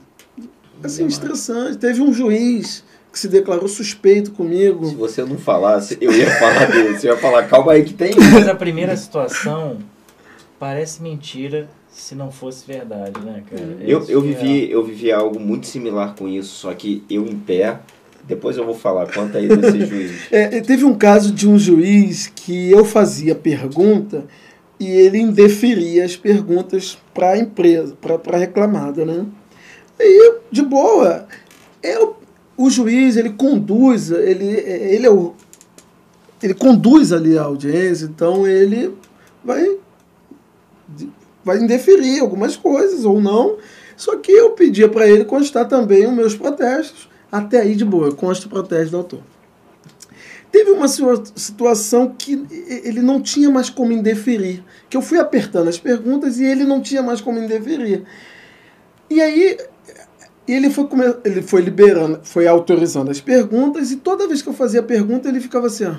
[0.84, 1.78] assim, estressante.
[1.78, 2.84] Teve um juiz
[3.18, 4.86] que se declarou suspeito comigo.
[4.86, 6.96] Se você não falasse, eu ia falar dele.
[6.98, 8.12] Você ia falar, calma aí que tem.
[8.32, 9.78] Mas a primeira situação
[10.60, 13.78] parece mentira se não fosse verdade, né, cara?
[13.82, 17.04] Eu, Isso eu, que é- vivi, eu vivi algo muito similar com isso, só que
[17.10, 17.80] eu em pé.
[18.24, 20.12] Depois eu vou falar, conta aí desse juiz.
[20.32, 24.26] É, teve um caso de um juiz que eu fazia pergunta
[24.80, 29.26] e ele indeferia as perguntas para a empresa, para a reclamada, né?
[30.00, 31.26] E, de boa,
[31.82, 31.98] é
[32.58, 35.34] o, juiz, ele conduz, ele, ele é o
[36.42, 38.94] ele conduz ali a audiência, então ele
[39.44, 39.78] vai
[41.44, 43.58] vai indeferir algumas coisas ou não.
[43.96, 47.10] Só que eu pedia para ele constar também os meus protestos.
[47.32, 49.20] Até aí de boa, consta o protesto do autor.
[50.52, 52.46] Teve uma situa- situação que
[52.84, 56.82] ele não tinha mais como indeferir, que eu fui apertando as perguntas e ele não
[56.82, 58.04] tinha mais como indeferir.
[59.10, 59.58] E aí
[60.54, 60.88] ele foi,
[61.26, 65.40] ele foi liberando, foi autorizando as perguntas e toda vez que eu fazia pergunta ele
[65.40, 65.96] ficava assim, ó,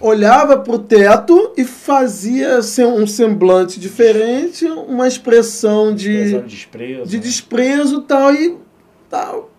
[0.00, 7.06] olhava para o teto e fazia um semblante diferente, uma expressão de desprezo.
[7.06, 7.22] de né?
[7.22, 8.56] desprezo tal e
[9.08, 9.50] tal.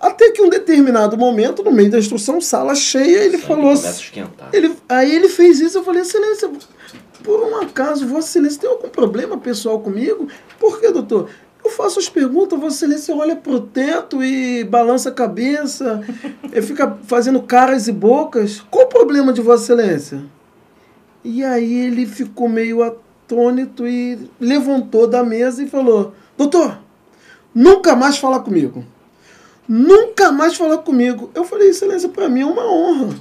[0.00, 3.88] Até que um determinado momento, no meio da instrução, sala cheia, ele Sangue falou assim.
[3.88, 4.50] esquentar.
[4.52, 6.50] Ele, aí ele fez isso, eu falei, excelência,
[7.22, 10.28] por um acaso, Vossa Excelência tem algum problema pessoal comigo?
[10.60, 11.30] Por que, doutor?
[11.76, 16.02] Faço as perguntas, Vossa Excelência olha pro teto e balança a cabeça,
[16.52, 18.62] e fica fazendo caras e bocas.
[18.70, 20.22] Qual o problema de Vossa Excelência?
[21.24, 26.78] E aí ele ficou meio atônito e levantou da mesa e falou: Doutor,
[27.54, 28.84] nunca mais falar comigo.
[29.66, 31.30] Nunca mais falar comigo.
[31.34, 33.14] Eu falei, excelência, pra mim é uma honra.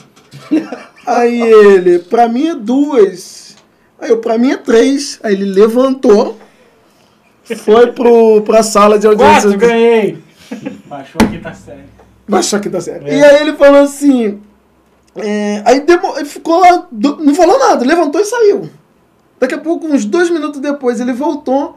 [1.08, 3.56] Aí ele, pra mim é duas.
[4.00, 5.20] Aí eu, pra mim é três.
[5.24, 6.38] Aí ele levantou,
[7.58, 9.50] foi pro, pra sala de audiência.
[9.52, 10.18] Quatro, ganhei!
[10.86, 11.84] Baixou aqui, tá sério.
[12.28, 13.08] Baixou aqui, tá certo.
[13.08, 13.18] É.
[13.18, 14.40] E aí ele falou assim.
[15.16, 18.70] é, aí demo- ele ficou lá, do- não falou nada, levantou e saiu.
[19.40, 21.76] Daqui a pouco, uns dois minutos depois, ele voltou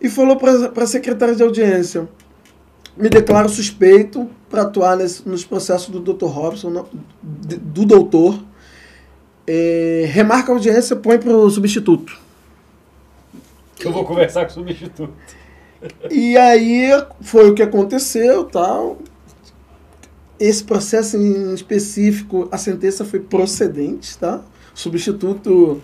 [0.00, 2.08] e falou para a secretária de audiência:
[2.96, 6.26] Me declaro suspeito para atuar nesse, nos processos do Dr.
[6.26, 6.86] Robson,
[7.22, 8.38] de- do doutor.
[9.46, 12.18] É, remarca a audiência, põe para o substituto.
[13.78, 15.12] Que eu vou conversar com o substituto.
[16.10, 18.98] E aí foi o que aconteceu, tal.
[20.38, 24.42] Esse processo em específico, a sentença foi procedente, tá?
[24.74, 25.80] O substituto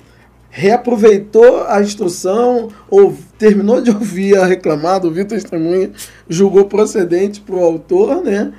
[0.50, 5.90] reaproveitou a instrução, ou terminou de ouvir a reclamada, ouviu a testemunha,
[6.28, 8.52] julgou procedente para o autor, né?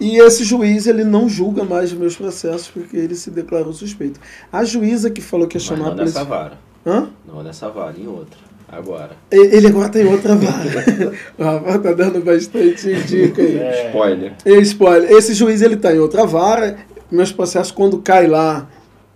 [0.00, 4.20] E esse juiz, ele não julga mais os meus processos porque ele se declarou suspeito.
[4.52, 6.24] A juíza que falou que ia chamar a polícia...
[6.24, 6.65] vara.
[6.86, 7.08] Hã?
[7.26, 8.38] Não nessa vara, em outra.
[8.68, 9.10] Agora.
[9.30, 11.12] Ele agora tem outra vara.
[11.38, 13.58] o Rafael tá dando bastante dica aí.
[13.58, 13.86] É.
[13.88, 14.32] Spoiler.
[14.44, 16.76] E, Spoiler, esse juiz ele tá em outra vara.
[17.10, 18.68] Meus processos, quando cai lá,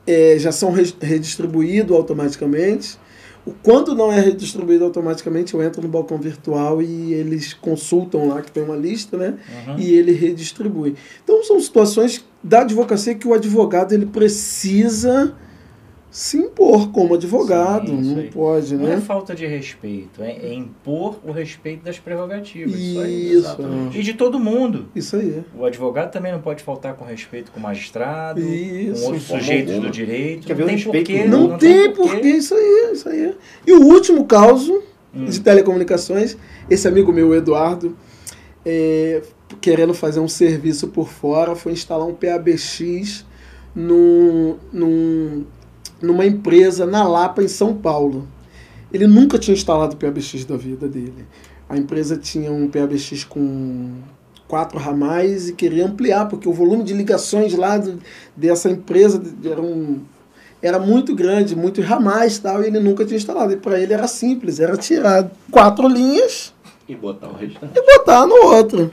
[0.06, 2.96] é, já são re- redistribuídos automaticamente.
[3.44, 8.42] O- Quando não é redistribuído automaticamente, eu entro no balcão virtual e eles consultam lá,
[8.42, 9.34] que tem uma lista, né?
[9.66, 9.78] Uhum.
[9.78, 10.94] E ele redistribui.
[11.24, 15.34] Então são situações da advocacia que o advogado ele precisa
[16.10, 17.86] se impor como advogado.
[17.88, 18.30] Sim, isso não aí.
[18.30, 19.00] pode, Não é né?
[19.00, 22.74] falta de respeito, é, é impor o respeito das prerrogativas.
[22.74, 23.26] Isso aí.
[23.28, 23.38] Isso.
[23.38, 23.98] exatamente.
[23.98, 24.86] E de todo mundo.
[24.94, 25.44] Isso aí.
[25.56, 29.00] O advogado também não pode faltar com respeito com o magistrado, Isso.
[29.02, 29.88] com outros sujeitos alguma.
[29.88, 30.46] do direito.
[30.46, 31.24] Quer ver não tem respeito porquê.
[31.24, 33.34] Não, Não tem porquê, isso aí, isso aí.
[33.66, 34.82] E o último caso
[35.14, 35.24] Hum.
[35.24, 36.36] de telecomunicações,
[36.68, 37.96] esse amigo meu, o Eduardo,
[38.64, 39.22] é,
[39.60, 43.26] querendo fazer um serviço por fora, foi instalar um PABX
[43.74, 45.44] num, num,
[46.00, 48.26] numa empresa na Lapa, em São Paulo.
[48.92, 51.26] Ele nunca tinha instalado o PABX da vida dele.
[51.68, 53.90] A empresa tinha um PABX com
[54.48, 58.00] quatro ramais e queria ampliar, porque o volume de ligações lá do-
[58.36, 60.00] dessa empresa era, um,
[60.60, 63.52] era muito grande, muitos ramais e tal, e ele nunca tinha instalado.
[63.52, 66.52] E para ele era simples, era tirar quatro linhas
[66.88, 67.72] E botar o restante.
[67.78, 68.90] e botar no outro.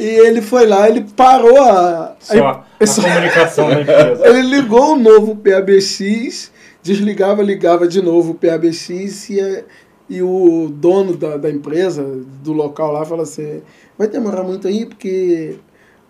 [0.00, 2.16] E ele foi lá, ele parou a.
[2.20, 4.22] Só a Só- comunicação da empresa.
[4.26, 6.50] ele ligou o novo PABX,
[6.82, 9.62] desligava, ligava de novo o PABX e, a-
[10.08, 12.02] e o dono da, da empresa,
[12.42, 13.60] do local lá, fala assim:
[13.98, 15.56] vai demorar muito aí porque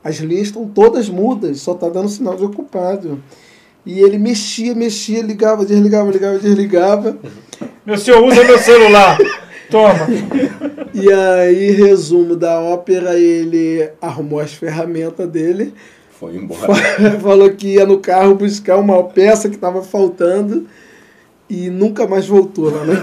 [0.05, 3.21] as linhas estão todas mudas, só tá dando sinal de ocupado.
[3.85, 7.17] E ele mexia, mexia, ligava, desligava, ligava, desligava.
[7.85, 9.19] Meu senhor, usa meu celular.
[9.71, 10.07] Toma.
[10.93, 15.73] E aí, resumo da ópera, ele arrumou as ferramentas dele,
[16.19, 16.75] Foi embora.
[17.23, 20.67] falou que ia no carro buscar uma peça que estava faltando
[21.49, 22.95] e nunca mais voltou lá, né?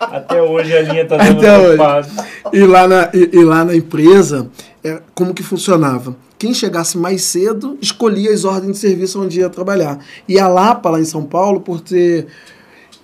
[0.00, 2.10] Até hoje a linha tá dando Até hoje.
[2.52, 4.48] E lá na, e, e lá na empresa,
[4.82, 6.14] é, como que funcionava?
[6.38, 9.98] Quem chegasse mais cedo escolhia as ordens de serviço onde ia trabalhar.
[10.28, 12.26] E a Lapa, lá em São Paulo, por ter.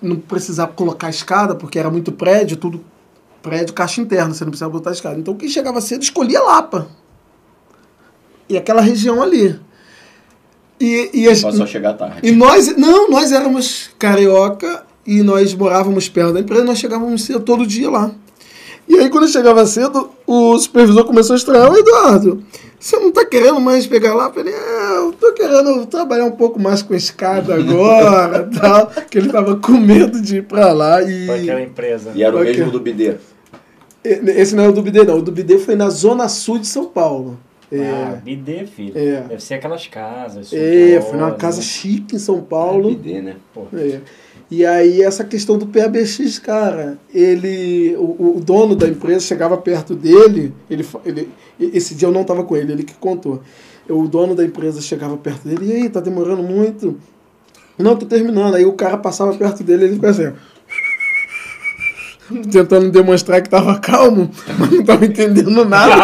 [0.01, 2.83] Não precisava colocar escada, porque era muito prédio, tudo
[3.41, 5.19] prédio, caixa interna, você não precisava botar escada.
[5.19, 6.87] Então quem chegava cedo escolhia Lapa.
[8.49, 9.59] E aquela região ali.
[10.79, 12.19] E, e as- Passou a chegar tarde.
[12.27, 17.39] e nós, não, nós éramos carioca e nós morávamos perto da empresa, nós chegávamos cedo
[17.41, 18.11] todo dia lá.
[18.91, 22.43] E aí quando eu chegava cedo, o supervisor começou a estranhar, "Ô, Eduardo,
[22.77, 24.25] você não tá querendo mais pegar lá?
[24.25, 29.17] Eu falei, é, eu tô querendo trabalhar um pouco mais com escada agora, tal, que
[29.17, 31.25] ele tava com medo de ir pra lá e...
[31.25, 32.11] Foi aquela empresa.
[32.13, 33.15] E era o mesmo do bidê.
[34.03, 36.67] Esse não é o do BD não, o do BD foi na zona sul de
[36.67, 37.39] São Paulo.
[37.71, 38.91] Ah, É, bidê, filho.
[38.93, 39.21] É.
[39.21, 40.51] Deve ser aquelas casas.
[40.51, 41.63] é foi numa casa né?
[41.63, 42.89] chique em São Paulo.
[42.89, 43.35] Bidê, né?
[43.53, 44.01] Pô, É.
[44.51, 49.95] E aí essa questão do PABX, cara, ele, o, o dono da empresa chegava perto
[49.95, 53.41] dele, ele, ele, esse dia eu não estava com ele, ele que contou.
[53.89, 56.97] O dono da empresa chegava perto dele, e aí, tá demorando muito?
[57.77, 58.55] Não, tô terminando.
[58.55, 60.33] Aí o cara passava perto dele, ele ficava assim,
[62.51, 64.29] tentando demonstrar que tava calmo,
[64.59, 65.95] mas não tava entendendo nada.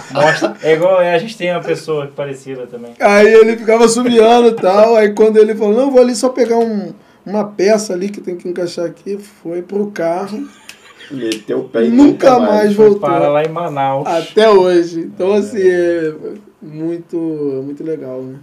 [0.14, 0.56] Mostra.
[0.62, 2.92] É igual é, a gente tem uma pessoa parecida também.
[3.00, 4.96] Aí ele ficava subiando e tal.
[4.96, 6.94] Aí quando ele falou, não, vou ali só pegar um,
[7.26, 10.48] uma peça ali que tem que encaixar aqui, foi pro carro.
[11.10, 13.08] Meteu o pé e Nunca mais Foi voltou.
[13.08, 14.06] para lá em Manaus.
[14.06, 15.00] Até hoje.
[15.00, 16.14] Então, assim, é
[16.62, 18.38] muito, muito legal, né?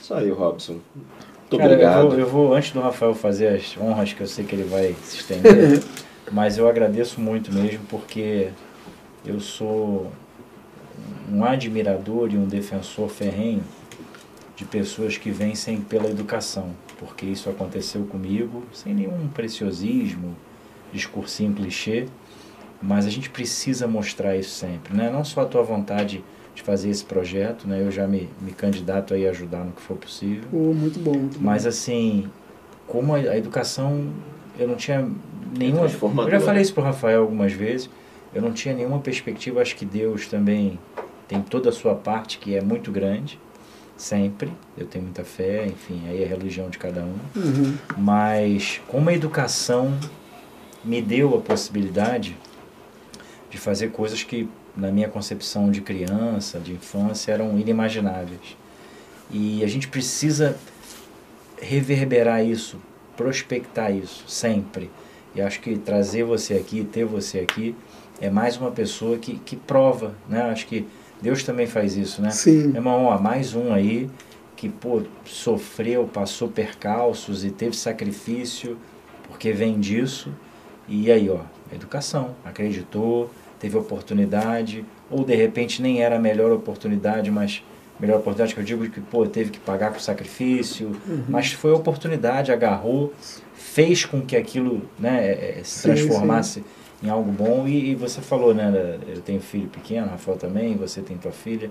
[0.00, 0.78] Isso aí, Robson.
[1.50, 2.02] Muito Cara, obrigado.
[2.02, 4.64] Eu vou, eu vou, antes do Rafael fazer as honras, que eu sei que ele
[4.64, 5.80] vai se estender,
[6.32, 8.48] mas eu agradeço muito mesmo, porque
[9.24, 10.10] eu sou
[11.32, 13.62] um admirador e um defensor ferrenho
[14.56, 20.36] de pessoas que vencem pela educação, porque isso aconteceu comigo, sem nenhum preciosismo,
[20.92, 22.06] discursinho clichê,
[22.82, 25.10] mas a gente precisa mostrar isso sempre, né?
[25.10, 26.24] Não só a tua vontade
[26.54, 27.80] de fazer esse projeto, né?
[27.80, 30.44] Eu já me, me candidato aí a ajudar no que for possível.
[30.50, 31.44] Pô, muito bom, muito bom.
[31.44, 32.28] Mas assim,
[32.86, 34.12] como a, a educação,
[34.58, 35.08] eu não tinha
[35.56, 35.82] nenhuma.
[35.82, 37.88] Eu já falei isso pro Rafael algumas vezes.
[38.34, 39.62] Eu não tinha nenhuma perspectiva.
[39.62, 40.78] Acho que Deus também
[41.28, 43.38] tem toda a sua parte que é muito grande,
[43.96, 44.50] sempre.
[44.76, 47.18] Eu tenho muita fé, enfim, aí é a religião de cada um.
[47.36, 47.76] Uhum.
[47.98, 49.96] Mas como a educação
[50.82, 52.36] me deu a possibilidade
[53.50, 58.56] de fazer coisas que, na minha concepção de criança, de infância, eram inimagináveis.
[59.30, 60.56] E a gente precisa
[61.60, 62.78] reverberar isso,
[63.16, 64.90] prospectar isso, sempre.
[65.34, 67.74] E acho que trazer você aqui, ter você aqui,
[68.20, 70.42] é mais uma pessoa que, que prova, né?
[70.42, 70.86] Acho que
[71.20, 72.30] Deus também faz isso, né?
[72.30, 72.72] Sim.
[72.74, 74.08] Irmão, ó, mais um aí
[74.56, 78.76] que, pô, sofreu, passou percalços e teve sacrifício,
[79.28, 80.32] porque vem disso.
[80.88, 81.40] E aí, ó,
[81.72, 87.62] educação, acreditou, teve oportunidade, ou de repente nem era a melhor oportunidade, mas
[88.00, 90.92] melhor oportunidade que eu digo que, pô, teve que pagar com sacrifício,
[91.28, 93.12] mas foi oportunidade, agarrou,
[93.54, 96.64] fez com que aquilo, né, eh, se Sim, transformasse
[97.02, 97.66] em algo bom.
[97.66, 101.70] E, e você falou, né, eu tenho filho pequeno, Rafael também, você tem tua filha.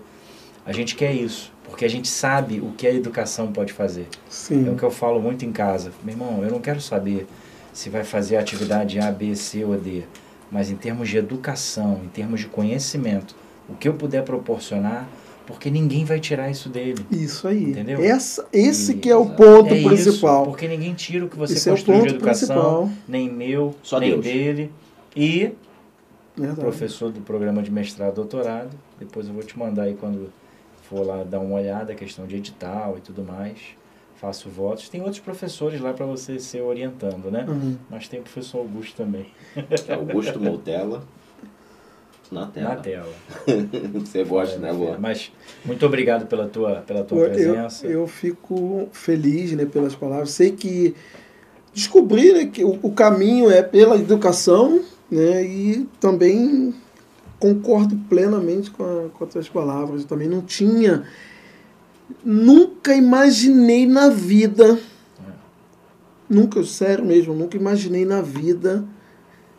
[0.66, 4.02] A gente quer isso, porque a gente sabe o que a educação pode fazer.
[4.02, 4.76] É o Sim.
[4.76, 5.92] que eu falo muito em casa.
[6.04, 7.26] Meu irmão, eu não quero saber
[7.72, 10.04] se vai fazer a atividade A, B, C ou D,
[10.52, 13.34] mas em termos de educação, em termos de conhecimento,
[13.70, 15.08] o que eu puder proporcionar,
[15.46, 17.06] porque ninguém vai tirar isso dele.
[17.10, 17.64] Isso aí.
[17.72, 18.04] Entendeu?
[18.04, 20.42] Essa, esse E- que é o ponto é principal.
[20.42, 22.90] Isso, porque ninguém tira o que você Esse é o construiu de ponto educação, principal.
[23.08, 24.24] nem meu, Só nem Deus.
[24.26, 24.72] dele.
[25.18, 25.56] E
[26.36, 26.60] Verdade.
[26.60, 28.70] professor do programa de mestrado e doutorado.
[29.00, 30.32] Depois eu vou te mandar aí quando
[30.84, 33.58] for lá dar uma olhada, a questão de edital e tudo mais.
[34.18, 34.90] Faço votos.
[34.90, 37.46] Tem outros professores lá para você ser orientando, né?
[37.48, 37.78] Uhum.
[37.90, 39.28] Mas tem o professor Augusto também,
[39.90, 41.04] Augusto Moutella.
[42.32, 42.70] Na tela.
[42.70, 43.14] na tela.
[43.94, 44.98] Você gosta, né, É, Luan?
[45.00, 45.32] Mas
[45.64, 47.88] muito obrigado pela tua, pela tua eu, presença.
[47.88, 50.32] eu fico feliz né, pelas palavras.
[50.32, 50.94] Sei que
[51.74, 56.74] descobri né, que o, o caminho é pela educação né, e também
[57.40, 60.02] concordo plenamente com, a, com as tuas palavras.
[60.02, 61.04] Eu também não tinha,
[62.24, 64.80] nunca imaginei na vida,
[66.30, 68.84] nunca, sério mesmo, nunca imaginei na vida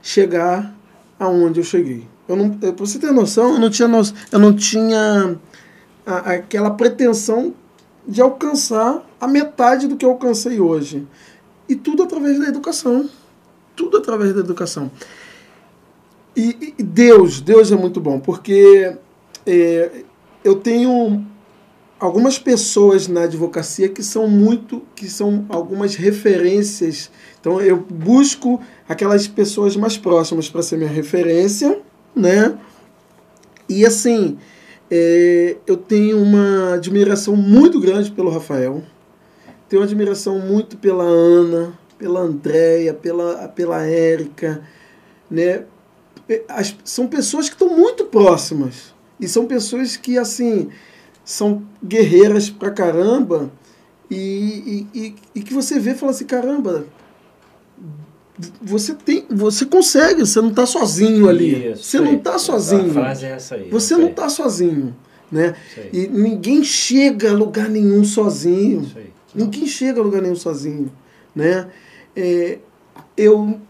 [0.02, 0.74] chegar
[1.18, 2.06] aonde eu cheguei.
[2.28, 4.02] Eu não, pra você ter noção, eu não tinha, no-
[4.32, 5.36] eu não tinha
[6.06, 7.54] a- aquela pretensão
[8.06, 11.06] de alcançar a metade do que eu alcancei hoje.
[11.68, 13.08] E tudo através da educação.
[13.76, 14.90] Tudo através da educação.
[16.38, 18.96] E, e Deus, Deus é muito bom, porque
[19.44, 19.90] é,
[20.44, 21.26] eu tenho
[21.98, 27.10] algumas pessoas na advocacia que são muito, que são algumas referências.
[27.40, 31.80] Então eu busco aquelas pessoas mais próximas para ser minha referência,
[32.14, 32.56] né?
[33.68, 34.38] E assim,
[34.88, 38.80] é, eu tenho uma admiração muito grande pelo Rafael,
[39.68, 44.62] tenho uma admiração muito pela Ana, pela Andréia, pela, pela Érica,
[45.28, 45.64] né?
[46.48, 48.94] As, são pessoas que estão muito próximas.
[49.20, 50.68] E são pessoas que, assim,
[51.24, 53.50] são guerreiras pra caramba
[54.10, 56.86] e, e, e, e que você vê e fala assim, caramba,
[58.62, 61.72] você tem, você consegue, você não está sozinho ali.
[61.72, 62.90] Isso, você não está sozinho.
[62.90, 63.68] A frase é essa aí.
[63.68, 64.96] Você não está sozinho,
[65.30, 65.54] né?
[65.92, 68.90] E ninguém chega a lugar nenhum sozinho.
[69.34, 70.90] Ninguém chega a lugar nenhum sozinho,
[71.34, 71.68] né?
[72.16, 72.58] É,
[73.16, 73.60] eu,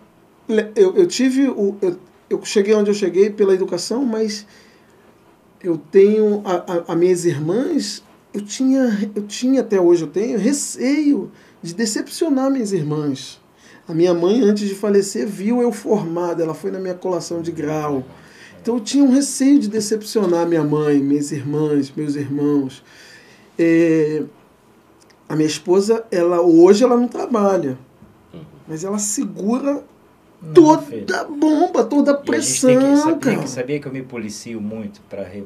[0.77, 1.99] eu, eu tive o, eu,
[2.29, 4.47] eu cheguei onde eu cheguei pela educação, mas
[5.63, 8.03] eu tenho a, a, a minhas irmãs,
[8.33, 11.31] eu tinha, eu tinha até hoje eu tenho receio
[11.63, 13.41] de decepcionar minhas irmãs.
[13.87, 17.51] A minha mãe antes de falecer viu eu formada, ela foi na minha colação de
[17.51, 18.05] grau.
[18.61, 22.85] Então eu tinha um receio de decepcionar minha mãe, minhas irmãs, meus irmãos.
[23.59, 24.23] É,
[25.29, 27.79] a minha esposa, ela hoje ela não trabalha,
[28.67, 29.83] mas ela segura
[30.41, 31.07] Não, toda filho.
[31.37, 33.37] bomba, toda pressão, tem que, sabia, cara.
[33.39, 35.45] que, sabia que eu me policio muito para re,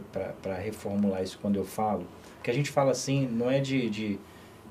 [0.62, 2.04] reformular isso quando eu falo?
[2.42, 4.18] Que a gente fala assim, não é de, de,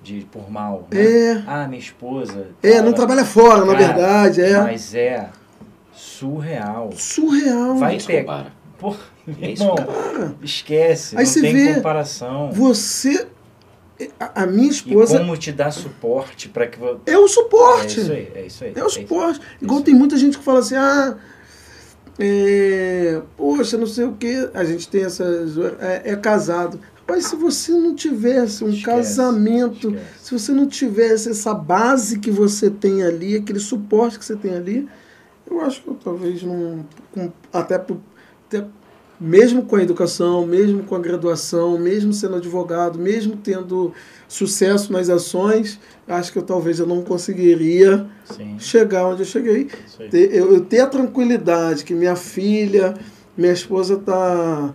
[0.03, 1.01] de por mal, né?
[1.01, 2.47] É, Ah, minha esposa.
[2.61, 5.29] é, tal, não trabalha fora, na Cara, verdade, é Mas é
[5.93, 6.91] surreal.
[6.95, 7.75] surreal.
[7.77, 8.53] Vai pegar.
[9.39, 12.51] Nem se irmão, Cara, esquece, Aí não você tem vê, comparação.
[12.51, 13.27] você,
[14.19, 17.99] a, a minha E esposa como te dar suporte para que é o É suporte.
[18.01, 18.73] isso aí, é isso aí.
[18.75, 18.99] É o isso.
[19.01, 19.39] suporte.
[19.61, 19.85] Igual Isso.
[19.85, 21.17] tem muita gente que fala assim, ah,
[22.19, 25.45] é, poxa, não sei o que, a gente tem essa.
[25.47, 26.79] zoeira, É, é casado.
[27.07, 30.05] Mas se você não tivesse um Esquece, casamento, esquece.
[30.23, 34.53] se você não tivesse essa base que você tem ali, aquele suporte que você tem
[34.55, 34.87] ali,
[35.49, 36.85] eu acho que eu talvez não.
[37.11, 37.99] com- até, por-
[38.47, 38.65] até
[39.23, 43.93] mesmo com a educação, mesmo com a graduação, mesmo sendo advogado, mesmo tendo
[44.27, 49.69] sucesso nas ações, acho que eu talvez eu não conseguiria Sim, chegar onde eu cheguei.
[50.09, 52.95] Ter- Eu, eu ter a tranquilidade que minha filha,
[53.37, 54.73] minha esposa está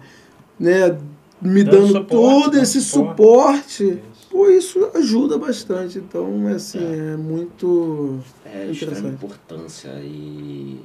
[0.60, 0.96] né,
[1.42, 3.72] me Dando dando, suporte, todo dando esse suporte.
[3.84, 3.84] suporte.
[4.12, 4.26] Isso.
[4.30, 5.98] Pô, isso ajuda bastante.
[5.98, 8.18] Então, assim, é, muito.
[8.44, 10.80] É de extrema importância e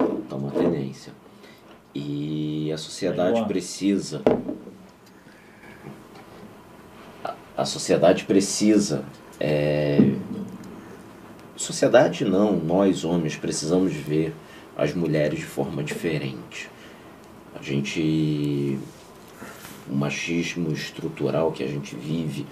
[0.00, 1.12] é uma tendência.
[1.94, 4.22] E a sociedade precisa.
[7.24, 9.04] A, a sociedade precisa.
[9.40, 9.98] É,
[11.56, 14.34] sociedade não, nós homens precisamos ver
[14.76, 16.70] as mulheres de forma diferente.
[17.54, 18.78] A gente.
[19.90, 22.46] O machismo estrutural que a gente vive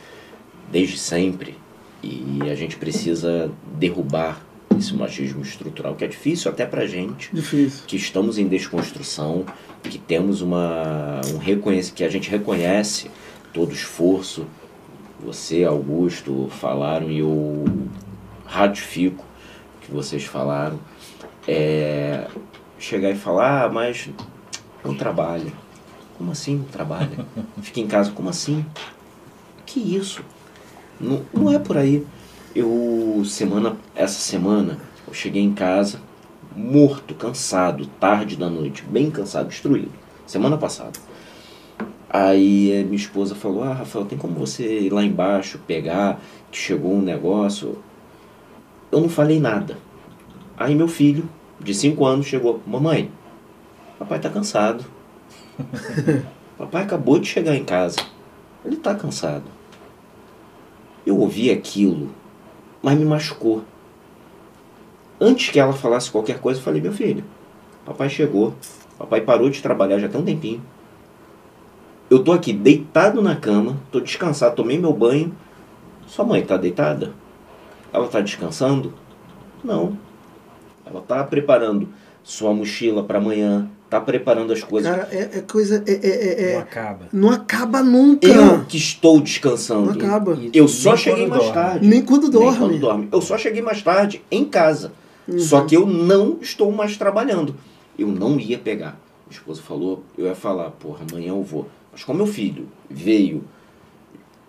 [0.73, 1.59] desde sempre
[2.03, 4.46] e a gente precisa derrubar
[4.79, 7.85] esse machismo estrutural, que é difícil até pra gente, Difícil.
[7.87, 9.45] que estamos em desconstrução,
[9.83, 13.11] que temos uma um reconhece que a gente reconhece
[13.53, 14.47] todo o esforço.
[15.25, 17.65] Você, Augusto, falaram e eu
[18.45, 20.79] ratifico o que vocês falaram.
[21.49, 22.27] É,
[22.79, 24.09] chegar e falar, ah, mas
[24.85, 25.53] não trabalha.
[26.19, 27.27] Como assim não trabalha?
[27.63, 28.65] Fica em casa, como assim?
[29.65, 30.23] Que isso?
[31.01, 32.07] Não, não é por aí.
[32.57, 36.01] Eu, semana, essa semana, eu cheguei em casa
[36.57, 39.93] morto, cansado, tarde da noite, bem cansado, destruído.
[40.27, 40.99] Semana passada.
[42.09, 46.19] Aí eh, minha esposa falou: Ah, Rafael, tem como você ir lá embaixo pegar,
[46.51, 47.77] que chegou um negócio?
[48.91, 49.77] Eu não falei nada.
[50.57, 51.29] Aí meu filho,
[51.61, 53.11] de 5 anos, chegou: Mamãe,
[53.99, 54.83] papai tá cansado.
[56.57, 57.99] papai acabou de chegar em casa.
[58.65, 59.45] Ele tá cansado.
[61.05, 62.09] Eu ouvi aquilo,
[62.87, 63.65] mas me machucou.
[65.21, 67.25] Antes que ela falasse qualquer coisa, eu falei: Meu filho,
[67.85, 68.55] papai chegou.
[68.97, 70.63] Papai parou de trabalhar já tem um tempinho.
[72.09, 75.35] Eu tô aqui deitado na cama, tô descansado, tomei meu banho.
[76.07, 77.13] Sua mãe tá deitada?
[77.93, 78.95] Ela tá descansando?
[79.65, 79.99] Não.
[80.85, 81.89] Ela tá preparando
[82.23, 84.91] sua mochila para amanhã, tá preparando as coisas.
[84.91, 85.83] Cara, é, é coisa.
[85.87, 87.09] É, é, é- Não é- acaba.
[87.13, 88.27] não acaba nunca.
[88.27, 89.87] Eu que estou descansando.
[89.87, 90.39] Não acaba.
[90.53, 91.55] Eu só nem cheguei mais dorme.
[91.55, 91.87] tarde.
[91.89, 92.59] Nem quando Nem dorme.
[92.59, 93.09] quando dorme.
[93.13, 94.93] Eu só cheguei mais tarde em casa.
[95.29, 95.39] Uhum.
[95.39, 97.55] Só que eu não estou mais trabalhando.
[97.99, 98.99] Eu não ia pegar.
[99.29, 101.69] Minha esposa falou, eu ia falar, porra, amanhã eu vou.
[101.93, 103.43] Mas como meu filho veio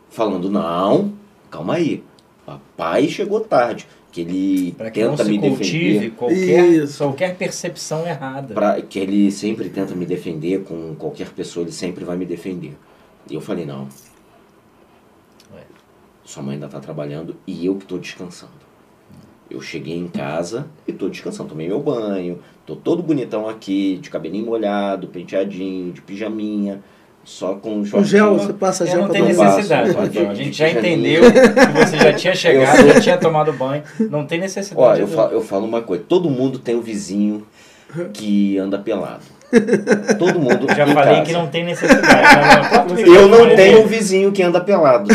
[0.09, 1.13] falando, não,
[1.49, 2.03] calma aí.
[2.45, 3.87] Papai chegou tarde.
[4.11, 6.11] Que ele Para que não tenta se me cultive defender.
[6.15, 6.97] qualquer, Isso.
[6.97, 8.53] qualquer percepção errada.
[8.53, 12.75] Pra, que ele sempre tenta me defender com qualquer pessoa, ele sempre vai me defender.
[13.29, 13.87] E eu falei, não,
[16.27, 18.51] sua mãe ainda tá trabalhando e eu que tô descansando.
[19.49, 21.49] Eu cheguei em casa e tô descansando.
[21.49, 26.83] Tomei meu banho, tô todo bonitão aqui, de cabelinho molhado, penteadinho, de pijaminha,
[27.29, 28.05] só com O shortinho.
[28.09, 30.29] gel, você passa É, gel não tem não necessidade, passo, Rafael.
[30.31, 33.83] A gente já entendeu que você já tinha chegado, já tinha tomado banho.
[33.99, 34.81] Não tem necessidade.
[34.81, 37.45] Ó, eu falo, eu falo uma coisa, todo mundo tem um vizinho
[38.13, 39.23] que anda pelado.
[40.17, 41.25] Todo mundo Eu já em falei casa.
[41.25, 42.05] que não tem necessidade.
[42.05, 42.85] né?
[43.05, 45.09] O Eu não tenho um vizinho que anda pelado.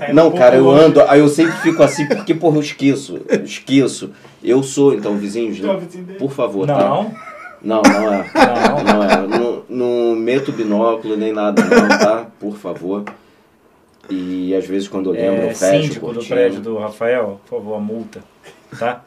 [0.00, 3.20] É, Não, um cara, eu ando, aí eu sempre fico assim porque, porra, eu esqueço.
[3.28, 4.10] Eu esqueço.
[4.42, 5.60] Eu sou, então, vizinhos,
[6.18, 6.76] por favor, tá?
[6.78, 7.12] Não,
[7.62, 8.30] Não, não é.
[8.34, 8.84] não.
[8.84, 9.26] Não é.
[9.28, 12.26] Não, não meto binóculo nem nada, não, tá?
[12.38, 13.04] Por favor.
[14.10, 17.58] E às vezes quando eu lembro, É, eu fecho síndico do prédio do Rafael, por
[17.58, 18.22] favor, a multa,
[18.78, 19.04] tá?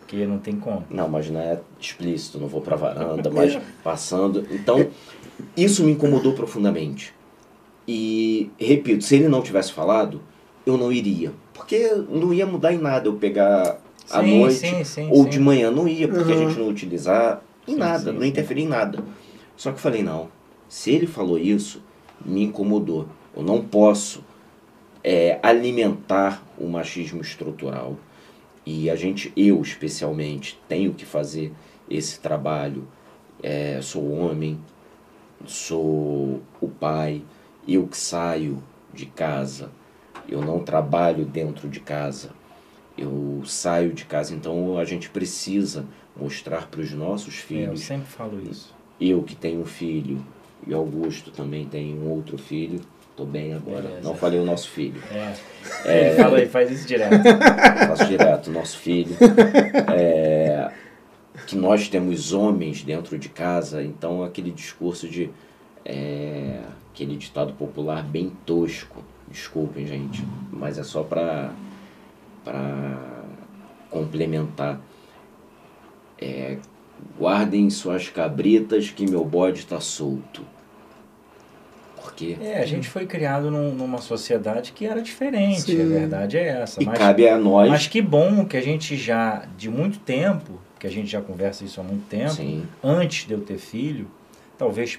[0.00, 0.84] Porque não tem como.
[0.90, 4.44] Não, mas não é explícito, não vou pra varanda, mas passando.
[4.50, 4.88] Então,
[5.56, 7.14] isso me incomodou profundamente.
[7.86, 10.20] E, repito, se ele não tivesse falado,
[10.66, 11.32] eu não iria.
[11.54, 13.78] Porque não ia mudar em nada eu pegar
[14.10, 15.28] à Sim, noite sim, sim, ou sim.
[15.30, 15.70] de manhã.
[15.70, 16.48] Não ia, porque a Uhum.
[16.48, 18.28] gente não utilizar em Sim, nada, sim, não sim.
[18.28, 18.98] interferia em nada.
[19.60, 20.30] Só que eu falei, não,
[20.70, 21.82] se ele falou isso,
[22.24, 23.06] me incomodou.
[23.36, 24.24] Eu não posso
[25.04, 27.98] é, alimentar o machismo estrutural.
[28.64, 31.52] E a gente, eu especialmente, tenho que fazer
[31.90, 32.88] esse trabalho.
[33.42, 34.58] É, sou homem,
[35.44, 37.22] sou o pai,
[37.68, 38.62] eu que saio
[38.94, 39.70] de casa,
[40.26, 42.30] eu não trabalho dentro de casa,
[42.96, 45.84] eu saio de casa, então a gente precisa
[46.16, 48.79] mostrar para os nossos É, eu filhos, sempre falo isso.
[49.00, 50.24] Eu que tenho um filho,
[50.66, 52.80] e Augusto também tem um outro filho,
[53.16, 54.00] tô bem agora, Beleza.
[54.02, 55.00] não falei o nosso filho,
[55.84, 56.08] É.
[56.08, 57.16] Ele fala, ele faz isso direto.
[57.88, 59.16] faço direto, nosso filho.
[59.94, 60.70] É,
[61.46, 65.30] que nós temos homens dentro de casa, então aquele discurso de.
[65.84, 66.60] é,
[66.92, 69.02] aquele ditado popular bem tosco.
[69.28, 71.52] Desculpem, gente, mas é só para
[72.44, 73.22] para
[73.90, 74.80] complementar.
[76.20, 76.58] É,
[77.18, 80.42] guardem suas cabritas que meu bode está solto.
[82.02, 85.82] Porque É, a gente foi criado num- numa sociedade que era diferente, Sim.
[85.82, 86.82] a verdade é essa.
[86.82, 87.68] e Mas, cabe a nós.
[87.68, 91.62] mas que bom que a gente já, de muito tempo, que a gente já conversa
[91.64, 94.06] isso há muito tempo, Sim, antes de eu ter filho,
[94.56, 94.98] talvez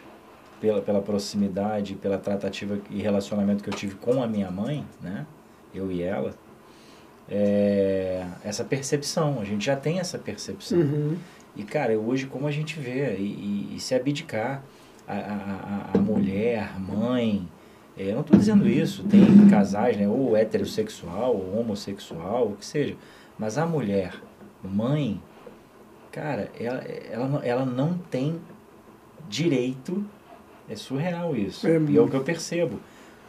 [0.60, 5.26] pela, pela proximidade, pela tratativa e relacionamento que eu tive com a minha mãe, né?
[5.74, 6.36] Eu e ela,
[7.30, 10.78] é, essa percepção, a gente já tem essa percepção.
[10.78, 11.16] Uhum.
[11.56, 14.64] E, cara, hoje como a gente vê, e, e- e se abdicar,
[15.08, 17.48] a, a, a- mulher, mãe,
[17.98, 22.66] é, eu não estou dizendo isso, tem casais, né, ou heterossexual, ou homossexual, o que
[22.66, 22.96] seja,
[23.38, 24.14] mas a mulher,
[24.64, 25.22] mãe,
[26.12, 26.78] cara, ela,
[27.12, 28.40] ela, não- ela não tem
[29.28, 30.04] direito,
[30.70, 32.80] é surreal isso, É e é o que eu percebo,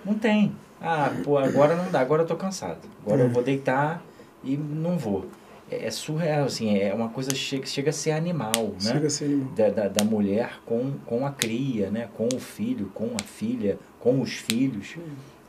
[0.05, 0.53] não tem.
[0.81, 4.03] Ah, pô, agora não dá, agora eu tô cansado, agora eu vou deitar
[4.45, 5.27] e não vou.
[5.73, 8.93] É, é surreal, assim, é uma coisa que chega, chega a ser animal, né?
[8.93, 9.53] Chega a ser animal.
[9.55, 12.09] da, da, da mulher com, com a cria, né?
[12.15, 14.97] com o filho, com a filha, com os filhos.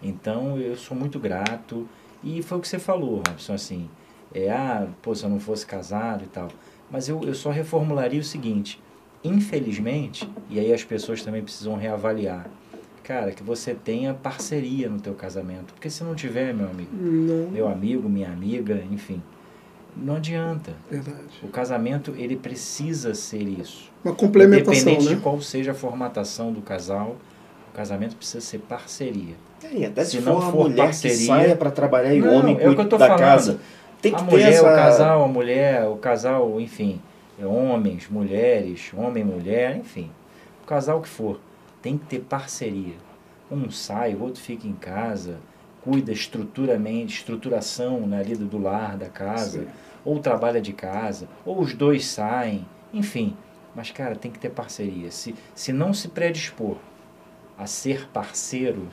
[0.01, 1.87] Então eu sou muito grato.
[2.23, 3.89] E foi o que você falou, Robson, assim,
[4.33, 6.47] é, ah, pô, se eu não fosse casado e tal.
[6.89, 8.79] Mas eu, eu só reformularia o seguinte,
[9.23, 12.49] infelizmente, e aí as pessoas também precisam reavaliar,
[13.03, 15.73] cara, que você tenha parceria no teu casamento.
[15.73, 19.21] Porque se não tiver, meu amigo, Não, meu amigo, minha amiga, enfim,
[19.95, 20.73] não adianta.
[20.89, 21.17] verdade.
[21.41, 23.91] O casamento, ele precisa ser isso.
[24.03, 25.15] Uma complementação, Independente né?
[25.15, 27.15] de qual seja a formatação do casal,
[27.71, 29.35] o casamento precisa ser parceria.
[29.63, 32.13] É, e até se, Se for não uma for mulher parceria- que saia para trabalhar
[32.13, 33.19] e o homem é o que eu cuida tô da falando.
[33.21, 33.59] casa.
[34.01, 34.61] Tem que a ter mulher, essa...
[34.63, 36.99] o casal, a mulher, o casal, enfim,
[37.39, 40.11] é homens, mulheres, homem, mulher, enfim.
[40.61, 41.39] O casal que for,
[41.81, 42.95] tem que ter parceria.
[43.49, 45.37] Um sai, o outro fica em casa,
[45.83, 49.67] cuida estruturamente, estruturação né, ali do, do lar, da casa, Sim.
[50.05, 53.35] ou trabalha de casa, ou os dois saem, enfim.
[53.75, 55.09] Mas, cara, tem que ter parceria.
[55.11, 56.77] Se, se não se predispor
[57.57, 58.87] a ser parceiro,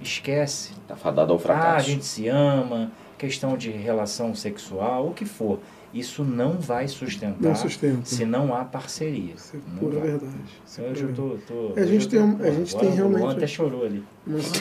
[0.00, 0.72] esquece.
[0.86, 1.86] Tá fadado ao Ah, a fracasso.
[1.90, 5.60] gente se ama, questão de relação sexual, o que for.
[5.94, 8.04] Isso não vai sustentar Não sustenta.
[8.04, 9.32] se não há parceria.
[9.34, 10.08] Isso é Não pura vai.
[10.10, 10.34] verdade.
[10.66, 12.76] Isso é Hoje eu tô, tô, A hoje gente eu tem tô- um- a gente
[12.76, 14.04] tem o realmente- até chorou ali.
[14.26, 14.52] Mas,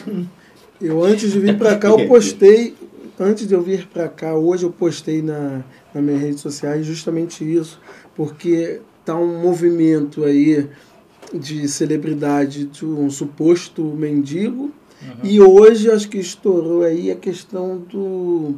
[0.82, 2.76] Eu antes de vir para cá, eu postei,
[3.20, 5.64] antes de eu vir para cá, hoje eu postei na,
[5.94, 7.80] nas minhas redes sociais justamente isso,
[8.16, 10.68] porque tá um movimento aí
[11.34, 15.30] de celebridade de um suposto mendigo Uhum.
[15.30, 18.56] e hoje acho que estourou aí a questão do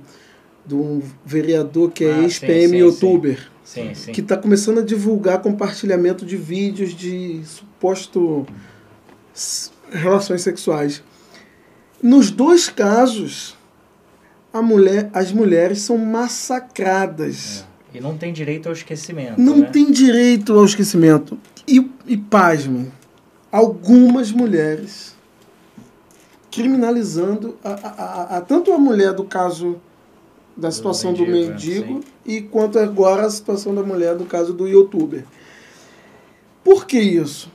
[0.66, 4.14] de um vereador que é Ah, ex-PM youtuber Sim, sim.
[4.14, 8.46] que está começando a divulgar compartilhamento de vídeos de suposto
[9.92, 11.04] relações sexuais.
[12.02, 13.58] Nos dois casos,
[14.54, 17.66] mulher, as mulheres são massacradas.
[17.94, 17.98] É.
[17.98, 19.40] E não tem direito ao esquecimento.
[19.42, 19.68] Não né?
[19.68, 21.38] tem direito ao esquecimento.
[21.68, 22.92] E, e pasmem,
[23.52, 25.16] algumas mulheres
[26.52, 29.80] criminalizando a, a, a, a- tanto a mulher do caso
[30.56, 34.52] da situação do mendigo, é, mendigo e quanto agora a situação da mulher do caso
[34.54, 35.24] do youtuber.
[36.64, 37.50] Por que isso?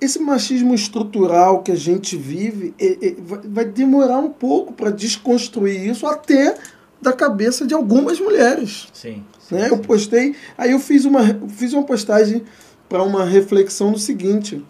[0.00, 5.88] Esse machismo estrutural que a gente vive é- é- vai- demorar um pouco para desconstruir
[5.88, 6.56] isso até
[7.02, 9.24] da cabeça de algumas mulheres Sim.
[9.40, 9.64] sim, né?
[9.68, 9.74] sim.
[9.74, 12.42] Eu postei, aí eu fiz uma, fiz uma postagem
[12.88, 14.64] para uma reflexão do seguinte: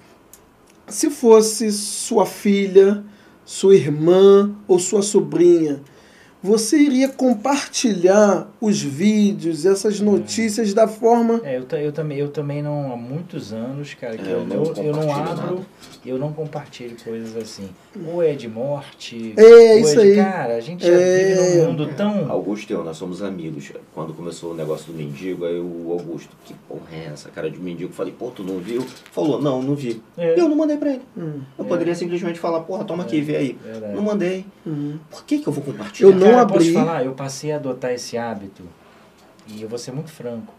[0.87, 3.05] se fosse sua filha,
[3.45, 5.81] sua irmã ou sua sobrinha,
[6.43, 11.41] você iria compartilhar os vídeos, essas notícias da forma.
[11.45, 14.47] É, eu, eu, também, eu também não, há muitos anos, cara, que É, eu, eu
[14.47, 15.57] não eu, eu não abro, nada.
[16.07, 17.69] eu não compartilho coisas assim.
[18.13, 19.43] Ou é de morte, É,
[19.75, 20.17] ou isso é de, aí.
[20.17, 21.35] cara, a gente já É.
[21.35, 22.31] vive num mundo tão...
[22.31, 23.73] Augusto e eu, nós somos amigos.
[23.95, 27.59] Quando começou o negócio do mendigo, aí o Augusto, que porra é essa, cara de
[27.59, 27.93] mendigo?
[27.93, 28.85] Falei, pô, tu não viu?
[29.13, 30.01] Falou, não, não vi.
[30.17, 30.39] É.
[30.39, 31.03] Eu não mandei pra ele.
[31.17, 31.69] Hum, Eu É.
[31.69, 33.59] poderia simplesmente falar, porra, toma aqui, vê aí.
[33.65, 33.95] Verdade.
[33.95, 34.45] Não mandei.
[34.67, 34.99] hum.
[35.11, 36.09] Por que, que eu vou compartilhar?
[36.11, 36.55] Eu não Cara, abri.
[36.59, 38.63] posso falar, eu passei a adotar esse hábito
[39.47, 40.53] e eu vou ser muito franco.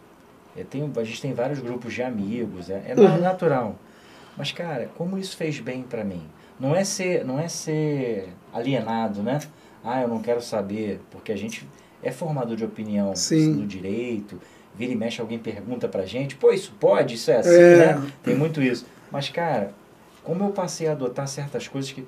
[0.56, 3.22] Eu tenho, a gente tem vários grupos de amigos, é, é Uhum.
[3.22, 3.76] natural.
[4.36, 6.24] Mas, cara, como isso fez bem pra mim?
[6.60, 9.40] Não é ser, não é ser alienado, né?
[9.84, 11.66] Ah, eu não quero saber, porque a gente
[12.04, 13.54] é formador de opinião Sim.
[13.54, 14.40] no direito.
[14.76, 17.76] Vira e mexe, alguém pergunta pra gente, pô, isso pode, isso é assim, É.
[17.96, 18.12] né?
[18.24, 18.86] Tem muito isso.
[19.12, 19.72] Mas, cara,
[20.24, 22.06] como eu passei a adotar certas coisas que,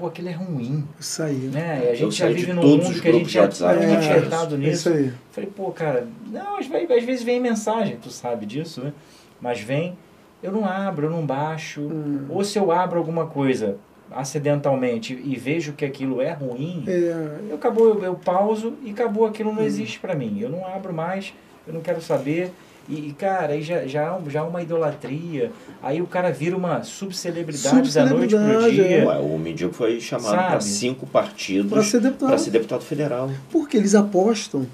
[0.00, 1.34] pô, aquilo é ruim, Isso aí.
[1.34, 1.80] né?
[1.84, 4.54] E a Eu gente já vive num mundo que a gente já está é, enxertado
[4.54, 4.88] É nisso.
[4.88, 5.12] isso aí.
[5.30, 8.92] Falei, pô, cara, não, às vezes, às vezes vem mensagem, tu sabe disso, né?
[9.40, 9.96] Mas vem,
[10.42, 11.82] eu não abro, eu não baixo.
[11.82, 12.24] Hum.
[12.30, 13.76] Ou se eu abro alguma coisa
[14.10, 19.26] acidentalmente e vejo que aquilo é ruim, É, eu acabou, eu, eu pauso e acabou,
[19.26, 20.38] aquilo não existe pra mim.
[20.40, 21.32] Eu não abro mais,
[21.66, 22.50] eu não quero saber.
[22.88, 25.52] E, e, cara, aí já, já, há já uma idolatria.
[25.82, 28.86] Aí o cara vira uma subcelebridade da noite pro Subcelebridade, dia.
[29.02, 29.06] é.
[29.06, 32.38] Ué, o mendigo foi chamado para cinco partidos para ser deputado.
[32.38, 33.30] ser deputado federal.
[33.50, 34.66] Porque eles apostam,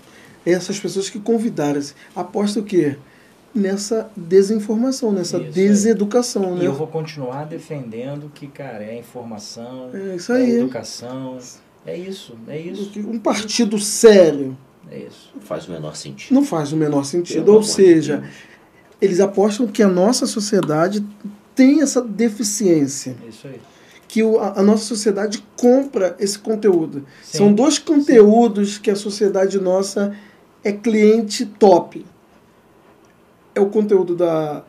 [0.47, 1.81] essas pessoas que convidaram,
[2.15, 2.97] apostam o quê?
[3.55, 6.67] Nessa desinformação, nessa Isso deseducação, E né?
[6.67, 10.51] eu vou continuar defendendo que, cara, é a informação, É isso é a aí.
[10.59, 11.39] educação.
[11.87, 14.57] É isso, é isso, Um partido sério
[14.91, 15.31] é isso.
[15.35, 16.35] Não faz o menor sentido.
[16.35, 17.45] não faz o menor sentido.
[17.45, 18.33] Pelo Ou seja, Deus.
[19.01, 21.05] eles apostam que a nossa sociedade
[21.55, 23.17] tem essa deficiência.
[23.25, 23.61] É isso aí.
[24.09, 27.05] Que o- a, a nossa sociedade compra esse conteúdo.
[27.23, 27.39] Sim.
[27.39, 30.15] São dois conteúdos que a sociedade nossa
[30.63, 32.05] é cliente top.
[33.55, 34.63] É o conteúdo da,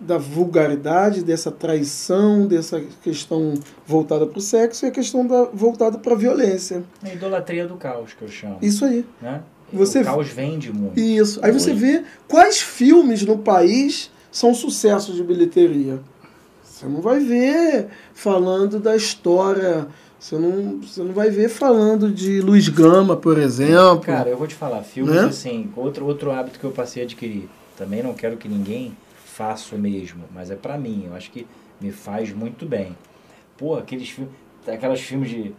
[0.00, 3.54] da vulgaridade, dessa traição, dessa questão
[3.86, 6.82] voltada para o sexo e a questão da, voltada para a violência.
[7.04, 8.58] É a idolatria do caos que eu chamo.
[8.60, 9.06] Isso aí.
[9.22, 9.40] Né?
[9.72, 10.98] Você- O caos vende muito.
[11.00, 11.40] Isso.
[11.42, 15.98] Aí você vê quais filmes no país são sucessos de bilheteria.
[16.62, 19.86] Você não vai ver falando da história.
[20.18, 24.00] Você não, você não vai ver falando de Luiz Gama, por exemplo.
[24.00, 25.24] Cara, eu vou te falar, filmes Né?
[25.26, 27.48] assim, outro, outro hábito que eu passei a adquirir.
[27.76, 31.46] Também não quero que ninguém faça o mesmo, mas é pra mim, eu acho que
[31.80, 32.96] me faz muito bem.
[33.58, 34.32] Pô, aqueles filmes,
[34.66, 35.52] aquelas filmes de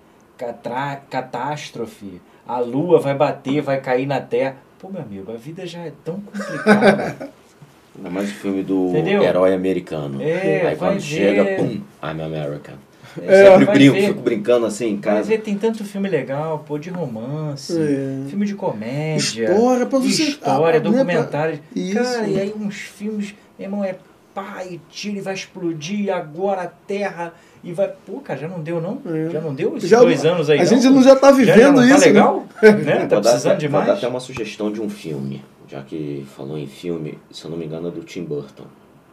[1.10, 4.58] catástrofe, a lua vai bater, vai cair na terra.
[4.80, 7.30] Pô, meu amigo, a vida já é tão complicada.
[7.98, 9.24] Ainda mais o filme do Entendeu?
[9.24, 10.22] herói americano.
[10.22, 11.58] É, Aí vai quando chega, ver.
[11.58, 11.70] pum,
[12.04, 12.76] I'm American.
[13.22, 14.08] É, Sempre brinco, ver.
[14.08, 15.30] fico brincando assim em casa.
[15.30, 18.30] ver, tem tanto filme legal, pô, de romance, É.
[18.30, 19.46] filme de comédia.
[19.50, 20.24] História pra você.
[20.24, 21.58] História, ah, né, documentário.
[21.60, 21.94] pra- Isso.
[22.04, 23.96] Cara, e aí uns filmes, meu irmão, é
[24.36, 27.34] pá e tira e vai explodir, agora a terra
[27.64, 27.88] e vai.
[28.06, 29.02] Pô, cara, já não deu, não?
[29.06, 29.30] É.
[29.32, 30.60] Já não deu esses Já- dois anos aí?
[30.60, 32.06] a gente não já tá Já- vivendo já não isso, Tá né?
[32.08, 32.48] legal?
[32.62, 32.96] Né?
[32.96, 35.82] Tá Vou dar, precisando até, de vou dar até uma sugestão de um filme, já
[35.82, 38.66] que falou em filme, se eu não me engano é do Tim Burton.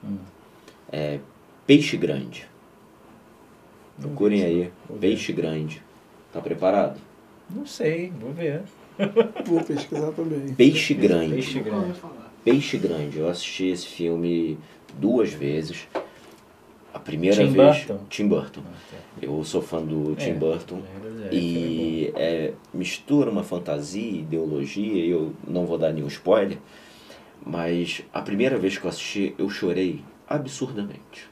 [0.05, 0.17] Hum.
[0.91, 1.19] É
[1.67, 2.47] Peixe Grande.
[3.99, 4.73] Não Procurem vi, aí.
[5.01, 5.83] Peixe Grande.
[6.33, 6.99] Tá preparado?
[7.49, 8.63] Não sei, vou ver.
[9.47, 10.55] Vou pesquisar também.
[10.55, 11.35] Peixe Grande.
[11.35, 11.93] Peixe grande.
[12.45, 13.19] Peixe Grande.
[13.19, 14.59] Eu assisti esse filme
[14.99, 15.87] duas vezes.
[16.95, 17.85] A primeira Tim vez.
[17.85, 17.99] Burton?
[18.11, 18.61] Tim Burton.
[18.67, 20.83] Ah, Eu sou fã do É, Tim Burton.
[21.23, 26.59] é, é, E é, mistura uma fantasia, ideologia, eu não vou dar nenhum spoiler,
[27.45, 31.29] mas a primeira vez que eu assisti, eu chorei absurdamente.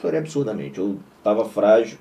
[0.00, 0.78] Chorei absurdamente.
[0.78, 1.98] Eu tava frágil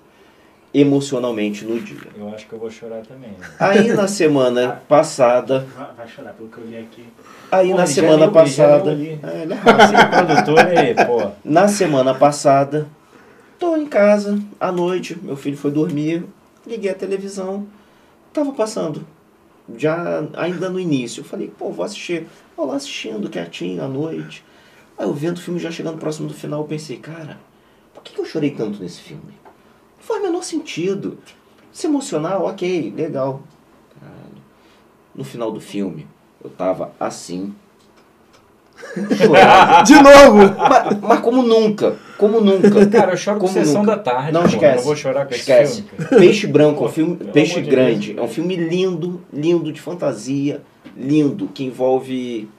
[0.74, 1.98] emocionalmente no dia.
[2.18, 3.32] Eu acho que eu vou chorar também.
[3.32, 3.48] Né?
[3.60, 7.06] Aí na semana passada, Vai, vai chorar, pelo que eu li aqui.
[7.52, 9.20] aí Pô, na semana já passada, ali.
[9.24, 9.84] é, ele é rápido.
[9.84, 10.06] Esse
[10.46, 11.32] produtor, ele, pô.
[11.44, 12.88] Na semana passada,
[13.58, 16.24] tô em casa, à noite, meu filho foi dormir,
[16.68, 17.66] liguei a televisão,
[18.32, 19.06] tava passando
[19.78, 21.22] já ainda no início.
[21.22, 22.26] Eu falei, pô, vou assistir.
[22.58, 24.44] Vou lá assistindo quietinho à noite.
[24.98, 27.38] Aí eu vendo o filme já chegando próximo do final, eu pensei, cara,
[27.94, 29.34] por que, que eu chorei tanto nesse filme?
[30.10, 31.20] Não faz o menor sentido.
[31.72, 33.42] Se emocionar, ok, legal.
[35.14, 36.08] No final do filme,
[36.44, 37.54] eu tava assim.
[39.18, 39.84] Chorava.
[39.84, 40.56] De novo!
[40.58, 42.88] mas, mas como nunca, como nunca.
[42.88, 43.98] Cara, eu choro com Como Sessão nunca.
[43.98, 44.32] da Tarde.
[44.32, 44.76] Não pô, esquece.
[44.78, 45.72] Não vou chorar com Esquece.
[45.74, 46.06] esse filme.
[46.06, 46.22] cara.
[46.22, 47.16] Peixe Branco, é um Pô, filme.
[47.18, 48.14] Peixe Grande.
[48.14, 48.20] Deus.
[48.20, 50.62] É um filme lindo, lindo, de fantasia,
[50.98, 52.50] lindo, que envolve.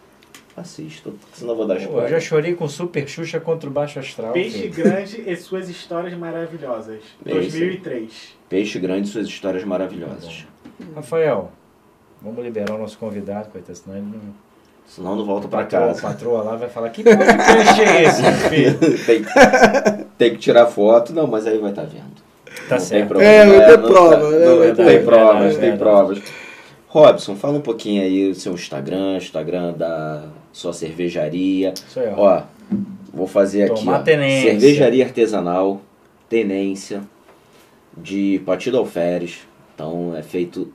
[0.61, 2.11] Assista, senão vou dar Pô, eu spoiler.
[2.11, 4.33] já chorei com Super Xuxa contra o Baixo Astral.
[4.33, 4.75] Peixe filho.
[4.75, 7.01] Grande e suas histórias maravilhosas.
[7.25, 7.61] É isso aí.
[7.63, 8.13] 2003.
[8.49, 10.47] Peixe Grande e suas histórias maravilhosas.
[10.95, 11.51] Rafael,
[12.23, 14.51] vamos liberar o nosso convidado, coitado, senão ele não.
[14.87, 16.03] Senão não volta A pra patroa, a casa.
[16.03, 18.79] patroa lá vai falar: que podcast é esse, meu filho?
[19.07, 19.23] tem,
[20.19, 22.21] tem que tirar foto, não, mas aí vai estar vendo.
[22.69, 22.91] Tá não certo.
[23.01, 23.33] Tem problema.
[23.33, 24.39] É, vai ter não prova, tá- né?
[24.47, 26.23] não, Vai tem ter- provas, tem provas.
[26.89, 31.73] Robson, fala um pouquinho aí do seu Instagram, Instagram da sua cervejaria.
[31.75, 32.15] Isso aí, ó.
[32.17, 32.43] Ó,
[33.13, 34.03] vou fazer aqui, Tomar ó.
[34.03, 34.51] tenência.
[34.51, 35.81] Cervejaria artesanal,
[36.29, 37.03] tenência,
[37.97, 39.41] de Partido Alferes.
[39.75, 40.73] Então é feito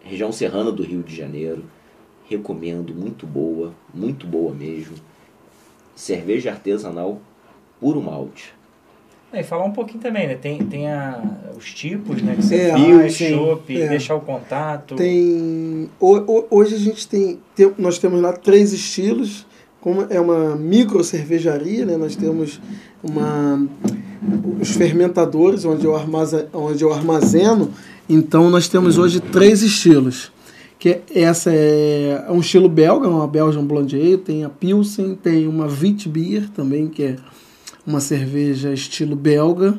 [0.00, 1.64] região serrana do Rio de Janeiro.
[2.28, 4.94] Recomendo, muito boa, muito boa mesmo.
[5.94, 7.20] Cerveja artesanal
[7.80, 8.54] puro malte.
[9.32, 10.34] É, E falar um pouquinho também, né?
[10.34, 11.20] Tem, tem a,
[11.56, 12.34] os tipos, né?
[12.36, 13.88] Que você É, sim, chopp, é.
[13.88, 14.94] deixar o contato.
[14.94, 15.88] Tem.
[15.98, 19.46] ho- ho- Hoje a gente tem, tem- Nós temos lá três estilos.
[19.80, 21.96] Como é uma micro cervejaria, né?
[21.96, 22.60] Nós temos
[23.02, 23.66] uma,
[24.60, 27.70] os fermentadores, onde eu, armaze- onde eu armazeno.
[28.08, 30.30] Então nós temos hoje três estilos.
[30.78, 35.46] Que é- essa é um estilo belga, uma Belgian Blonde Ale, tem a Pilsen, tem
[35.48, 37.16] uma Witbier também, que é
[37.86, 39.78] uma cerveja estilo belga.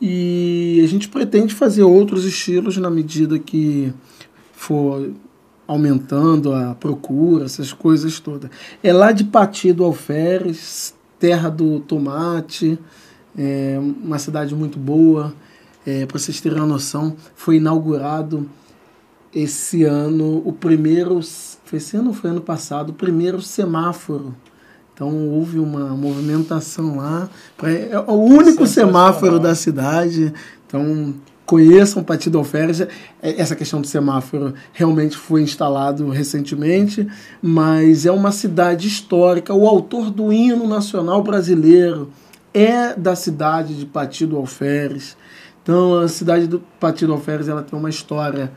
[0.00, 3.92] E a gente pretende fazer outros estilos na medida que
[4.52, 5.12] for
[5.66, 8.50] aumentando a procura, essas coisas todas.
[8.82, 12.78] É lá de Pati do Alferes, terra do tomate,
[13.36, 15.32] é uma cidade muito boa.
[15.86, 18.48] É, Para vocês terem uma noção, foi inaugurado
[19.34, 21.20] esse ano o primeiro.
[21.64, 22.90] Foi esse ano ou foi ano passado?
[22.90, 24.34] O primeiro semáforo.
[25.00, 27.26] Então houve uma movimentação lá.
[27.56, 30.30] pra- É o único semáforo da cidade.
[30.66, 31.14] Então
[31.46, 32.82] conheçam Partido Alferes.
[32.82, 32.88] É,
[33.22, 37.08] Essa questão do semáforo realmente foi instalado recentemente,
[37.40, 39.54] mas é uma cidade histórica.
[39.54, 42.10] O autor do hino nacional brasileiro
[42.52, 45.16] é da cidade de Partido Alferes.
[45.62, 48.52] Então a cidade do Partido Alferes ela tem uma história,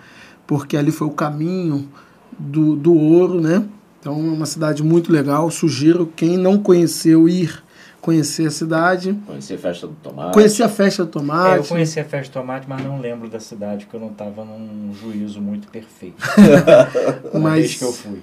[0.46, 1.88] porque ali foi o caminho
[2.38, 3.64] do, do ouro, né?
[4.04, 5.50] Então é uma cidade muito legal.
[5.50, 7.64] Sugiro quem não conheceu ir
[8.02, 10.34] conhecer a cidade, Conhecer festa do tomate.
[10.34, 11.58] conhecer a festa do É, tomate.
[11.60, 14.44] eu conheci a festa de tomate, mas não lembro da cidade, porque eu não estava
[14.44, 16.18] num juízo muito perfeito.
[17.42, 18.22] Mas- vez que eu fui.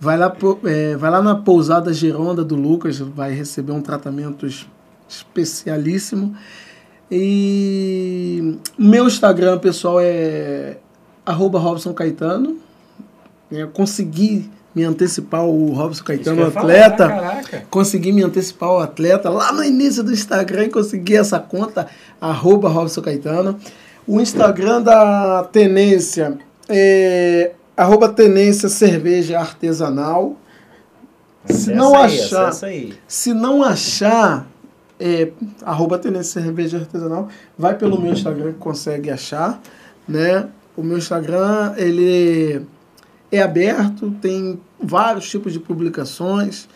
[0.00, 0.34] Vai lá,
[0.64, 4.66] é, vai lá na pousada Geronda do Lucas, vai receber um tratamento es-
[5.06, 6.34] especialíssimo.
[7.10, 10.78] E meu Instagram, pessoal, é
[11.26, 12.56] arroba Robson Caetano.
[13.50, 17.08] Eu consegui me antecipar o Robson Caetano, ia falar, atleta.
[17.08, 17.66] Caraca.
[17.70, 21.86] consegui me antecipar o atleta lá no início do Instagram e consegui essa conta,
[22.20, 23.58] arroba Robson Caetano.
[24.06, 26.38] O Instagram da Tenência
[26.68, 30.36] é arroba Tenência Cerveja Artesanal.
[31.46, 32.52] Se não aí, achar-.
[33.06, 34.46] Se não achar,
[34.98, 35.30] é,
[35.62, 37.28] arroba Tenência Cerveja Artesanal,
[37.58, 39.60] vai pelo meu Instagram que consegue achar,
[40.08, 40.48] né?
[40.76, 42.64] O meu Instagram, ele
[43.32, 46.68] é aberto, tem vários tipos de publicações,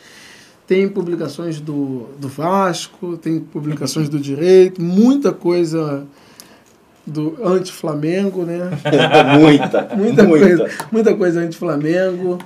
[0.66, 6.06] tem publicações do, do Vasco, tem publicações do Direito, muita coisa
[7.06, 8.70] do anti-Flamengo, né?
[9.38, 10.26] muita, Muita, muita.
[10.26, 12.38] coisa, muita coisa anti-Flamengo.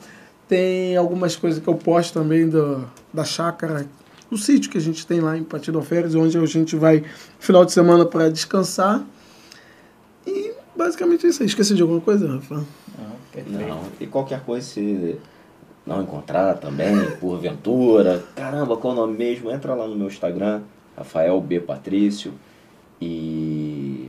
[0.46, 2.84] Tem algumas coisas que eu posto também do,
[3.14, 3.86] da chácara,
[4.28, 7.04] do sítio que a gente tem lá em Partido Alferes, onde a gente vai
[7.38, 9.02] final de semana para descansar.
[10.26, 11.48] E basicamente é isso aí.
[11.48, 12.56] Esqueci de alguma coisa, Rafa?
[12.56, 13.68] Não, perfeito.
[13.68, 15.18] Não, e qualquer coisa se
[15.86, 19.50] não encontrar também, porventura, caramba, qual o nome mesmo?
[19.50, 20.62] Entra lá no meu Instagram,
[20.96, 21.60] Rafael B.
[21.60, 22.32] Patrício,
[23.00, 24.08] e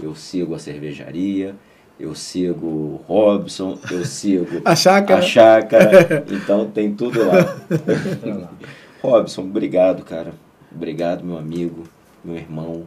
[0.00, 1.54] eu sigo a cervejaria,
[2.00, 5.20] eu sigo o Robson, eu sigo A chácara.
[5.20, 7.56] a chácara, então tem tudo lá.
[9.02, 10.32] Robson, obrigado, cara.
[10.74, 11.84] Obrigado, meu amigo,
[12.24, 12.84] meu irmão.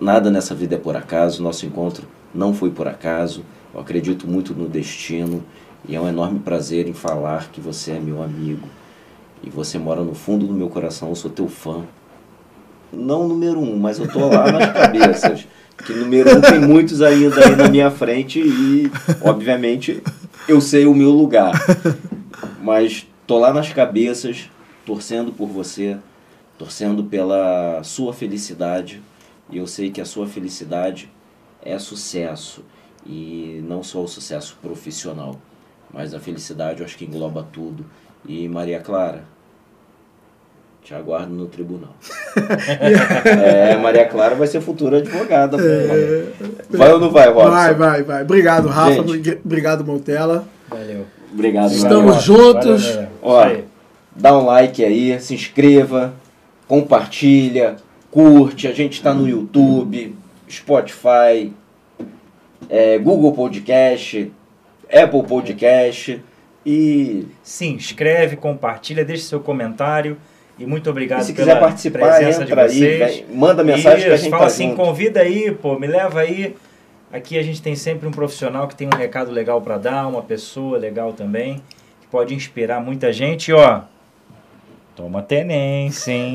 [0.00, 2.06] Nada nessa vida é por acaso, nosso encontro
[2.36, 3.44] não foi por acaso.
[3.74, 5.42] Eu acredito muito no destino
[5.88, 8.68] e é um enorme prazer em falar que você é meu amigo.
[9.42, 11.84] E você mora no fundo do meu coração, eu sou teu fã.
[12.92, 15.46] Não número um, mas eu tô lá nas cabeças.
[15.84, 18.90] Que número um tem muitos ainda aí na minha frente e,
[19.20, 20.02] obviamente,
[20.48, 21.52] eu sei o meu lugar.
[22.62, 24.48] Mas tô lá nas cabeças,
[24.86, 25.98] torcendo por você,
[26.58, 29.02] torcendo pela sua felicidade.
[29.50, 31.10] E eu sei que a sua felicidade
[31.66, 32.64] é sucesso.
[33.04, 35.36] E não só o sucesso profissional,
[35.92, 37.84] mas a felicidade eu acho que engloba tudo.
[38.28, 39.22] E Maria Clara,
[40.82, 41.94] te aguardo no tribunal.
[43.24, 45.56] é, Maria Clara vai ser futura advogada.
[45.60, 46.26] É.
[46.70, 47.50] Vai ou não vai, Robson?
[47.50, 48.22] Vai, vai, vai.
[48.22, 48.92] Obrigado, Rafa.
[48.94, 49.18] Gente.
[49.18, 50.46] Brig- Obrigado, Montela.
[50.68, 51.06] Valeu.
[51.32, 52.86] Obrigado, Estamos juntos.
[52.86, 53.08] Valeu.
[53.22, 53.64] Ó, Isso aí.
[54.16, 56.14] Dá um like aí, se inscreva,
[56.66, 57.76] compartilha,
[58.10, 58.66] curte.
[58.66, 60.16] A gente está no YouTube,
[60.48, 61.52] Spotify,
[62.68, 64.32] é, Google Podcast,
[64.92, 66.22] Apple Podcast
[66.64, 70.16] e Se inscreve, compartilha, deixe seu comentário.
[70.58, 74.10] E muito obrigado E se pela quiser participar, presença entra de aí, manda mensagem que
[74.10, 74.76] a Isso, gente fala tá assim, junto.
[74.76, 76.56] convida aí, pô, me leva aí.
[77.12, 80.22] Aqui a gente tem sempre um profissional que tem um recado legal para dar, uma
[80.22, 81.62] pessoa legal também,
[82.00, 83.82] que pode inspirar muita gente, ó.
[84.96, 86.34] Toma tenência, hein?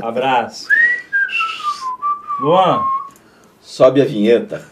[0.00, 0.68] Abraço.
[2.40, 2.82] Luan,
[3.68, 4.62] Sobe a vinheta.